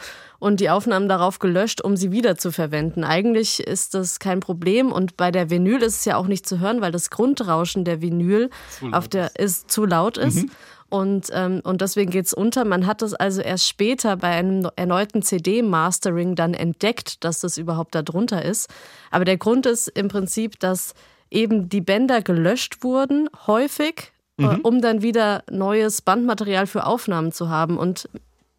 und 0.44 0.60
die 0.60 0.68
Aufnahmen 0.68 1.08
darauf 1.08 1.38
gelöscht, 1.38 1.80
um 1.80 1.96
sie 1.96 2.12
wieder 2.12 2.36
zu 2.36 2.52
verwenden. 2.52 3.02
Eigentlich 3.02 3.66
ist 3.66 3.94
das 3.94 4.18
kein 4.18 4.40
Problem 4.40 4.92
und 4.92 5.16
bei 5.16 5.30
der 5.30 5.48
Vinyl 5.48 5.80
ist 5.80 6.00
es 6.00 6.04
ja 6.04 6.18
auch 6.18 6.26
nicht 6.26 6.46
zu 6.46 6.60
hören, 6.60 6.82
weil 6.82 6.92
das 6.92 7.08
Grundrauschen 7.08 7.86
der 7.86 8.02
Vinyl 8.02 8.50
auf 8.92 9.08
der 9.08 9.36
ist 9.36 9.70
zu 9.70 9.86
laut 9.86 10.18
ist. 10.18 10.42
Mhm. 10.42 10.50
Und, 10.90 11.28
ähm, 11.32 11.62
und 11.64 11.80
deswegen 11.80 12.10
geht 12.10 12.26
es 12.26 12.34
unter. 12.34 12.66
Man 12.66 12.84
hat 12.86 13.00
es 13.00 13.14
also 13.14 13.40
erst 13.40 13.66
später 13.66 14.18
bei 14.18 14.28
einem 14.28 14.68
erneuten 14.76 15.22
CD-Mastering 15.22 16.34
dann 16.34 16.52
entdeckt, 16.52 17.24
dass 17.24 17.40
das 17.40 17.56
überhaupt 17.56 17.94
da 17.94 18.02
drunter 18.02 18.44
ist. 18.44 18.68
Aber 19.10 19.24
der 19.24 19.38
Grund 19.38 19.64
ist 19.64 19.88
im 19.88 20.08
Prinzip, 20.08 20.60
dass 20.60 20.92
eben 21.30 21.70
die 21.70 21.80
Bänder 21.80 22.20
gelöscht 22.20 22.84
wurden, 22.84 23.30
häufig, 23.46 24.12
äh, 24.38 24.42
mhm. 24.42 24.60
um 24.60 24.82
dann 24.82 25.00
wieder 25.00 25.42
neues 25.50 26.02
Bandmaterial 26.02 26.66
für 26.66 26.84
Aufnahmen 26.84 27.32
zu 27.32 27.48
haben. 27.48 27.78
Und 27.78 28.10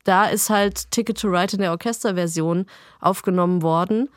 da 0.06 0.26
ist 0.28 0.50
halt 0.50 0.90
Ticket 0.92 1.20
to 1.20 1.28
Ride 1.28 1.54
in 1.54 1.60
der 1.60 1.72
Orchesterversion 1.72 2.66
aufgenommen 3.02 3.62
worden, 3.62 4.10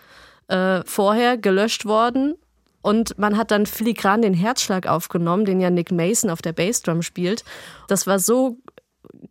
äh, 0.47 0.83
vorher 0.85 1.37
gelöscht 1.37 1.85
worden 1.85 2.37
und 2.81 3.19
man 3.19 3.37
hat 3.37 3.51
dann 3.51 3.67
filigran 3.67 4.23
den 4.23 4.35
Herzschlag 4.35 4.87
aufgenommen, 4.87 5.45
den 5.45 5.61
ja 5.61 5.71
Nick 5.71 5.91
Mason 5.91 6.31
auf 6.31 6.43
der 6.43 6.53
Bassdrum 6.53 7.03
spielt. 7.03 7.45
Das 7.89 8.07
war 8.07 8.19
so 8.19 8.59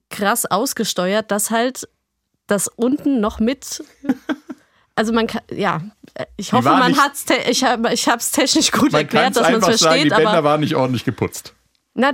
krass 0.09 0.45
ausgesteuert, 0.45 1.31
dass 1.31 1.49
halt 1.49 1.87
das 2.47 2.67
unten 2.67 3.19
noch 3.19 3.39
mit. 3.39 3.83
Also 4.99 5.13
man 5.13 5.27
kann, 5.27 5.43
ja, 5.51 5.81
ich 6.37 6.53
hoffe, 6.53 6.69
man 6.69 6.97
hat's, 6.97 7.23
ich 7.47 7.63
habe, 7.63 7.93
ich 7.93 8.07
habe 8.07 8.17
es 8.17 8.31
technisch 8.31 8.71
gut 8.71 8.91
erklärt, 8.95 9.35
dass 9.35 9.43
man 9.43 9.59
es 9.59 9.65
versteht. 9.65 9.79
Sagen, 9.79 10.03
die 10.05 10.09
Bänder 10.09 10.43
waren 10.43 10.59
nicht 10.59 10.73
ordentlich 10.73 11.05
geputzt. 11.05 11.53
Na, 11.99 12.13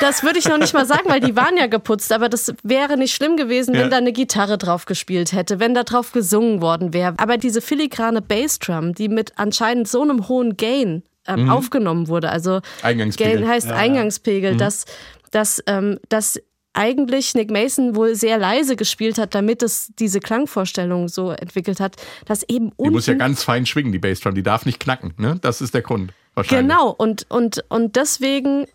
das 0.00 0.22
würde 0.22 0.38
ich 0.38 0.48
noch 0.48 0.56
nicht 0.56 0.72
mal 0.72 0.86
sagen, 0.86 1.02
weil 1.04 1.20
die 1.20 1.36
waren 1.36 1.58
ja 1.58 1.66
geputzt, 1.66 2.12
aber 2.12 2.30
das 2.30 2.54
wäre 2.62 2.96
nicht 2.96 3.14
schlimm 3.14 3.36
gewesen, 3.36 3.74
wenn 3.74 3.82
ja. 3.82 3.88
da 3.88 3.98
eine 3.98 4.14
Gitarre 4.14 4.56
drauf 4.56 4.86
gespielt 4.86 5.32
hätte, 5.32 5.60
wenn 5.60 5.74
da 5.74 5.84
drauf 5.84 6.12
gesungen 6.12 6.62
worden 6.62 6.94
wäre. 6.94 7.12
Aber 7.18 7.36
diese 7.36 7.60
filigrane 7.60 8.22
Bassdrum, 8.22 8.94
die 8.94 9.10
mit 9.10 9.34
anscheinend 9.36 9.86
so 9.86 10.00
einem 10.00 10.28
hohen 10.28 10.56
Gain 10.56 11.02
ähm, 11.26 11.44
mhm. 11.44 11.50
aufgenommen 11.50 12.08
wurde, 12.08 12.30
also 12.30 12.60
Eingangspegel. 12.80 13.40
Gain 13.40 13.48
heißt 13.48 13.68
ja, 13.68 13.74
Eingangspegel, 13.74 14.54
mhm. 14.54 14.58
dass, 14.58 14.86
dass, 15.30 15.62
ähm, 15.66 15.98
dass 16.08 16.40
eigentlich 16.72 17.34
Nick 17.34 17.50
Mason 17.50 17.96
wohl 17.96 18.14
sehr 18.14 18.38
leise 18.38 18.76
gespielt 18.76 19.18
hat, 19.18 19.34
damit 19.34 19.62
es 19.62 19.92
diese 19.98 20.20
Klangvorstellung 20.20 21.08
so 21.08 21.32
entwickelt 21.32 21.80
hat, 21.80 21.96
dass 22.24 22.44
eben 22.44 22.72
unten... 22.76 22.84
Die 22.84 22.90
muss 22.90 23.06
ja 23.06 23.12
ganz 23.12 23.42
fein 23.42 23.66
schwingen, 23.66 23.92
die 23.92 23.98
Bassdrum, 23.98 24.34
die 24.34 24.42
darf 24.42 24.64
nicht 24.64 24.80
knacken, 24.80 25.12
ne? 25.18 25.38
Das 25.42 25.60
ist 25.60 25.74
der 25.74 25.82
Grund. 25.82 26.14
Genau, 26.48 26.90
und, 26.90 27.26
und, 27.28 27.64
und 27.68 27.96
deswegen 27.96 28.66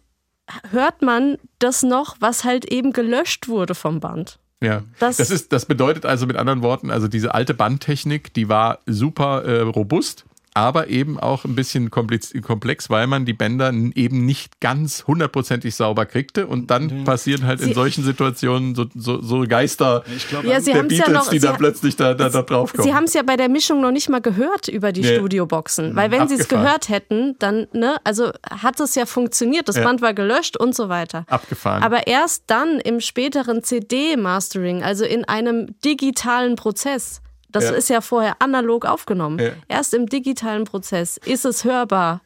hört 0.72 1.02
man 1.02 1.38
das 1.60 1.84
noch, 1.84 2.18
was 2.20 2.44
halt 2.44 2.66
eben 2.66 2.94
gelöscht 2.94 3.48
wurde 3.48 3.76
vom 3.76 4.00
Band. 4.00 4.40
Ja, 4.62 4.84
das, 5.00 5.18
das, 5.18 5.30
ist, 5.30 5.52
das 5.52 5.66
bedeutet 5.66 6.06
also 6.06 6.26
mit 6.26 6.38
anderen 6.38 6.62
Worten, 6.62 6.90
also 6.90 7.10
diese 7.10 7.34
alte 7.34 7.54
Bandtechnik, 7.54 8.34
die 8.34 8.48
war 8.48 8.80
super 8.86 9.44
äh, 9.44 9.60
robust 9.60 10.26
aber 10.54 10.88
eben 10.88 11.20
auch 11.20 11.46
ein 11.46 11.56
bisschen 11.56 11.90
komplex, 11.90 12.90
weil 12.90 13.08
man 13.08 13.26
die 13.26 13.34
Bänder 13.34 13.74
eben 13.96 14.26
nicht 14.26 14.60
ganz 14.60 15.06
hundertprozentig 15.08 15.76
sauber 15.76 16.06
kriegte 16.06 16.48
und 16.48 16.70
dann 16.70 17.00
mhm. 17.00 17.04
passieren 17.06 17.46
halt 17.46 17.60
sie, 17.60 17.70
in 17.70 17.74
solchen 17.74 18.04
Situationen 18.04 18.76
so, 18.76 18.86
so, 18.94 19.22
so 19.22 19.42
Geister 19.48 20.04
glaub, 20.30 20.44
ja, 20.44 20.60
der 20.60 20.84
Beatles, 20.84 21.00
ja 21.00 21.10
noch, 21.10 21.30
die 21.30 21.40
da 21.40 21.54
plötzlich 21.54 21.96
da, 21.96 22.14
da, 22.14 22.30
da 22.30 22.42
drauf 22.44 22.74
kommen. 22.74 22.84
Sie 22.84 22.94
haben 22.94 23.06
es 23.06 23.14
ja 23.14 23.24
bei 23.24 23.36
der 23.36 23.50
Mischung 23.50 23.82
noch 23.82 23.92
nicht 23.92 24.10
mal 24.10 24.22
gehört 24.22 24.68
über 24.68 24.92
die 24.92 25.02
nee. 25.02 25.16
Studioboxen, 25.16 25.96
weil 25.96 26.12
wenn 26.12 26.28
sie 26.28 26.36
es 26.36 26.48
gehört 26.48 26.90
hätten, 26.90 27.36
dann, 27.40 27.68
ne, 27.74 27.98
also 28.04 28.32
hat 28.50 28.80
es 28.80 28.96
ja 28.96 29.06
funktioniert, 29.06 29.68
das 29.68 29.78
ja. 29.78 29.84
Band 29.84 30.02
war 30.02 30.14
gelöscht 30.14 30.58
und 30.58 30.76
so 30.76 30.90
weiter. 30.90 31.26
Abgefahren. 31.28 31.82
Aber 31.82 32.08
erst 32.08 32.44
dann 32.48 32.80
im 32.80 33.00
späteren 33.00 33.64
CD-Mastering, 33.64 34.84
also 34.84 35.06
in 35.06 35.26
einem 35.26 35.80
digitalen 35.82 36.56
Prozess, 36.56 37.22
das 37.54 37.66
ja. 37.66 37.72
ist 37.72 37.90
ja 37.90 38.02
vorher 38.02 38.36
analog 38.40 38.86
aufgenommen. 38.86 39.40
Ja. 39.40 39.52
Erst 39.68 39.94
im 39.94 40.08
digitalen 40.08 40.66
Prozess 40.66 41.18
ist 41.18 41.46
es 41.46 41.64
hörbar 41.64 42.22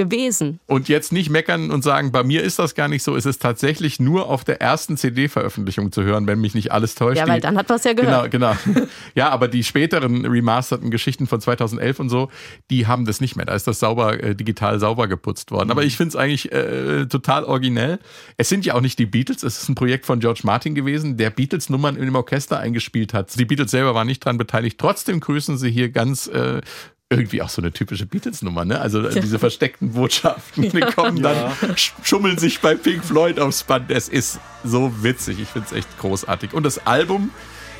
gewesen. 0.00 0.60
Und 0.66 0.88
jetzt 0.88 1.12
nicht 1.12 1.28
meckern 1.28 1.70
und 1.70 1.84
sagen, 1.84 2.10
bei 2.10 2.22
mir 2.22 2.42
ist 2.42 2.58
das 2.58 2.74
gar 2.74 2.88
nicht 2.88 3.02
so. 3.02 3.16
Es 3.16 3.26
ist 3.26 3.42
tatsächlich 3.42 4.00
nur 4.00 4.28
auf 4.28 4.44
der 4.44 4.60
ersten 4.62 4.96
CD-Veröffentlichung 4.96 5.92
zu 5.92 6.02
hören, 6.02 6.26
wenn 6.26 6.40
mich 6.40 6.54
nicht 6.54 6.72
alles 6.72 6.94
täuscht. 6.94 7.18
Ja, 7.18 7.28
weil 7.28 7.40
dann 7.40 7.58
hat 7.58 7.68
man 7.68 7.76
es 7.76 7.84
ja 7.84 7.92
gehört. 7.92 8.30
Genau, 8.30 8.54
genau. 8.54 8.86
ja, 9.14 9.28
aber 9.28 9.48
die 9.48 9.62
späteren 9.62 10.24
remasterten 10.24 10.90
Geschichten 10.90 11.26
von 11.26 11.40
2011 11.40 12.00
und 12.00 12.08
so, 12.08 12.30
die 12.70 12.86
haben 12.86 13.04
das 13.04 13.20
nicht 13.20 13.36
mehr. 13.36 13.44
Da 13.44 13.54
ist 13.54 13.66
das 13.66 13.78
sauber, 13.78 14.22
äh, 14.22 14.34
digital 14.34 14.80
sauber 14.80 15.06
geputzt 15.06 15.50
worden. 15.50 15.66
Mhm. 15.66 15.72
Aber 15.72 15.84
ich 15.84 15.98
finde 15.98 16.08
es 16.08 16.16
eigentlich 16.16 16.50
äh, 16.50 17.06
total 17.06 17.44
originell. 17.44 17.98
Es 18.38 18.48
sind 18.48 18.64
ja 18.64 18.74
auch 18.74 18.80
nicht 18.80 18.98
die 18.98 19.06
Beatles. 19.06 19.42
Es 19.42 19.62
ist 19.62 19.68
ein 19.68 19.74
Projekt 19.74 20.06
von 20.06 20.20
George 20.20 20.40
Martin 20.44 20.74
gewesen, 20.74 21.18
der 21.18 21.28
Beatles-Nummern 21.30 21.96
im 21.96 22.14
Orchester 22.14 22.58
eingespielt 22.58 23.12
hat. 23.12 23.38
Die 23.38 23.44
Beatles 23.44 23.70
selber 23.70 23.94
waren 23.94 24.06
nicht 24.06 24.24
dran 24.24 24.38
beteiligt. 24.38 24.78
Trotzdem 24.78 25.20
grüßen 25.20 25.58
sie 25.58 25.70
hier 25.70 25.90
ganz 25.90 26.26
äh, 26.26 26.62
irgendwie 27.10 27.42
auch 27.42 27.48
so 27.48 27.60
eine 27.60 27.72
typische 27.72 28.06
Beatles-Nummer, 28.06 28.64
ne? 28.64 28.80
Also 28.80 29.02
ja. 29.02 29.20
diese 29.20 29.40
versteckten 29.40 29.92
Botschaften, 29.92 30.62
die 30.70 30.80
kommen 30.80 31.20
dann, 31.20 31.36
ja. 31.36 31.76
schummeln 32.02 32.38
sich 32.38 32.60
bei 32.60 32.76
Pink 32.76 33.04
Floyd 33.04 33.40
aufs 33.40 33.64
Band. 33.64 33.90
Es 33.90 34.08
ist 34.08 34.38
so 34.64 34.92
witzig. 35.02 35.40
Ich 35.40 35.48
finde 35.48 35.66
es 35.70 35.76
echt 35.76 35.98
großartig. 35.98 36.52
Und 36.54 36.62
das 36.62 36.86
Album 36.86 37.30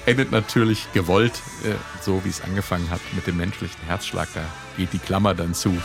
endet 0.05 0.33
natürlich 0.33 0.93
gewollt, 0.93 1.35
äh, 1.65 1.75
so 2.03 2.25
wie 2.25 2.31
es 2.31 2.43
angefangen 2.43 2.91
hat, 2.91 3.01
mit 3.15 3.27
dem 3.29 3.37
menschlichen 3.37 3.81
Herzschlag. 3.87 4.29
Da 4.35 4.43
geht 4.77 4.93
die 4.93 4.99
Klammer 4.99 5.35
dann 5.35 5.55
zu. 5.55 5.77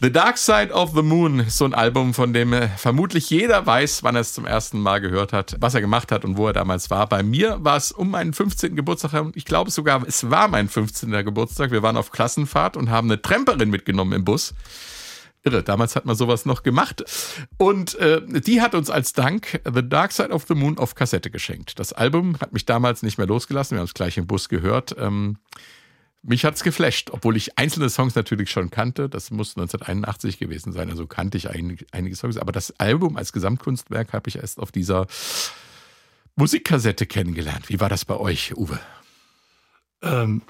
The 0.00 0.12
Dark 0.12 0.38
Side 0.38 0.72
of 0.72 0.94
the 0.94 1.02
Moon 1.02 1.40
ist 1.40 1.58
so 1.58 1.64
ein 1.64 1.74
Album, 1.74 2.14
von 2.14 2.32
dem 2.32 2.52
äh, 2.52 2.68
vermutlich 2.68 3.30
jeder 3.30 3.66
weiß, 3.66 4.04
wann 4.04 4.14
er 4.14 4.20
es 4.20 4.32
zum 4.32 4.46
ersten 4.46 4.78
Mal 4.78 5.00
gehört 5.00 5.32
hat, 5.32 5.56
was 5.58 5.74
er 5.74 5.80
gemacht 5.80 6.12
hat 6.12 6.24
und 6.24 6.36
wo 6.36 6.46
er 6.46 6.52
damals 6.52 6.88
war. 6.88 7.08
Bei 7.08 7.24
mir 7.24 7.64
war 7.64 7.76
es 7.76 7.90
um 7.90 8.12
meinen 8.12 8.32
15. 8.32 8.76
Geburtstag. 8.76 9.32
Ich 9.34 9.44
glaube 9.44 9.72
sogar, 9.72 10.06
es 10.06 10.30
war 10.30 10.46
mein 10.46 10.68
15. 10.68 11.10
Geburtstag. 11.24 11.72
Wir 11.72 11.82
waren 11.82 11.96
auf 11.96 12.12
Klassenfahrt 12.12 12.76
und 12.76 12.90
haben 12.90 13.08
eine 13.08 13.20
Tramperin 13.20 13.70
mitgenommen 13.70 14.12
im 14.12 14.24
Bus. 14.24 14.54
Irre, 15.42 15.64
damals 15.64 15.96
hat 15.96 16.04
man 16.04 16.14
sowas 16.14 16.46
noch 16.46 16.62
gemacht. 16.62 17.02
Und 17.56 17.96
äh, 17.96 18.22
die 18.40 18.60
hat 18.60 18.76
uns 18.76 18.90
als 18.90 19.14
Dank 19.14 19.60
The 19.64 19.88
Dark 19.88 20.12
Side 20.12 20.30
of 20.30 20.44
the 20.46 20.54
Moon 20.54 20.78
auf 20.78 20.94
Kassette 20.94 21.28
geschenkt. 21.28 21.76
Das 21.80 21.92
Album 21.92 22.38
hat 22.38 22.52
mich 22.52 22.64
damals 22.66 23.02
nicht 23.02 23.18
mehr 23.18 23.26
losgelassen. 23.26 23.74
Wir 23.74 23.80
haben 23.80 23.86
es 23.86 23.94
gleich 23.94 24.16
im 24.16 24.28
Bus 24.28 24.48
gehört. 24.48 24.94
Ähm, 24.96 25.38
mich 26.28 26.44
hat's 26.44 26.62
geflasht, 26.62 27.10
obwohl 27.10 27.36
ich 27.36 27.58
einzelne 27.58 27.90
Songs 27.90 28.14
natürlich 28.14 28.50
schon 28.50 28.70
kannte. 28.70 29.08
Das 29.08 29.30
muss 29.30 29.56
1981 29.56 30.38
gewesen 30.38 30.72
sein, 30.72 30.90
also 30.90 31.06
kannte 31.06 31.38
ich 31.38 31.50
einige, 31.50 31.86
einige 31.92 32.14
Songs. 32.16 32.36
Aber 32.36 32.52
das 32.52 32.78
Album 32.78 33.16
als 33.16 33.32
Gesamtkunstwerk 33.32 34.12
habe 34.12 34.28
ich 34.28 34.36
erst 34.36 34.58
auf 34.58 34.70
dieser 34.70 35.06
Musikkassette 36.36 37.06
kennengelernt. 37.06 37.68
Wie 37.68 37.80
war 37.80 37.88
das 37.88 38.04
bei 38.04 38.16
euch, 38.16 38.56
Uwe? 38.56 38.78
Ähm, 40.02 40.42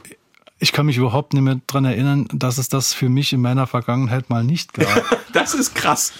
ich 0.59 0.73
kann 0.73 0.87
mich 0.87 0.97
überhaupt 0.97 1.33
nicht 1.33 1.43
mehr 1.43 1.61
daran 1.67 1.85
erinnern, 1.85 2.27
dass 2.33 2.59
es 2.59 2.69
das 2.69 2.93
für 2.93 3.09
mich 3.09 3.33
in 3.33 3.41
meiner 3.41 3.67
Vergangenheit 3.67 4.29
mal 4.29 4.45
nicht 4.45 4.75
gab. 4.75 5.25
das 5.33 5.55
ist 5.55 5.75
krass. 5.75 6.13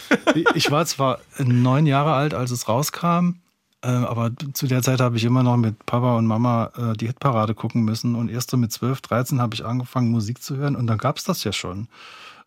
ich 0.55 0.71
war 0.71 0.87
zwar 0.87 1.21
neun 1.39 1.87
Jahre 1.87 2.15
alt, 2.15 2.35
als 2.35 2.51
es 2.51 2.69
rauskam. 2.69 3.41
Äh, 3.83 3.89
aber 3.89 4.33
zu 4.55 4.67
der 4.67 4.83
Zeit 4.83 5.01
habe 5.01 5.17
ich 5.17 5.25
immer 5.25 5.43
noch 5.43 5.57
mit 5.57 5.87
Papa 5.87 6.17
und 6.17 6.27
Mama 6.27 6.73
äh, 6.77 6.97
die 6.97 7.07
Hitparade 7.07 7.55
gucken 7.55 7.83
müssen. 7.83 8.15
Und 8.15 8.29
erst 8.29 8.51
so 8.51 8.57
mit 8.57 8.73
12, 8.73 9.01
13 9.03 9.41
habe 9.41 9.55
ich 9.55 9.65
angefangen, 9.65 10.11
Musik 10.11 10.43
zu 10.43 10.57
hören. 10.57 10.75
Und 10.75 10.87
dann 10.87 10.99
gab 10.99 11.19
es 11.19 11.25
das 11.25 11.45
ja 11.45 11.53
schon. 11.53 11.89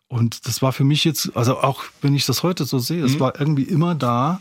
Und 0.08 0.46
das 0.46 0.60
war 0.60 0.72
für 0.72 0.84
mich 0.84 1.04
jetzt, 1.04 1.34
also 1.34 1.58
auch 1.58 1.84
wenn 2.02 2.14
ich 2.14 2.26
das 2.26 2.42
heute 2.42 2.64
so 2.64 2.78
sehe, 2.78 2.98
mhm. 2.98 3.06
es 3.06 3.18
war 3.18 3.40
irgendwie 3.40 3.62
immer 3.62 3.94
da. 3.94 4.40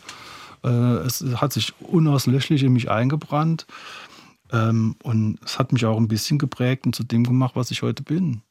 Äh, 0.63 0.69
es 0.69 1.23
hat 1.35 1.53
sich 1.53 1.73
unauslöschlich 1.79 2.63
in 2.63 2.73
mich 2.73 2.91
eingebrannt. 2.91 3.67
Ähm, 4.51 4.97
und 5.01 5.39
es 5.45 5.59
hat 5.59 5.71
mich 5.71 5.85
auch 5.85 5.97
ein 5.97 6.09
bisschen 6.09 6.39
geprägt 6.39 6.85
und 6.85 6.93
zu 6.93 7.05
dem 7.05 7.23
gemacht, 7.23 7.55
was 7.55 7.71
ich 7.71 7.83
heute 7.83 8.03
bin. 8.03 8.41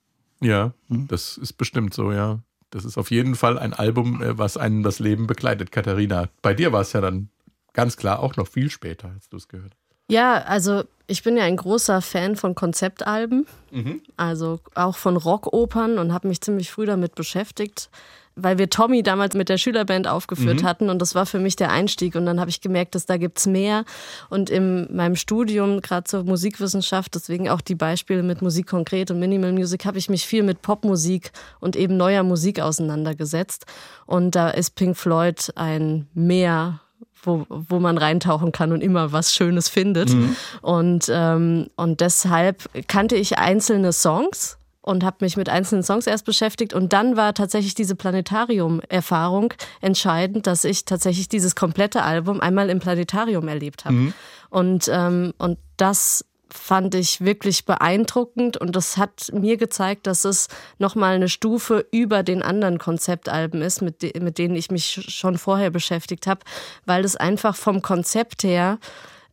Ja, 0.40 0.72
hm? 0.88 1.08
das 1.08 1.36
ist 1.36 1.54
bestimmt 1.54 1.92
so, 1.92 2.10
ja. 2.12 2.38
Das 2.70 2.86
ist 2.86 2.96
auf 2.96 3.10
jeden 3.10 3.34
Fall 3.34 3.58
ein 3.58 3.74
Album, 3.74 4.22
was 4.22 4.56
einen 4.56 4.82
das 4.82 5.00
Leben 5.00 5.26
begleitet, 5.26 5.72
Katharina. 5.72 6.28
Bei 6.40 6.54
dir 6.54 6.72
war 6.72 6.82
es 6.82 6.92
ja 6.92 7.00
dann 7.00 7.28
ganz 7.72 7.96
klar 7.96 8.20
auch 8.20 8.36
noch 8.36 8.48
viel 8.48 8.70
später, 8.70 9.10
als 9.14 9.28
du 9.28 9.36
es 9.36 9.48
gehört 9.48 9.76
Ja, 10.08 10.42
also 10.42 10.84
ich 11.10 11.22
bin 11.22 11.36
ja 11.36 11.44
ein 11.44 11.56
großer 11.56 12.02
Fan 12.02 12.36
von 12.36 12.54
Konzeptalben, 12.54 13.46
mhm. 13.72 14.00
also 14.16 14.60
auch 14.74 14.96
von 14.96 15.16
Rockopern 15.16 15.98
und 15.98 16.12
habe 16.12 16.28
mich 16.28 16.40
ziemlich 16.40 16.70
früh 16.70 16.86
damit 16.86 17.16
beschäftigt, 17.16 17.90
weil 18.36 18.58
wir 18.58 18.70
Tommy 18.70 19.02
damals 19.02 19.34
mit 19.34 19.48
der 19.48 19.58
Schülerband 19.58 20.06
aufgeführt 20.06 20.62
mhm. 20.62 20.66
hatten 20.66 20.88
und 20.88 21.00
das 21.00 21.16
war 21.16 21.26
für 21.26 21.40
mich 21.40 21.56
der 21.56 21.72
Einstieg 21.72 22.14
und 22.14 22.26
dann 22.26 22.38
habe 22.38 22.48
ich 22.48 22.60
gemerkt, 22.60 22.94
dass 22.94 23.06
da 23.06 23.16
gibt's 23.16 23.46
mehr 23.46 23.84
und 24.28 24.50
in 24.50 24.94
meinem 24.94 25.16
Studium 25.16 25.82
gerade 25.82 26.04
zur 26.04 26.22
Musikwissenschaft, 26.22 27.14
deswegen 27.14 27.48
auch 27.48 27.60
die 27.60 27.74
Beispiele 27.74 28.22
mit 28.22 28.40
Musik 28.40 28.68
konkret 28.68 29.10
und 29.10 29.18
Minimal 29.18 29.52
Music, 29.52 29.84
habe 29.84 29.98
ich 29.98 30.08
mich 30.08 30.26
viel 30.26 30.44
mit 30.44 30.62
Popmusik 30.62 31.32
und 31.58 31.74
eben 31.74 31.96
neuer 31.96 32.22
Musik 32.22 32.60
auseinandergesetzt 32.60 33.66
und 34.06 34.36
da 34.36 34.50
ist 34.50 34.76
Pink 34.76 34.96
Floyd 34.96 35.52
ein 35.56 36.06
Mehr 36.14 36.80
wo, 37.22 37.46
wo 37.48 37.78
man 37.80 37.98
reintauchen 37.98 38.52
kann 38.52 38.72
und 38.72 38.82
immer 38.82 39.12
was 39.12 39.34
Schönes 39.34 39.68
findet. 39.68 40.12
Mhm. 40.12 40.36
Und, 40.62 41.10
ähm, 41.12 41.68
und 41.76 42.00
deshalb 42.00 42.68
kannte 42.88 43.16
ich 43.16 43.38
einzelne 43.38 43.92
Songs 43.92 44.58
und 44.82 45.04
habe 45.04 45.18
mich 45.20 45.36
mit 45.36 45.48
einzelnen 45.48 45.82
Songs 45.82 46.06
erst 46.06 46.24
beschäftigt. 46.24 46.72
Und 46.72 46.92
dann 46.92 47.16
war 47.16 47.34
tatsächlich 47.34 47.74
diese 47.74 47.94
Planetarium-Erfahrung 47.94 49.52
entscheidend, 49.80 50.46
dass 50.46 50.64
ich 50.64 50.84
tatsächlich 50.84 51.28
dieses 51.28 51.54
komplette 51.54 52.02
Album 52.02 52.40
einmal 52.40 52.70
im 52.70 52.78
Planetarium 52.78 53.46
erlebt 53.48 53.84
habe. 53.84 53.94
Mhm. 53.94 54.14
Und, 54.48 54.90
ähm, 54.92 55.32
und 55.38 55.58
das 55.76 56.24
fand 56.52 56.94
ich 56.94 57.20
wirklich 57.20 57.64
beeindruckend 57.64 58.56
und 58.56 58.76
das 58.76 58.96
hat 58.96 59.30
mir 59.32 59.56
gezeigt, 59.56 60.06
dass 60.06 60.24
es 60.24 60.48
nochmal 60.78 61.14
eine 61.14 61.28
Stufe 61.28 61.86
über 61.90 62.22
den 62.22 62.42
anderen 62.42 62.78
Konzeptalben 62.78 63.62
ist, 63.62 63.82
mit, 63.82 64.02
de 64.02 64.18
mit 64.20 64.38
denen 64.38 64.54
ich 64.54 64.70
mich 64.70 65.06
schon 65.08 65.38
vorher 65.38 65.70
beschäftigt 65.70 66.26
habe, 66.26 66.40
weil 66.86 67.04
es 67.04 67.16
einfach 67.16 67.56
vom 67.56 67.82
Konzept 67.82 68.44
her 68.44 68.78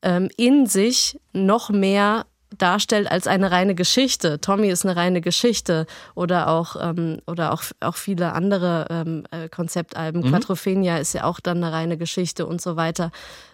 ähm, 0.01 0.29
in 0.37 0.65
sich 0.67 1.19
noch 1.33 1.69
mehr 1.69 2.25
darstellt 2.57 3.11
als 3.11 3.27
eine 3.27 3.51
reine 3.51 3.75
Geschichte. 3.75 4.39
Tommy 4.39 4.69
ist 4.69 4.85
eine 4.85 4.95
reine 4.95 5.21
Geschichte 5.21 5.85
oder 6.15 6.47
auch 6.47 6.75
ähm, 6.81 7.19
oder 7.27 7.51
auch 7.51 7.63
auch 7.81 7.95
viele 7.95 8.33
andere 8.33 8.87
ähm, 8.89 9.23
äh, 9.31 9.49
Konzeptalben. 9.49 10.21
Mhm. 10.21 10.29
Quadrophenia 10.29 10.97
ist 10.97 11.13
ja 11.13 11.25
auch 11.25 11.39
dann 11.39 11.63
eine 11.63 11.73
reine 11.73 11.97
Geschichte 11.97 12.45
und 12.45 12.61
so 12.61 12.75
weiter. 12.75 13.11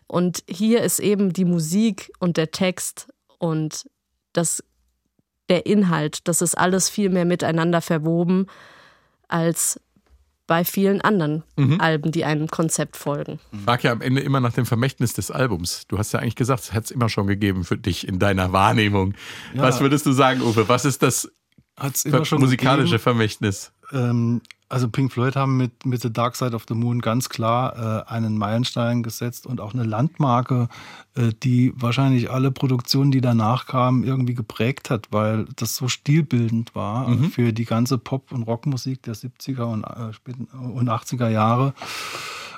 Und 0.08 0.44
hier 0.48 0.84
ist 0.84 1.00
eben 1.00 1.34
die 1.34 1.46
Musik 1.46 2.12
und 2.20 2.38
der 2.38 2.52
Text 2.52 3.08
und 3.44 3.90
das, 4.32 4.64
der 5.50 5.66
Inhalt, 5.66 6.30
das 6.30 6.42
ist 6.42 6.58
alles 6.58 6.88
viel 6.88 7.10
mehr 7.10 7.26
miteinander 7.26 7.82
verwoben 7.82 8.48
als 9.28 9.82
bei 10.48 10.64
vielen 10.64 11.02
anderen 11.02 11.44
mhm. 11.58 11.82
Alben, 11.82 12.14
die 12.14 12.24
einem 12.24 12.48
Konzept 12.48 12.96
folgen. 12.96 13.42
Ich 13.52 13.60
frage 13.60 13.84
ja 13.84 13.92
am 13.92 14.00
Ende 14.00 14.22
immer 14.22 14.40
nach 14.40 14.54
dem 14.54 14.66
Vermächtnis 14.66 15.12
des 15.12 15.30
Albums. 15.30 15.86
Du 15.90 15.98
hast 15.98 16.14
ja 16.14 16.20
eigentlich 16.20 16.38
gesagt, 16.38 16.64
es 16.64 16.74
hat 16.74 16.86
es 16.86 16.92
immer 16.92 17.10
schon 17.10 17.28
gegeben 17.28 17.66
für 17.66 17.78
dich 17.78 18.08
in 18.08 18.18
deiner 18.18 18.54
Wahrnehmung. 18.54 19.14
Ja. 19.54 19.64
Was 19.64 19.82
würdest 19.82 20.06
du 20.06 20.14
sagen, 20.14 20.42
Uwe? 20.42 20.70
Was 20.70 20.86
ist 20.86 21.04
das 21.04 21.30
musikalische 22.32 22.92
gegeben. 22.92 23.00
Vermächtnis? 23.00 23.74
Ähm, 23.92 24.42
also 24.74 24.90
Pink 24.90 25.14
Floyd 25.14 25.36
haben 25.36 25.56
mit, 25.56 25.86
mit 25.86 26.02
The 26.02 26.12
Dark 26.12 26.36
Side 26.36 26.56
of 26.56 26.66
the 26.68 26.74
Moon 26.74 27.00
ganz 27.00 27.30
klar 27.30 28.08
äh, 28.08 28.12
einen 28.12 28.40
Meilenstein 28.40 29.04
gesetzt 29.04 29.46
und 29.46 29.62
auch 29.62 29.76
eine 29.76 29.84
Landmarke, 29.84 30.68
äh, 31.16 31.30
die 31.44 31.74
wahrscheinlich 31.76 32.32
alle 32.32 32.50
Produktionen, 32.50 33.12
die 33.12 33.22
danach 33.22 33.68
kamen, 33.68 34.04
irgendwie 34.04 34.34
geprägt 34.34 34.90
hat, 34.90 35.10
weil 35.12 35.46
das 35.56 35.76
so 35.76 35.88
stilbildend 35.88 36.74
war 36.74 37.08
mhm. 37.08 37.30
für 37.30 37.54
die 37.54 37.66
ganze 37.66 38.00
Pop- 38.00 38.32
und 38.32 38.44
Rockmusik 38.44 39.04
der 39.04 39.14
70er 39.14 39.66
und, 39.66 39.84
äh, 39.84 40.58
und 40.58 40.90
80er 40.90 41.30
Jahre. 41.30 41.76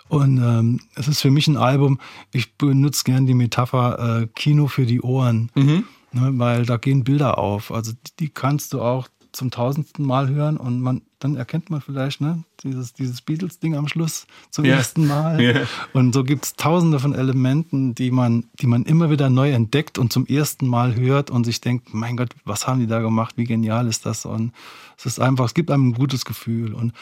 Und 0.08 0.38
ähm, 0.38 0.80
es 0.96 1.10
ist 1.10 1.20
für 1.20 1.32
mich 1.32 1.48
ein 1.48 1.58
Album, 1.58 2.00
ich 2.32 2.56
benutze 2.56 3.04
gern 3.04 3.26
die 3.26 3.34
Metapher 3.34 4.22
äh, 4.22 4.28
Kino 4.28 4.68
für 4.68 4.86
die 4.86 5.02
Ohren. 5.02 5.52
Mhm. 5.56 5.84
Ne, 6.16 6.32
weil 6.36 6.66
da 6.66 6.78
gehen 6.78 7.04
Bilder 7.04 7.38
auf. 7.38 7.74
Also 7.74 7.92
die, 7.92 8.12
die 8.22 8.30
kannst 8.30 8.72
du 8.72 8.82
auch 8.82 9.10
zum 9.36 9.52
tausendsten 9.52 10.06
Mal 10.06 10.30
hören 10.30 10.58
und 10.58 10.82
man, 10.82 11.02
dann 11.20 11.36
erkennt 11.36 11.70
man 11.70 11.82
vielleicht 11.82 12.22
ne, 12.22 12.44
dieses, 12.64 12.94
dieses 12.94 13.22
Beatles-Ding 13.22 13.76
am 13.76 13.88
Schluss 13.88 14.28
zum 14.50 14.66
yeah. 14.66 14.78
ersten 14.78 15.08
Mal. 15.08 15.40
Yeah. 15.40 15.68
Und 15.94 16.14
so 16.14 16.24
gibt 16.24 16.46
es 16.46 16.54
tausende 16.54 17.00
von 17.00 17.14
Elementen, 17.14 17.96
die 17.96 18.12
man, 18.12 18.46
die 18.60 18.68
man 18.68 18.84
immer 18.84 19.10
wieder 19.10 19.30
neu 19.30 19.52
entdeckt 19.52 19.98
und 19.98 20.14
zum 20.14 20.26
ersten 20.26 20.68
Mal 20.68 20.96
hört 20.96 21.30
und 21.30 21.44
sich 21.44 21.62
denkt, 21.62 21.94
mein 21.94 22.18
Gott, 22.18 22.34
was 22.46 22.68
haben 22.68 22.80
die 22.80 22.88
da 22.88 23.02
gemacht? 23.02 23.36
Wie 23.38 23.44
genial 23.44 23.88
ist 23.88 24.06
das? 24.06 24.26
Und 24.26 24.54
es 24.98 25.06
ist 25.06 25.20
einfach, 25.20 25.46
es 25.46 25.54
gibt 25.54 25.70
einem 25.70 25.90
ein 25.90 25.94
gutes 25.94 26.24
Gefühl. 26.26 26.74
Und 26.74 26.94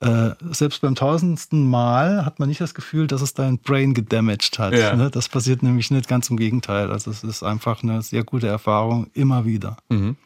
äh, 0.00 0.30
selbst 0.50 0.80
beim 0.80 0.94
tausendsten 0.94 1.68
Mal 1.68 2.24
hat 2.24 2.38
man 2.38 2.48
nicht 2.48 2.60
das 2.60 2.74
Gefühl, 2.74 3.06
dass 3.06 3.20
es 3.20 3.34
dein 3.34 3.58
Brain 3.58 3.92
gedamaged 3.92 4.58
hat. 4.58 4.72
Yeah. 4.72 4.96
Ne? 4.96 5.10
Das 5.10 5.28
passiert 5.28 5.62
nämlich 5.62 5.90
nicht, 5.90 6.08
ganz 6.08 6.30
im 6.30 6.36
Gegenteil. 6.36 6.90
Also 6.90 7.10
es 7.10 7.22
ist 7.22 7.42
einfach 7.42 7.82
eine 7.82 8.02
sehr 8.02 8.24
gute 8.24 8.46
Erfahrung, 8.46 9.08
immer 9.12 9.44
wieder. 9.44 9.76
Mhm. 9.90 10.16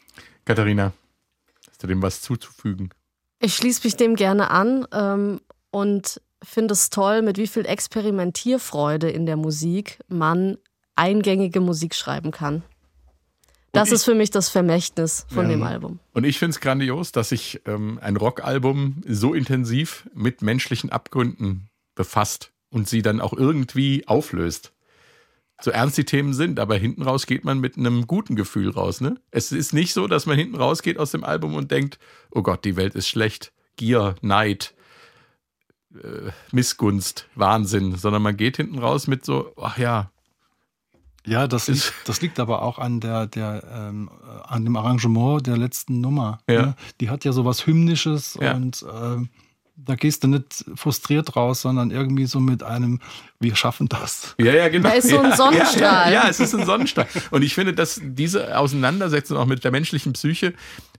Katharina, 0.45 0.93
Hast 1.77 1.83
du 1.83 1.87
dem 1.89 2.01
was 2.01 2.21
zuzufügen? 2.21 2.89
Ich 3.39 3.55
schließe 3.55 3.81
mich 3.83 3.95
dem 3.95 4.15
gerne 4.15 4.49
an 4.49 4.87
ähm, 4.91 5.41
und 5.69 6.19
finde 6.41 6.73
es 6.73 6.89
toll, 6.89 7.21
mit 7.21 7.37
wie 7.37 7.45
viel 7.45 7.67
Experimentierfreude 7.67 9.11
in 9.11 9.27
der 9.27 9.37
Musik 9.37 9.99
man 10.07 10.57
eingängige 10.95 11.59
Musik 11.61 11.93
schreiben 11.93 12.31
kann. 12.31 12.63
Das 13.73 13.89
ich, 13.89 13.93
ist 13.93 14.05
für 14.05 14.15
mich 14.15 14.31
das 14.31 14.49
Vermächtnis 14.49 15.27
von 15.29 15.43
ja. 15.43 15.51
dem 15.51 15.61
Album. 15.61 15.99
Und 16.15 16.23
ich 16.23 16.39
finde 16.39 16.55
es 16.55 16.61
grandios, 16.61 17.11
dass 17.11 17.29
sich 17.29 17.61
ähm, 17.67 17.99
ein 18.01 18.17
Rockalbum 18.17 19.03
so 19.07 19.35
intensiv 19.35 20.09
mit 20.15 20.41
menschlichen 20.41 20.91
Abgründen 20.91 21.69
befasst 21.93 22.53
und 22.71 22.89
sie 22.89 23.03
dann 23.03 23.21
auch 23.21 23.33
irgendwie 23.33 24.07
auflöst 24.07 24.73
so 25.61 25.71
ernst 25.71 25.97
die 25.97 26.05
Themen 26.05 26.33
sind, 26.33 26.59
aber 26.59 26.75
hinten 26.75 27.01
raus 27.01 27.25
geht 27.25 27.43
man 27.43 27.59
mit 27.59 27.77
einem 27.77 28.05
guten 28.07 28.35
Gefühl 28.35 28.69
raus. 28.69 29.01
Ne? 29.01 29.19
Es 29.31 29.51
ist 29.51 29.73
nicht 29.73 29.93
so, 29.93 30.07
dass 30.07 30.25
man 30.25 30.37
hinten 30.37 30.55
rausgeht 30.55 30.99
aus 30.99 31.11
dem 31.11 31.23
Album 31.23 31.55
und 31.55 31.71
denkt, 31.71 31.99
oh 32.31 32.43
Gott, 32.43 32.63
die 32.63 32.75
Welt 32.75 32.95
ist 32.95 33.07
schlecht, 33.07 33.51
Gier, 33.75 34.15
Neid, 34.21 34.75
äh, 35.95 36.31
Missgunst, 36.51 37.27
Wahnsinn, 37.35 37.95
sondern 37.95 38.21
man 38.21 38.37
geht 38.37 38.57
hinten 38.57 38.79
raus 38.79 39.07
mit 39.07 39.25
so, 39.25 39.53
ach 39.59 39.77
ja. 39.77 40.11
Ja, 41.25 41.47
das, 41.47 41.67
liegt, 41.67 41.93
das 42.05 42.21
liegt 42.21 42.39
aber 42.39 42.61
auch 42.61 42.79
an 42.79 43.01
der, 43.01 43.27
der 43.27 43.61
ähm, 43.69 44.09
an 44.45 44.63
dem 44.63 44.77
Arrangement 44.77 45.45
der 45.45 45.57
letzten 45.57 45.99
Nummer. 45.99 46.39
Ja. 46.47 46.67
Ne? 46.67 46.75
Die 47.01 47.09
hat 47.09 47.25
ja 47.25 47.33
sowas 47.33 47.67
Hymnisches 47.67 48.37
ja. 48.39 48.53
und 48.53 48.85
ähm, 48.89 49.29
da 49.77 49.95
gehst 49.95 50.23
du 50.23 50.27
nicht 50.27 50.65
frustriert 50.75 51.35
raus, 51.35 51.61
sondern 51.61 51.91
irgendwie 51.91 52.25
so 52.25 52.39
mit 52.39 52.63
einem, 52.63 52.99
wir 53.39 53.55
schaffen 53.55 53.87
das. 53.87 54.35
Ja, 54.39 54.53
ja, 54.53 54.69
genau. 54.69 54.89
Da 54.89 54.95
ist 54.95 55.09
so 55.09 55.19
ein 55.19 55.35
Sonnenstrahl. 55.35 56.11
Ja, 56.11 56.23
ja, 56.23 56.29
es 56.29 56.39
ist 56.39 56.53
ein 56.55 56.65
Sonnenstrahl. 56.65 57.07
Und 57.31 57.43
ich 57.43 57.53
finde, 57.53 57.73
dass 57.73 58.01
diese 58.03 58.57
Auseinandersetzung 58.57 59.37
auch 59.37 59.45
mit 59.45 59.63
der 59.63 59.71
menschlichen 59.71 60.13
Psyche, 60.13 60.53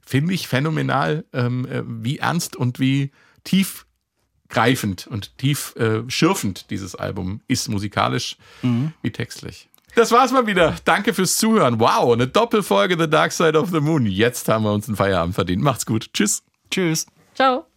finde 0.06 0.32
ich 0.32 0.48
phänomenal, 0.48 1.24
ähm, 1.32 1.66
äh, 1.66 1.82
wie 1.84 2.18
ernst 2.18 2.56
und 2.56 2.78
wie 2.78 3.10
tiefgreifend 3.44 5.06
und 5.08 5.36
tief 5.38 5.74
äh, 5.76 6.02
schürfend 6.08 6.70
dieses 6.70 6.94
Album 6.94 7.40
ist, 7.48 7.68
musikalisch 7.68 8.36
mhm. 8.62 8.92
wie 9.02 9.10
textlich. 9.10 9.68
Das 9.94 10.12
war's 10.12 10.30
mal 10.30 10.46
wieder. 10.46 10.76
Danke 10.84 11.12
fürs 11.12 11.36
Zuhören. 11.38 11.80
Wow, 11.80 12.12
eine 12.12 12.28
Doppelfolge 12.28 12.96
The 12.98 13.10
Dark 13.10 13.32
Side 13.32 13.58
of 13.58 13.70
the 13.70 13.80
Moon. 13.80 14.06
Jetzt 14.06 14.48
haben 14.48 14.64
wir 14.64 14.72
uns 14.72 14.86
einen 14.86 14.96
Feierabend 14.96 15.34
verdient. 15.34 15.62
Macht's 15.62 15.86
gut. 15.86 16.10
Tschüss. 16.12 16.44
Tschüss. 16.70 17.06
Ciao. 17.34 17.67